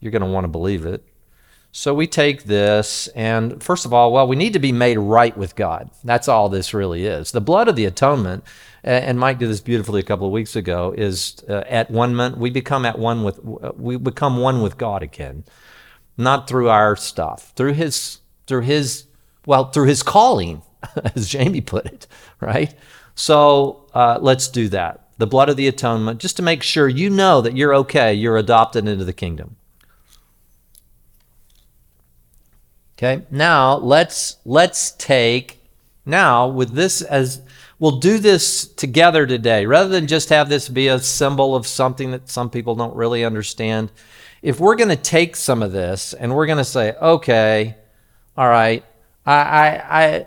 you're 0.00 0.12
going 0.12 0.22
to 0.22 0.28
want 0.28 0.44
to 0.44 0.48
believe 0.48 0.86
it. 0.86 1.04
So 1.72 1.92
we 1.92 2.06
take 2.06 2.44
this, 2.44 3.06
and 3.08 3.62
first 3.62 3.84
of 3.84 3.92
all, 3.92 4.10
well, 4.10 4.26
we 4.26 4.34
need 4.34 4.54
to 4.54 4.58
be 4.58 4.72
made 4.72 4.96
right 4.96 5.36
with 5.36 5.54
God. 5.56 5.90
That's 6.04 6.26
all 6.26 6.48
this 6.48 6.72
really 6.72 7.04
is. 7.04 7.32
The 7.32 7.42
blood 7.42 7.68
of 7.68 7.76
the 7.76 7.84
atonement, 7.84 8.44
and 8.86 9.18
Mike 9.18 9.38
did 9.38 9.50
this 9.50 9.60
beautifully 9.60 10.00
a 10.00 10.04
couple 10.04 10.26
of 10.26 10.32
weeks 10.32 10.54
ago, 10.54 10.94
is 10.96 11.42
uh, 11.48 11.64
at 11.68 11.90
one 11.90 12.38
we 12.38 12.50
become 12.50 12.86
at 12.86 12.98
one 12.98 13.24
with 13.24 13.40
we 13.76 13.96
become 13.96 14.36
one 14.36 14.62
with 14.62 14.78
God 14.78 15.02
again, 15.02 15.44
not 16.16 16.48
through 16.48 16.68
our 16.68 16.94
stuff, 16.94 17.52
through 17.56 17.72
His 17.72 18.18
through 18.46 18.62
His 18.62 19.06
well 19.44 19.70
through 19.70 19.86
His 19.86 20.04
calling, 20.04 20.62
as 21.16 21.28
Jamie 21.28 21.60
put 21.60 21.86
it, 21.86 22.06
right? 22.40 22.74
So 23.16 23.88
uh, 23.92 24.18
let's 24.20 24.46
do 24.46 24.68
that. 24.68 25.08
The 25.18 25.26
blood 25.26 25.48
of 25.48 25.56
the 25.56 25.66
atonement, 25.66 26.20
just 26.20 26.36
to 26.36 26.42
make 26.42 26.62
sure 26.62 26.88
you 26.88 27.10
know 27.10 27.40
that 27.40 27.56
you're 27.56 27.74
okay, 27.74 28.14
you're 28.14 28.36
adopted 28.36 28.86
into 28.86 29.04
the 29.04 29.12
kingdom. 29.12 29.56
Okay, 32.96 33.24
now 33.30 33.76
let's 33.76 34.36
let's 34.44 34.92
take 34.92 35.58
now 36.04 36.46
with 36.46 36.72
this 36.72 37.02
as 37.02 37.42
we'll 37.78 37.98
do 37.98 38.18
this 38.18 38.66
together 38.66 39.26
today 39.26 39.66
rather 39.66 39.88
than 39.88 40.06
just 40.06 40.30
have 40.30 40.48
this 40.48 40.68
be 40.68 40.88
a 40.88 40.98
symbol 40.98 41.54
of 41.54 41.66
something 41.66 42.10
that 42.12 42.28
some 42.28 42.50
people 42.50 42.74
don't 42.74 42.94
really 42.96 43.24
understand. 43.24 43.92
If 44.42 44.60
we're 44.60 44.76
going 44.76 44.90
to 44.90 44.96
take 44.96 45.36
some 45.36 45.62
of 45.62 45.72
this 45.72 46.14
and 46.14 46.34
we're 46.34 46.46
going 46.46 46.58
to 46.58 46.64
say, 46.64 46.94
okay, 47.00 47.76
all 48.36 48.48
right, 48.48 48.84
I, 49.24 49.34
I, 49.34 50.04
I 50.04 50.26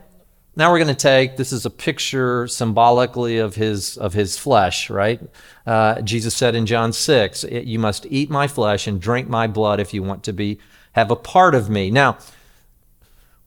now 0.55 0.71
we're 0.71 0.79
going 0.79 0.93
to 0.93 0.93
take 0.93 1.37
this 1.37 1.53
is 1.53 1.65
a 1.65 1.69
picture 1.69 2.45
symbolically 2.47 3.37
of 3.37 3.55
his 3.55 3.95
of 3.97 4.13
his 4.13 4.37
flesh, 4.37 4.89
right? 4.89 5.21
Uh, 5.65 6.01
Jesus 6.01 6.35
said 6.35 6.53
in 6.53 6.65
John 6.65 6.91
six, 6.91 7.45
"You 7.49 7.79
must 7.79 8.05
eat 8.07 8.29
my 8.29 8.47
flesh 8.47 8.85
and 8.85 8.99
drink 8.99 9.29
my 9.29 9.47
blood 9.47 9.79
if 9.79 9.93
you 9.93 10.03
want 10.03 10.23
to 10.23 10.33
be 10.33 10.59
have 10.93 11.11
a 11.11 11.15
part 11.15 11.55
of 11.55 11.69
me." 11.69 11.91
Now 11.91 12.17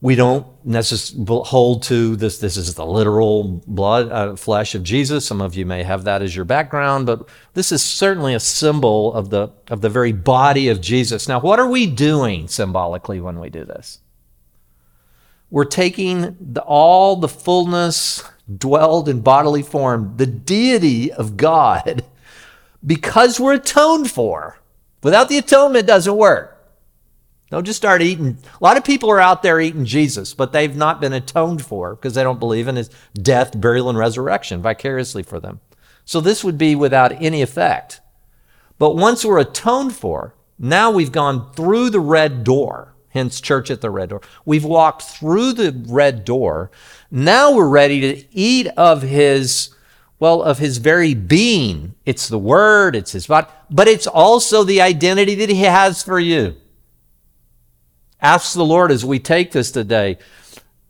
we 0.03 0.15
don't 0.15 0.45
necessarily 0.65 1.43
hold 1.45 1.81
to 1.83 2.17
this. 2.17 2.37
This 2.37 2.57
is 2.57 2.75
the 2.75 2.85
literal 2.85 3.63
blood, 3.65 4.11
uh, 4.11 4.35
flesh 4.35 4.75
of 4.75 4.83
Jesus. 4.83 5.25
Some 5.25 5.39
of 5.39 5.55
you 5.55 5.65
may 5.65 5.81
have 5.81 6.03
that 6.03 6.21
as 6.21 6.35
your 6.35 6.43
background, 6.43 7.05
but 7.05 7.29
this 7.53 7.71
is 7.71 7.81
certainly 7.81 8.33
a 8.33 8.39
symbol 8.39 9.13
of 9.13 9.29
the 9.29 9.47
of 9.69 9.79
the 9.79 9.89
very 9.89 10.11
body 10.11 10.67
of 10.67 10.81
Jesus. 10.81 11.29
Now, 11.29 11.39
what 11.39 11.57
are 11.57 11.69
we 11.69 11.87
doing 11.87 12.49
symbolically 12.49 13.21
when 13.21 13.39
we 13.39 13.49
do 13.49 13.63
this? 13.63 13.99
We're 15.49 15.63
taking 15.63 16.35
the, 16.37 16.61
all 16.63 17.15
the 17.15 17.29
fullness 17.29 18.29
dwelled 18.57 19.07
in 19.07 19.21
bodily 19.21 19.61
form, 19.61 20.15
the 20.17 20.25
deity 20.25 21.13
of 21.13 21.37
God, 21.37 22.03
because 22.85 23.39
we're 23.39 23.53
atoned 23.53 24.11
for. 24.11 24.59
Without 25.01 25.29
the 25.29 25.37
atonement, 25.37 25.87
doesn't 25.87 26.17
work. 26.17 26.52
Don't 27.53 27.65
just 27.65 27.77
start 27.77 28.01
eating. 28.01 28.39
A 28.59 28.63
lot 28.63 28.77
of 28.77 28.83
people 28.83 29.11
are 29.11 29.19
out 29.19 29.43
there 29.43 29.61
eating 29.61 29.85
Jesus, 29.85 30.33
but 30.33 30.53
they've 30.53 30.75
not 30.75 30.99
been 30.99 31.13
atoned 31.13 31.63
for 31.63 31.93
because 31.93 32.15
they 32.15 32.23
don't 32.23 32.39
believe 32.39 32.67
in 32.67 32.77
his 32.77 32.89
death, 33.13 33.61
burial, 33.61 33.89
and 33.89 33.97
resurrection 33.97 34.59
vicariously 34.59 35.21
for 35.21 35.39
them. 35.39 35.59
So 36.03 36.19
this 36.19 36.43
would 36.43 36.57
be 36.57 36.73
without 36.73 37.11
any 37.21 37.43
effect. 37.43 38.01
But 38.79 38.95
once 38.95 39.23
we're 39.23 39.37
atoned 39.37 39.93
for, 39.95 40.33
now 40.57 40.89
we've 40.89 41.11
gone 41.11 41.53
through 41.53 41.91
the 41.91 41.99
red 41.99 42.43
door, 42.43 42.95
hence 43.09 43.39
church 43.39 43.69
at 43.69 43.81
the 43.81 43.91
red 43.91 44.09
door. 44.09 44.21
We've 44.45 44.65
walked 44.65 45.03
through 45.03 45.53
the 45.53 45.79
red 45.87 46.25
door. 46.25 46.71
Now 47.11 47.53
we're 47.53 47.69
ready 47.69 48.01
to 48.01 48.25
eat 48.35 48.65
of 48.69 49.03
his, 49.03 49.69
well, 50.17 50.41
of 50.41 50.57
his 50.57 50.79
very 50.79 51.13
being. 51.13 51.93
It's 52.03 52.29
the 52.29 52.39
word, 52.39 52.95
it's 52.95 53.11
his 53.11 53.27
body, 53.27 53.45
but 53.69 53.87
it's 53.87 54.07
also 54.07 54.63
the 54.63 54.81
identity 54.81 55.35
that 55.35 55.49
he 55.49 55.61
has 55.61 56.01
for 56.01 56.19
you. 56.19 56.55
Ask 58.23 58.53
the 58.53 58.63
Lord 58.63 58.89
as 58.89 59.03
we 59.03 59.19
take 59.19 59.51
this 59.51 59.69
today, 59.69 60.17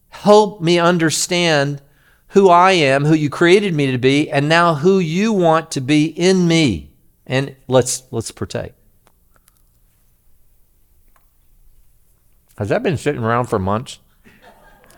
help 0.09 0.61
me 0.61 0.77
understand 0.77 1.81
who 2.27 2.47
I 2.47 2.73
am, 2.73 3.05
who 3.05 3.15
you 3.15 3.31
created 3.31 3.73
me 3.73 3.91
to 3.91 3.97
be, 3.97 4.29
and 4.29 4.47
now 4.47 4.75
who 4.75 4.99
you 4.99 5.33
want 5.33 5.71
to 5.71 5.81
be 5.81 6.05
in 6.05 6.47
me. 6.47 6.91
And 7.25 7.55
let's 7.67 8.03
let's 8.11 8.29
partake. 8.29 8.73
Has 12.57 12.69
that 12.69 12.83
been 12.83 12.97
sitting 12.97 13.23
around 13.23 13.45
for 13.45 13.57
months? 13.57 13.97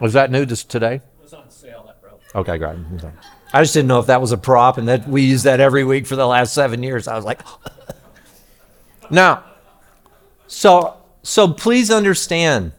Was 0.01 0.11
that 0.13 0.29
new 0.29 0.45
to 0.45 0.67
today? 0.67 0.95
It 0.95 1.03
was 1.21 1.33
on 1.33 1.49
sale 1.49 1.85
at 1.89 2.01
Bro. 2.01 2.19
Okay, 2.35 2.57
great. 2.57 2.77
I 3.53 3.61
just 3.61 3.73
didn't 3.73 3.87
know 3.87 3.99
if 3.99 4.07
that 4.07 4.19
was 4.19 4.33
a 4.33 4.37
prop 4.37 4.77
and 4.77 4.89
that 4.89 5.07
we 5.07 5.21
use 5.21 5.43
that 5.43 5.61
every 5.61 5.85
week 5.85 6.05
for 6.05 6.17
the 6.17 6.27
last 6.27 6.53
seven 6.53 6.83
years. 6.83 7.07
I 7.07 7.15
was 7.15 7.23
like, 7.23 7.41
now, 9.09 9.45
so 10.47 10.97
so 11.25 11.51
please 11.51 11.89
understand, 11.89 12.71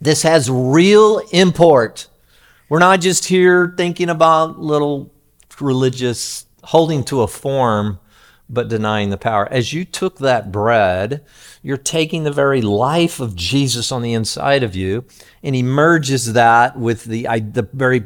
this 0.00 0.22
has 0.22 0.50
real 0.50 1.18
import. 1.32 2.08
We're 2.70 2.78
not 2.78 3.02
just 3.02 3.26
here 3.26 3.74
thinking 3.76 4.08
about 4.08 4.58
little 4.58 5.12
religious 5.60 6.46
holding 6.64 7.04
to 7.04 7.20
a 7.20 7.26
form 7.26 7.98
but 8.48 8.68
denying 8.68 9.10
the 9.10 9.18
power. 9.18 9.46
As 9.50 9.74
you 9.74 9.84
took 9.84 10.18
that 10.18 10.50
bread, 10.50 11.26
you're 11.62 11.76
taking 11.76 12.24
the 12.24 12.32
very 12.32 12.62
life 12.62 13.20
of 13.20 13.36
Jesus 13.36 13.92
on 13.92 14.00
the 14.00 14.14
inside 14.14 14.62
of 14.62 14.74
you, 14.74 15.04
and 15.42 15.54
he 15.54 15.62
merges 15.62 16.32
that 16.32 16.78
with 16.78 17.04
the, 17.04 17.24
the 17.24 17.68
very, 17.74 18.04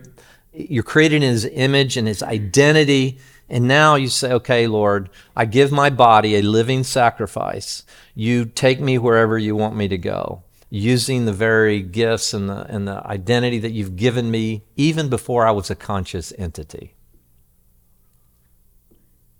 you're 0.52 0.82
created 0.82 1.22
in 1.22 1.30
his 1.30 1.44
image 1.44 1.96
and 1.96 2.08
his 2.08 2.20
identity. 2.20 3.18
And 3.48 3.68
now 3.68 3.94
you 3.94 4.08
say, 4.08 4.32
okay, 4.32 4.66
Lord, 4.66 5.08
I 5.36 5.44
give 5.44 5.70
my 5.70 5.90
body 5.90 6.36
a 6.36 6.42
living 6.42 6.82
sacrifice. 6.82 7.84
You 8.14 8.44
take 8.44 8.80
me 8.80 8.98
wherever 8.98 9.38
you 9.38 9.54
want 9.54 9.76
me 9.76 9.86
to 9.88 9.98
go, 9.98 10.42
using 10.68 11.24
the 11.24 11.32
very 11.32 11.80
gifts 11.80 12.34
and 12.34 12.48
the, 12.48 12.66
and 12.68 12.88
the 12.88 13.06
identity 13.06 13.58
that 13.60 13.72
you've 13.72 13.96
given 13.96 14.30
me 14.30 14.64
even 14.74 15.08
before 15.08 15.46
I 15.46 15.52
was 15.52 15.70
a 15.70 15.76
conscious 15.76 16.32
entity. 16.36 16.94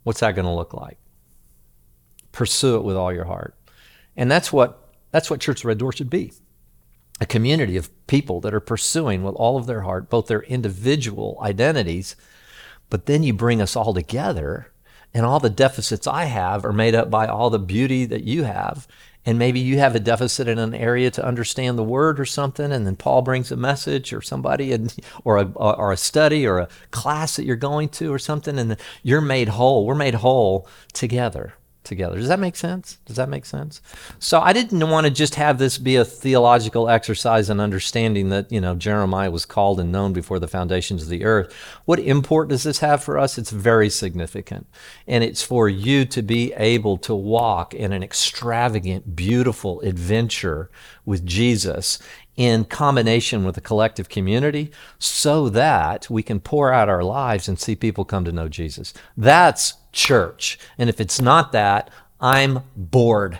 What's 0.04 0.20
that 0.20 0.36
going 0.36 0.46
to 0.46 0.52
look 0.52 0.72
like? 0.72 0.98
Pursue 2.30 2.76
it 2.76 2.84
with 2.84 2.96
all 2.96 3.12
your 3.12 3.24
heart. 3.24 3.56
And 4.16 4.30
that's 4.30 4.52
what, 4.52 4.92
that's 5.10 5.28
what 5.28 5.40
Church 5.40 5.60
of 5.60 5.64
Red 5.64 5.78
Door 5.78 5.92
should 5.92 6.10
be 6.10 6.32
a 7.20 7.26
community 7.26 7.76
of 7.76 8.06
people 8.06 8.40
that 8.40 8.54
are 8.54 8.60
pursuing 8.60 9.22
with 9.22 9.34
all 9.36 9.56
of 9.56 9.66
their 9.66 9.82
heart 9.82 10.10
both 10.10 10.26
their 10.26 10.42
individual 10.42 11.38
identities, 11.40 12.16
but 12.90 13.06
then 13.06 13.22
you 13.22 13.32
bring 13.32 13.60
us 13.60 13.76
all 13.76 13.94
together 13.94 14.70
and 15.16 15.24
all 15.24 15.40
the 15.40 15.48
deficits 15.48 16.06
I 16.06 16.24
have 16.24 16.64
are 16.64 16.72
made 16.72 16.94
up 16.94 17.10
by 17.10 17.26
all 17.26 17.48
the 17.48 17.58
beauty 17.58 18.04
that 18.04 18.24
you 18.24 18.44
have. 18.44 18.86
And 19.24 19.38
maybe 19.38 19.58
you 19.58 19.78
have 19.78 19.96
a 19.96 20.00
deficit 20.00 20.46
in 20.46 20.58
an 20.58 20.74
area 20.74 21.10
to 21.12 21.24
understand 21.24 21.78
the 21.78 21.82
word 21.82 22.20
or 22.20 22.26
something, 22.26 22.70
and 22.70 22.86
then 22.86 22.94
Paul 22.96 23.22
brings 23.22 23.50
a 23.50 23.56
message 23.56 24.12
or 24.12 24.22
somebody, 24.22 24.72
and, 24.72 24.94
or, 25.24 25.38
a, 25.38 25.44
or 25.56 25.90
a 25.90 25.96
study 25.96 26.46
or 26.46 26.58
a 26.58 26.68
class 26.90 27.36
that 27.36 27.44
you're 27.44 27.56
going 27.56 27.88
to 27.88 28.12
or 28.12 28.20
something, 28.20 28.58
and 28.58 28.76
you're 29.02 29.20
made 29.20 29.48
whole. 29.48 29.84
We're 29.84 29.96
made 29.96 30.14
whole 30.14 30.68
together 30.92 31.54
together. 31.86 32.16
Does 32.16 32.28
that 32.28 32.38
make 32.38 32.56
sense? 32.56 32.98
Does 33.06 33.16
that 33.16 33.30
make 33.30 33.46
sense? 33.46 33.80
So 34.18 34.40
I 34.40 34.52
didn't 34.52 34.88
want 34.90 35.06
to 35.06 35.10
just 35.10 35.36
have 35.36 35.58
this 35.58 35.78
be 35.78 35.96
a 35.96 36.04
theological 36.04 36.90
exercise 36.90 37.48
in 37.48 37.60
understanding 37.60 38.28
that, 38.28 38.52
you 38.52 38.60
know, 38.60 38.74
Jeremiah 38.74 39.30
was 39.30 39.46
called 39.46 39.80
and 39.80 39.90
known 39.90 40.12
before 40.12 40.38
the 40.38 40.48
foundations 40.48 41.02
of 41.02 41.08
the 41.08 41.24
earth. 41.24 41.54
What 41.86 41.98
import 41.98 42.48
does 42.48 42.64
this 42.64 42.80
have 42.80 43.02
for 43.02 43.18
us? 43.18 43.38
It's 43.38 43.50
very 43.50 43.88
significant. 43.88 44.66
And 45.06 45.24
it's 45.24 45.42
for 45.42 45.68
you 45.68 46.04
to 46.06 46.20
be 46.20 46.52
able 46.54 46.98
to 46.98 47.14
walk 47.14 47.72
in 47.72 47.92
an 47.92 48.02
extravagant, 48.02 49.16
beautiful 49.16 49.80
adventure 49.80 50.70
with 51.06 51.24
Jesus 51.24 51.98
in 52.36 52.64
combination 52.64 53.44
with 53.44 53.56
a 53.56 53.62
collective 53.62 54.08
community 54.08 54.70
so 54.98 55.48
that 55.48 56.08
we 56.10 56.22
can 56.22 56.38
pour 56.38 56.72
out 56.72 56.88
our 56.88 57.02
lives 57.02 57.48
and 57.48 57.58
see 57.58 57.74
people 57.74 58.04
come 58.04 58.24
to 58.24 58.32
know 58.32 58.48
Jesus. 58.48 58.92
That's 59.16 59.74
church. 59.92 60.58
And 60.76 60.90
if 60.90 61.00
it's 61.00 61.20
not 61.20 61.52
that, 61.52 61.90
I'm 62.20 62.60
bored. 62.76 63.38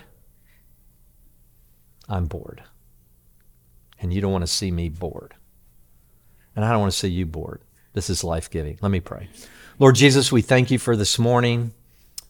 I'm 2.09 2.25
bored. 2.25 2.63
And 3.99 4.13
you 4.13 4.21
don't 4.21 4.31
want 4.31 4.43
to 4.43 4.51
see 4.51 4.71
me 4.71 4.89
bored. 4.89 5.35
And 6.55 6.65
I 6.65 6.71
don't 6.71 6.79
want 6.79 6.91
to 6.91 6.97
see 6.97 7.09
you 7.09 7.25
bored. 7.25 7.61
This 7.93 8.09
is 8.09 8.23
life 8.23 8.49
giving. 8.49 8.79
Let 8.81 8.91
me 8.91 8.99
pray. 8.99 9.29
Lord 9.79 9.95
Jesus, 9.95 10.31
we 10.31 10.41
thank 10.41 10.71
you 10.71 10.79
for 10.79 10.95
this 10.95 11.19
morning. 11.19 11.71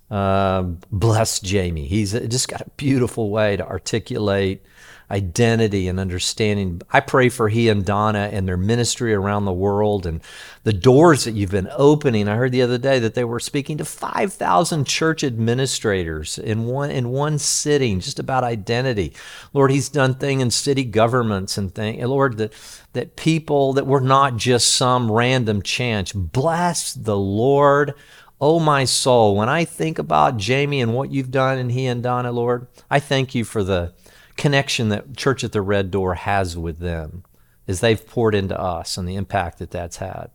Uh, 0.09 0.63
bless 0.91 1.39
Jamie. 1.39 1.87
He's 1.87 2.11
just 2.13 2.47
got 2.47 2.61
a 2.61 2.69
beautiful 2.71 3.29
way 3.29 3.57
to 3.57 3.65
articulate 3.65 4.65
identity 5.09 5.87
and 5.87 5.99
understanding. 5.99 6.81
I 6.91 6.99
pray 6.99 7.29
for 7.29 7.49
he 7.49 7.69
and 7.69 7.85
Donna 7.85 8.29
and 8.31 8.47
their 8.47 8.57
ministry 8.57 9.13
around 9.13 9.45
the 9.45 9.53
world 9.53 10.05
and 10.05 10.21
the 10.63 10.73
doors 10.73 11.23
that 11.23 11.31
you've 11.31 11.51
been 11.51 11.69
opening. 11.71 12.27
I 12.27 12.35
heard 12.35 12.51
the 12.51 12.61
other 12.61 12.77
day 12.77 12.99
that 12.99 13.15
they 13.15 13.23
were 13.23 13.39
speaking 13.39 13.77
to 13.77 13.85
5,000 13.85 14.85
church 14.85 15.23
administrators 15.23 16.37
in 16.37 16.65
one 16.65 16.91
in 16.91 17.09
one 17.09 17.39
sitting 17.39 18.01
just 18.01 18.19
about 18.19 18.43
identity. 18.43 19.13
Lord, 19.53 19.71
he's 19.71 19.89
done 19.89 20.15
thing 20.15 20.41
in 20.41 20.51
city 20.51 20.83
governments 20.83 21.57
and 21.57 21.73
thing. 21.73 22.03
Lord, 22.05 22.37
that 22.37 22.53
that 22.93 23.15
people 23.15 23.73
that 23.73 23.87
were 23.87 24.01
not 24.01 24.35
just 24.35 24.73
some 24.73 25.11
random 25.11 25.61
chance. 25.61 26.11
Bless 26.11 26.93
the 26.93 27.17
Lord. 27.17 27.93
Oh, 28.39 28.59
my 28.59 28.85
soul, 28.85 29.35
when 29.35 29.49
I 29.49 29.65
think 29.65 29.97
about 29.97 30.37
Jamie 30.37 30.81
and 30.81 30.93
what 30.93 31.11
you've 31.11 31.31
done 31.31 31.57
and 31.57 31.71
he 31.71 31.87
and 31.87 32.03
Donna, 32.03 32.31
Lord, 32.31 32.67
I 32.87 32.99
thank 32.99 33.33
you 33.33 33.43
for 33.43 33.63
the 33.63 33.93
connection 34.37 34.89
that 34.89 35.17
Church 35.17 35.43
at 35.43 35.51
the 35.51 35.61
Red 35.61 35.91
Door 35.91 36.15
has 36.15 36.57
with 36.57 36.79
them 36.79 37.23
as 37.67 37.81
they've 37.81 38.07
poured 38.07 38.35
into 38.35 38.59
us 38.59 38.97
and 38.97 39.07
the 39.07 39.15
impact 39.15 39.59
that 39.59 39.71
that's 39.71 39.97
had. 39.97 40.29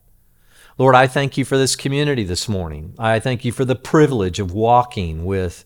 Lord, 0.79 0.95
I 0.95 1.07
thank 1.07 1.37
you 1.37 1.45
for 1.45 1.57
this 1.57 1.77
community 1.77 2.25
this 2.25 2.49
morning. 2.49 2.95
I 2.99 3.21
thank 3.21 3.45
you 3.45 3.53
for 3.53 3.65
the 3.65 3.77
privilege 3.77 4.39
of 4.39 4.53
walking 4.53 5.25
with 5.25 5.65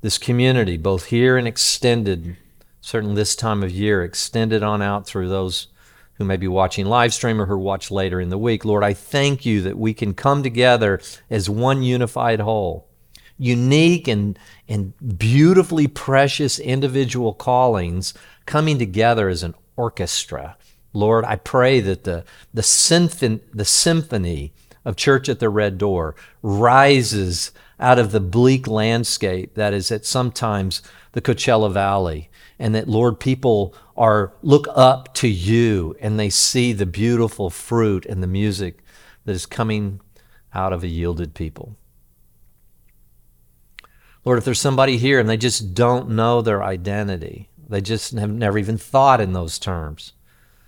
this 0.00 0.18
community, 0.18 0.76
both 0.76 1.06
here 1.06 1.36
and 1.36 1.48
extended, 1.48 2.36
certainly 2.80 3.16
this 3.16 3.36
time 3.36 3.62
of 3.62 3.70
year, 3.70 4.02
extended 4.02 4.62
on 4.62 4.82
out 4.82 5.06
through 5.06 5.28
those 5.28 5.68
who 6.14 6.24
may 6.24 6.36
be 6.36 6.48
watching 6.48 6.86
live 6.86 7.12
stream 7.12 7.40
or 7.40 7.46
who 7.46 7.58
watch 7.58 7.90
later 7.90 8.20
in 8.20 8.30
the 8.30 8.38
week. 8.38 8.64
Lord, 8.64 8.82
I 8.84 8.94
thank 8.94 9.44
you 9.44 9.60
that 9.62 9.78
we 9.78 9.92
can 9.92 10.14
come 10.14 10.42
together 10.42 11.00
as 11.28 11.50
one 11.50 11.82
unified 11.82 12.40
whole 12.40 12.85
unique 13.38 14.08
and, 14.08 14.38
and 14.68 15.18
beautifully 15.18 15.86
precious 15.86 16.58
individual 16.58 17.34
callings 17.34 18.14
coming 18.46 18.78
together 18.78 19.28
as 19.28 19.42
an 19.42 19.54
orchestra. 19.76 20.56
Lord, 20.92 21.24
I 21.24 21.36
pray 21.36 21.80
that 21.80 22.04
the, 22.04 22.24
the, 22.54 22.62
symphon- 22.62 23.42
the 23.52 23.64
symphony 23.64 24.52
of 24.84 24.96
Church 24.96 25.28
at 25.28 25.40
the 25.40 25.50
Red 25.50 25.78
Door 25.78 26.14
rises 26.42 27.52
out 27.78 27.98
of 27.98 28.12
the 28.12 28.20
bleak 28.20 28.66
landscape 28.66 29.54
that 29.54 29.74
is 29.74 29.90
at 29.90 30.06
sometimes 30.06 30.80
the 31.12 31.20
Coachella 31.20 31.70
Valley, 31.70 32.30
and 32.58 32.74
that, 32.74 32.88
Lord, 32.88 33.20
people 33.20 33.74
are 33.96 34.32
look 34.42 34.66
up 34.74 35.12
to 35.14 35.28
you 35.28 35.96
and 36.00 36.18
they 36.18 36.30
see 36.30 36.72
the 36.72 36.86
beautiful 36.86 37.50
fruit 37.50 38.06
and 38.06 38.22
the 38.22 38.26
music 38.26 38.78
that 39.24 39.32
is 39.32 39.44
coming 39.44 40.00
out 40.54 40.72
of 40.72 40.82
a 40.82 40.88
yielded 40.88 41.34
people. 41.34 41.76
Lord, 44.26 44.38
if 44.38 44.44
there's 44.44 44.60
somebody 44.60 44.98
here 44.98 45.20
and 45.20 45.28
they 45.28 45.36
just 45.36 45.72
don't 45.72 46.10
know 46.10 46.42
their 46.42 46.64
identity, 46.64 47.48
they 47.68 47.80
just 47.80 48.12
have 48.14 48.28
never 48.28 48.58
even 48.58 48.76
thought 48.76 49.20
in 49.20 49.32
those 49.32 49.56
terms. 49.56 50.14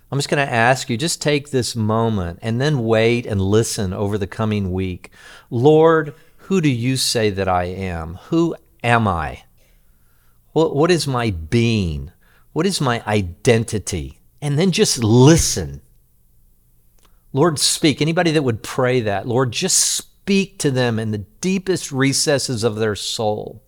I'm 0.09 0.17
just 0.17 0.29
going 0.29 0.43
to 0.43 0.51
ask 0.51 0.89
you, 0.89 0.95
just 0.95 1.21
take 1.21 1.49
this 1.49 1.75
moment 1.75 2.39
and 2.41 2.61
then 2.61 2.85
wait 2.85 3.25
and 3.25 3.41
listen 3.41 3.91
over 3.91 4.17
the 4.17 4.27
coming 4.27 4.71
week. 4.71 5.11
Lord, 5.49 6.15
who 6.37 6.61
do 6.61 6.69
you 6.69 6.95
say 6.95 7.29
that 7.31 7.49
I 7.49 7.65
am? 7.65 8.15
Who 8.29 8.55
am 8.81 9.09
I? 9.09 9.43
What, 10.53 10.73
what 10.73 10.89
is 10.89 11.05
my 11.05 11.29
being? 11.31 12.13
What 12.53 12.65
is 12.65 12.79
my 12.79 13.03
identity? 13.05 14.21
And 14.41 14.57
then 14.57 14.71
just 14.71 15.03
listen. 15.03 15.81
Lord, 17.33 17.59
speak. 17.59 18.01
Anybody 18.01 18.31
that 18.31 18.43
would 18.43 18.63
pray 18.63 19.01
that, 19.01 19.27
Lord, 19.27 19.51
just 19.51 20.08
speak 20.29 20.59
to 20.59 20.69
them 20.69 20.99
in 20.99 21.09
the 21.09 21.25
deepest 21.41 21.91
recesses 21.91 22.63
of 22.63 22.75
their 22.75 22.93
soul. 22.93 23.63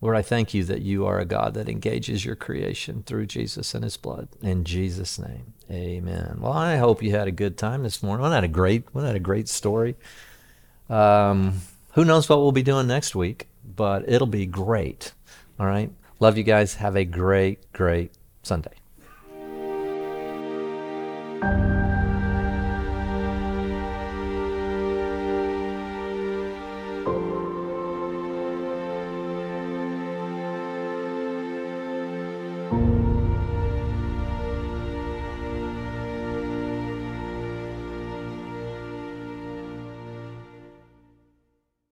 Lord, 0.00 0.16
I 0.16 0.22
thank 0.22 0.54
you 0.54 0.64
that 0.64 0.80
you 0.80 1.04
are 1.04 1.18
a 1.18 1.26
God 1.26 1.52
that 1.52 1.68
engages 1.68 2.24
your 2.24 2.36
creation 2.36 3.02
through 3.02 3.26
Jesus 3.26 3.74
and 3.74 3.84
his 3.84 3.98
blood. 3.98 4.28
In 4.40 4.64
Jesus' 4.64 5.18
name, 5.18 5.52
amen. 5.70 6.38
Well, 6.40 6.54
I 6.54 6.78
hope 6.78 7.02
you 7.02 7.10
had 7.10 7.28
a 7.28 7.32
good 7.32 7.58
time 7.58 7.82
this 7.82 8.02
morning. 8.02 8.22
Wasn't 8.22 8.40
that 8.40 8.44
a 8.44 8.48
great, 8.48 8.94
wasn't 8.94 9.12
that 9.12 9.16
a 9.16 9.20
great 9.20 9.50
story? 9.50 9.94
Um, 10.88 11.60
who 11.92 12.06
knows 12.06 12.30
what 12.30 12.38
we'll 12.38 12.50
be 12.52 12.62
doing 12.62 12.86
next 12.86 13.14
week, 13.14 13.46
but 13.62 14.08
it'll 14.08 14.26
be 14.26 14.46
great. 14.46 15.12
All 15.60 15.66
right. 15.66 15.90
Love 16.18 16.38
you 16.38 16.44
guys. 16.44 16.76
Have 16.76 16.96
a 16.96 17.04
great, 17.04 17.70
great 17.74 18.10
Sunday. 18.44 18.74